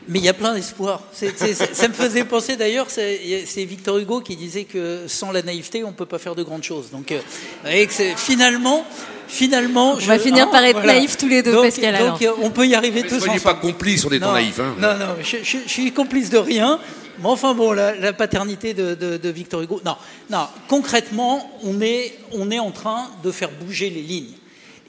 mais 0.07 0.19
il 0.19 0.25
y 0.25 0.29
a 0.29 0.33
plein 0.33 0.53
d'espoir. 0.53 1.01
ça 1.13 1.87
me 1.87 1.93
faisait 1.93 2.23
penser 2.23 2.55
d'ailleurs, 2.55 2.87
c'est 2.89 3.65
Victor 3.65 3.97
Hugo 3.97 4.21
qui 4.21 4.35
disait 4.35 4.65
que 4.65 5.03
sans 5.07 5.31
la 5.31 5.41
naïveté, 5.41 5.83
on 5.83 5.89
ne 5.89 5.95
peut 5.95 6.05
pas 6.05 6.19
faire 6.19 6.35
de 6.35 6.43
grandes 6.43 6.63
choses. 6.63 6.91
Donc, 6.91 7.11
euh, 7.11 7.85
finalement, 8.15 8.85
finalement, 9.27 9.93
on 9.93 10.05
va 10.05 10.19
finir 10.19 10.49
par 10.49 10.63
être 10.63 10.83
naïfs 10.83 11.17
tous 11.17 11.27
les 11.27 11.43
deux, 11.43 11.61
Pascal. 11.61 11.97
Donc, 11.97 12.25
on 12.41 12.49
peut 12.49 12.67
y 12.67 12.75
arriver 12.75 13.03
tous 13.03 13.23
ensemble. 13.23 13.41
pas 13.41 13.53
complice 13.55 14.05
en 14.05 14.11
étant 14.11 14.33
naïf. 14.33 14.59
Hein. 14.59 14.75
Non, 14.79 14.95
non, 14.97 15.15
je, 15.21 15.57
suis 15.67 15.91
complice 15.91 16.29
de 16.29 16.37
rien. 16.37 16.79
Mais 17.19 17.29
enfin 17.29 17.53
bon, 17.53 17.71
la, 17.71 18.13
paternité 18.13 18.73
de, 18.73 19.29
Victor 19.29 19.61
Hugo. 19.61 19.81
Non, 19.85 19.95
non. 20.29 20.47
Concrètement, 20.67 21.51
on 21.63 21.81
est, 21.81 22.17
on 22.33 22.51
est 22.51 22.59
en 22.59 22.71
train 22.71 23.09
de 23.23 23.31
faire 23.31 23.49
bouger 23.51 23.89
les 23.89 24.01
lignes. 24.01 24.33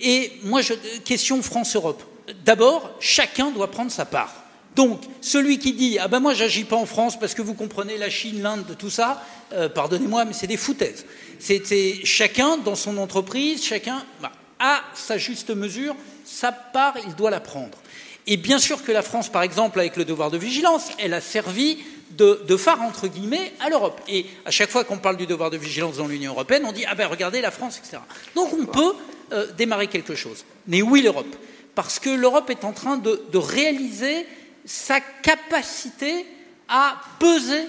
Et 0.00 0.32
moi, 0.44 0.60
je, 0.60 0.74
question 1.04 1.40
France-Europe 1.40 2.02
d'abord, 2.44 2.90
chacun 3.00 3.50
doit 3.50 3.70
prendre 3.70 3.90
sa 3.90 4.04
part. 4.04 4.32
Donc, 4.76 5.00
celui 5.22 5.58
qui 5.58 5.72
dit 5.72 5.98
Ah 5.98 6.06
ben 6.06 6.20
moi, 6.20 6.34
j'agis 6.34 6.64
pas 6.64 6.76
en 6.76 6.86
France 6.86 7.18
parce 7.18 7.34
que 7.34 7.42
vous 7.42 7.54
comprenez 7.54 7.96
la 7.96 8.10
Chine, 8.10 8.42
l'Inde, 8.42 8.76
tout 8.78 8.90
ça, 8.90 9.22
euh, 9.52 9.68
pardonnez-moi, 9.68 10.26
mais 10.26 10.34
c'est 10.34 10.46
des 10.46 10.58
foutaises. 10.58 11.06
C'est 11.38 12.04
chacun 12.04 12.58
dans 12.58 12.74
son 12.74 12.98
entreprise, 12.98 13.64
chacun 13.64 14.04
bah, 14.20 14.32
a 14.60 14.82
sa 14.94 15.18
juste 15.18 15.50
mesure, 15.50 15.96
sa 16.24 16.52
part, 16.52 16.94
il 17.06 17.14
doit 17.14 17.30
la 17.30 17.40
prendre. 17.40 17.78
Et 18.26 18.36
bien 18.36 18.58
sûr 18.58 18.84
que 18.84 18.92
la 18.92 19.02
France, 19.02 19.30
par 19.30 19.42
exemple, 19.42 19.80
avec 19.80 19.96
le 19.96 20.04
devoir 20.04 20.30
de 20.30 20.38
vigilance, 20.38 20.90
elle 20.98 21.14
a 21.14 21.20
servi 21.20 21.78
de, 22.10 22.56
phare, 22.56 22.82
entre 22.82 23.08
guillemets, 23.08 23.52
à 23.60 23.68
l'Europe. 23.70 24.00
Et 24.08 24.26
à 24.44 24.50
chaque 24.50 24.70
fois 24.70 24.84
qu'on 24.84 24.98
parle 24.98 25.16
du 25.16 25.26
devoir 25.26 25.50
de 25.50 25.56
vigilance 25.56 25.96
dans 25.96 26.06
l'Union 26.06 26.32
européenne, 26.32 26.64
on 26.66 26.72
dit 26.72 26.84
Ah 26.86 26.94
ben 26.94 27.06
regardez 27.06 27.40
la 27.40 27.50
France, 27.50 27.78
etc. 27.78 28.02
Donc 28.34 28.52
on 28.52 28.66
peut 28.66 28.94
euh, 29.32 29.46
démarrer 29.56 29.86
quelque 29.86 30.14
chose. 30.14 30.44
Mais 30.66 30.82
oui, 30.82 31.02
l'Europe 31.02 31.34
parce 31.76 32.00
que 32.00 32.10
l'Europe 32.10 32.50
est 32.50 32.64
en 32.64 32.72
train 32.72 32.96
de, 32.96 33.20
réaliser 33.34 34.26
sa 34.66 35.00
capacité 35.00 36.26
à 36.68 37.00
peser 37.18 37.64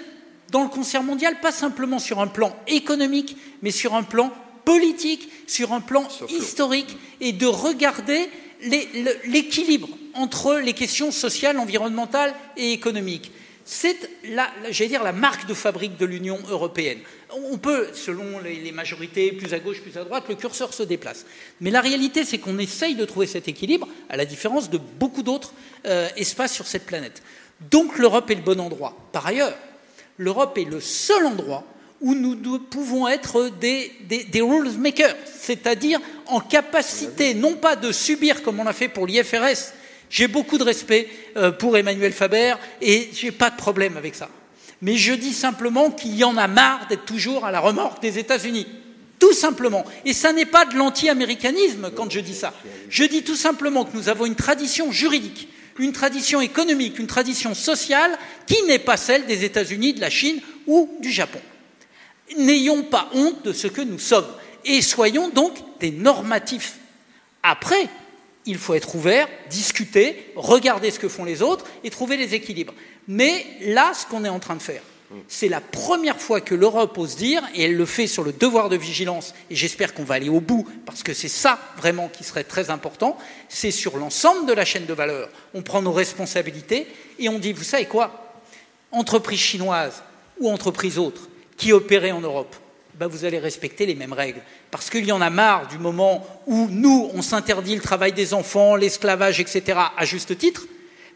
dans 0.51 0.63
le 0.63 0.69
concert 0.69 1.03
mondial, 1.03 1.39
pas 1.39 1.51
simplement 1.51 1.99
sur 1.99 2.19
un 2.19 2.27
plan 2.27 2.55
économique, 2.67 3.37
mais 3.61 3.71
sur 3.71 3.93
un 3.93 4.03
plan 4.03 4.31
politique, 4.65 5.29
sur 5.47 5.71
un 5.73 5.81
plan 5.81 6.07
historique, 6.29 6.97
et 7.21 7.31
de 7.31 7.45
regarder 7.45 8.29
l'équilibre 9.25 9.87
entre 10.13 10.55
les 10.55 10.73
questions 10.73 11.11
sociales, 11.11 11.59
environnementales 11.59 12.33
et 12.57 12.73
économiques. 12.73 13.31
C'est, 13.69 13.97
j'allais 14.69 14.87
dire, 14.87 15.03
la 15.03 15.11
marque 15.11 15.45
de 15.45 15.53
fabrique 15.53 15.97
de 15.97 16.05
l'Union 16.05 16.39
européenne. 16.49 16.99
On 17.51 17.57
peut, 17.57 17.89
selon 17.93 18.39
les 18.39 18.71
majorités, 18.71 19.33
plus 19.33 19.53
à 19.53 19.59
gauche, 19.59 19.81
plus 19.81 19.97
à 19.97 20.05
droite, 20.05 20.23
le 20.29 20.35
curseur 20.35 20.73
se 20.73 20.83
déplace. 20.83 21.25
Mais 21.59 21.69
la 21.69 21.81
réalité, 21.81 22.23
c'est 22.23 22.37
qu'on 22.37 22.59
essaye 22.59 22.95
de 22.95 23.03
trouver 23.03 23.27
cet 23.27 23.49
équilibre, 23.49 23.85
à 24.07 24.15
la 24.15 24.23
différence 24.23 24.69
de 24.69 24.77
beaucoup 24.77 25.21
d'autres 25.21 25.53
euh, 25.85 26.07
espaces 26.15 26.53
sur 26.53 26.65
cette 26.65 26.85
planète. 26.85 27.21
Donc 27.69 27.97
l'Europe 27.97 28.31
est 28.31 28.35
le 28.35 28.41
bon 28.41 28.61
endroit. 28.61 28.95
Par 29.11 29.27
ailleurs, 29.27 29.53
l'Europe 30.17 30.57
est 30.57 30.63
le 30.63 30.79
seul 30.79 31.25
endroit 31.25 31.65
où 31.99 32.15
nous 32.15 32.59
pouvons 32.59 33.05
être 33.09 33.49
des, 33.59 33.91
des 34.07 34.41
rules 34.41 34.71
makers, 34.77 35.17
c'est-à-dire 35.25 35.99
en 36.27 36.39
capacité 36.39 37.33
non 37.33 37.55
pas 37.55 37.75
de 37.75 37.91
subir 37.91 38.43
comme 38.43 38.61
on 38.61 38.65
a 38.65 38.71
fait 38.71 38.87
pour 38.87 39.07
l'IFRS, 39.07 39.73
j'ai 40.09 40.27
beaucoup 40.27 40.57
de 40.57 40.63
respect 40.63 41.09
euh, 41.35 41.51
pour 41.51 41.77
Emmanuel 41.77 42.13
Faber 42.13 42.55
et 42.81 43.09
je 43.13 43.25
n'ai 43.25 43.31
pas 43.31 43.49
de 43.49 43.57
problème 43.57 43.97
avec 43.97 44.15
ça. 44.15 44.29
Mais 44.81 44.95
je 44.95 45.13
dis 45.13 45.33
simplement 45.33 45.91
qu'il 45.91 46.15
y 46.15 46.23
en 46.23 46.37
a 46.37 46.47
marre 46.47 46.87
d'être 46.87 47.05
toujours 47.05 47.45
à 47.45 47.51
la 47.51 47.59
remorque 47.59 48.01
des 48.01 48.19
États-Unis. 48.19 48.67
Tout 49.19 49.33
simplement. 49.33 49.83
Et 50.05 50.13
ça 50.13 50.31
n'est 50.31 50.45
pas 50.45 50.65
de 50.65 50.75
l'anti-américanisme 50.75 51.91
quand 51.95 52.11
je 52.11 52.19
dis 52.19 52.35
ça. 52.35 52.53
Je 52.89 53.03
dis 53.03 53.23
tout 53.23 53.35
simplement 53.35 53.83
que 53.83 53.97
nous 53.97 54.09
avons 54.09 54.27
une 54.27 54.35
tradition 54.35 54.91
juridique, 54.91 55.49
une 55.79 55.91
tradition 55.91 56.39
économique, 56.39 56.99
une 56.99 57.07
tradition 57.07 57.55
sociale 57.55 58.17
qui 58.45 58.61
n'est 58.63 58.79
pas 58.79 58.97
celle 58.97 59.25
des 59.25 59.43
États-Unis, 59.43 59.93
de 59.93 60.01
la 60.01 60.11
Chine 60.11 60.39
ou 60.67 60.95
du 60.99 61.11
Japon. 61.11 61.41
N'ayons 62.37 62.83
pas 62.83 63.09
honte 63.13 63.43
de 63.43 63.53
ce 63.53 63.67
que 63.67 63.81
nous 63.81 63.99
sommes 63.99 64.27
et 64.65 64.81
soyons 64.81 65.29
donc 65.29 65.55
des 65.79 65.91
normatifs. 65.91 66.75
Après, 67.41 67.89
il 68.47 68.57
faut 68.57 68.73
être 68.73 68.95
ouvert, 68.95 69.27
discuter, 69.49 70.31
regarder 70.35 70.89
ce 70.89 70.97
que 70.97 71.07
font 71.07 71.25
les 71.25 71.43
autres 71.43 71.65
et 71.83 71.91
trouver 71.91 72.17
les 72.17 72.33
équilibres. 72.33 72.73
Mais 73.07 73.45
là, 73.61 73.91
ce 73.93 74.05
qu'on 74.07 74.25
est 74.25 74.29
en 74.29 74.39
train 74.39 74.55
de 74.55 74.61
faire, 74.61 74.81
c'est 75.27 75.47
la 75.47 75.61
première 75.61 76.19
fois 76.19 76.41
que 76.41 76.55
l'Europe 76.55 76.97
ose 76.97 77.15
dire, 77.15 77.41
et 77.55 77.63
elle 77.63 77.75
le 77.75 77.85
fait 77.85 78.07
sur 78.07 78.23
le 78.23 78.33
devoir 78.33 78.67
de 78.67 78.75
vigilance, 78.75 79.33
et 79.49 79.55
j'espère 79.55 79.93
qu'on 79.93 80.03
va 80.03 80.15
aller 80.15 80.27
au 80.27 80.41
bout, 80.41 80.67
parce 80.85 81.03
que 81.03 81.13
c'est 81.13 81.29
ça 81.29 81.59
vraiment 81.77 82.09
qui 82.09 82.23
serait 82.25 82.43
très 82.43 82.69
important, 82.69 83.17
c'est 83.47 83.71
sur 83.71 83.97
l'ensemble 83.97 84.45
de 84.45 84.53
la 84.53 84.65
chaîne 84.65 84.85
de 84.85 84.93
valeur. 84.93 85.29
On 85.53 85.61
prend 85.61 85.81
nos 85.81 85.93
responsabilités 85.93 86.87
et 87.19 87.29
on 87.29 87.39
dit, 87.39 87.53
vous 87.53 87.63
savez 87.63 87.85
quoi? 87.85 88.41
Entreprise 88.91 89.39
chinoise 89.39 90.03
ou 90.39 90.49
entreprise 90.49 90.97
autre 90.97 91.29
qui 91.55 91.71
opérait 91.71 92.11
en 92.11 92.21
Europe, 92.21 92.55
ben 92.99 93.07
vous 93.07 93.25
allez 93.25 93.37
respecter 93.37 93.85
les 93.85 93.95
mêmes 93.95 94.13
règles. 94.13 94.41
Parce 94.71 94.89
qu'il 94.89 95.05
y 95.05 95.11
en 95.11 95.21
a 95.21 95.29
marre 95.29 95.67
du 95.67 95.77
moment 95.77 96.25
où 96.47 96.67
nous, 96.69 97.09
on 97.13 97.21
s'interdit 97.21 97.75
le 97.75 97.81
travail 97.81 98.11
des 98.11 98.33
enfants, 98.33 98.75
l'esclavage, 98.75 99.39
etc., 99.39 99.79
à 99.95 100.05
juste 100.05 100.37
titre, 100.37 100.63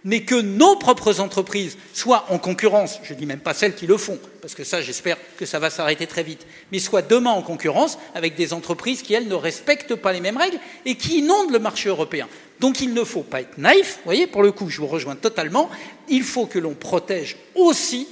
mais 0.04 0.22
que 0.22 0.36
nos 0.36 0.76
propres 0.78 1.20
entreprises 1.20 1.78
soient 1.94 2.26
en 2.30 2.38
concurrence, 2.40 3.00
je 3.04 3.14
ne 3.14 3.20
dis 3.20 3.26
même 3.26 3.40
pas 3.40 3.54
celles 3.54 3.76
qui 3.76 3.88
le 3.88 3.98
font, 3.98 4.20
parce 4.42 4.56
que 4.56 4.64
ça, 4.64 4.82
j'espère 4.82 5.18
que 5.38 5.46
ça 5.46 5.60
va 5.60 5.70
s'arrêter 5.70 6.08
très 6.08 6.24
vite, 6.24 6.46
mais 6.72 6.80
soient 6.80 7.02
demain 7.02 7.32
en 7.32 7.42
concurrence 7.42 7.98
avec 8.16 8.36
des 8.36 8.54
entreprises 8.54 9.02
qui, 9.02 9.14
elles, 9.14 9.28
ne 9.28 9.36
respectent 9.36 9.96
pas 9.96 10.14
les 10.14 10.22
mêmes 10.22 10.38
règles 10.38 10.60
et 10.86 10.96
qui 10.96 11.20
inondent 11.20 11.52
le 11.52 11.60
marché 11.60 11.90
européen. 11.90 12.28
Donc 12.60 12.82
il 12.82 12.94
ne 12.94 13.04
faut 13.04 13.24
pas 13.24 13.42
être 13.42 13.58
naïf, 13.58 13.98
vous 13.98 14.06
voyez, 14.06 14.28
pour 14.28 14.44
le 14.44 14.52
coup, 14.52 14.70
je 14.70 14.82
vous 14.82 14.88
rejoins 14.88 15.16
totalement, 15.16 15.70
il 16.10 16.24
faut 16.24 16.46
que 16.46 16.60
l'on 16.60 16.74
protège 16.74 17.38
aussi 17.56 18.08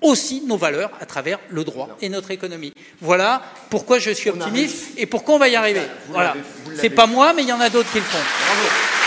aussi 0.00 0.42
nos 0.46 0.56
valeurs 0.56 0.90
à 1.00 1.06
travers 1.06 1.38
le 1.50 1.64
droit 1.64 1.96
et 2.00 2.08
notre 2.08 2.30
économie. 2.30 2.72
Voilà 3.00 3.42
pourquoi 3.70 3.98
je 3.98 4.10
suis 4.10 4.30
optimiste 4.30 4.92
et 4.96 5.06
pourquoi 5.06 5.34
on 5.36 5.38
va 5.38 5.48
y 5.48 5.56
arriver. 5.56 5.82
Voilà. 6.08 6.34
C'est 6.76 6.90
pas 6.90 7.06
moi, 7.06 7.32
mais 7.34 7.42
il 7.42 7.48
y 7.48 7.52
en 7.52 7.60
a 7.60 7.70
d'autres 7.70 7.90
qui 7.90 7.98
le 7.98 8.04
font. 8.04 8.18
Bravo. 8.18 8.97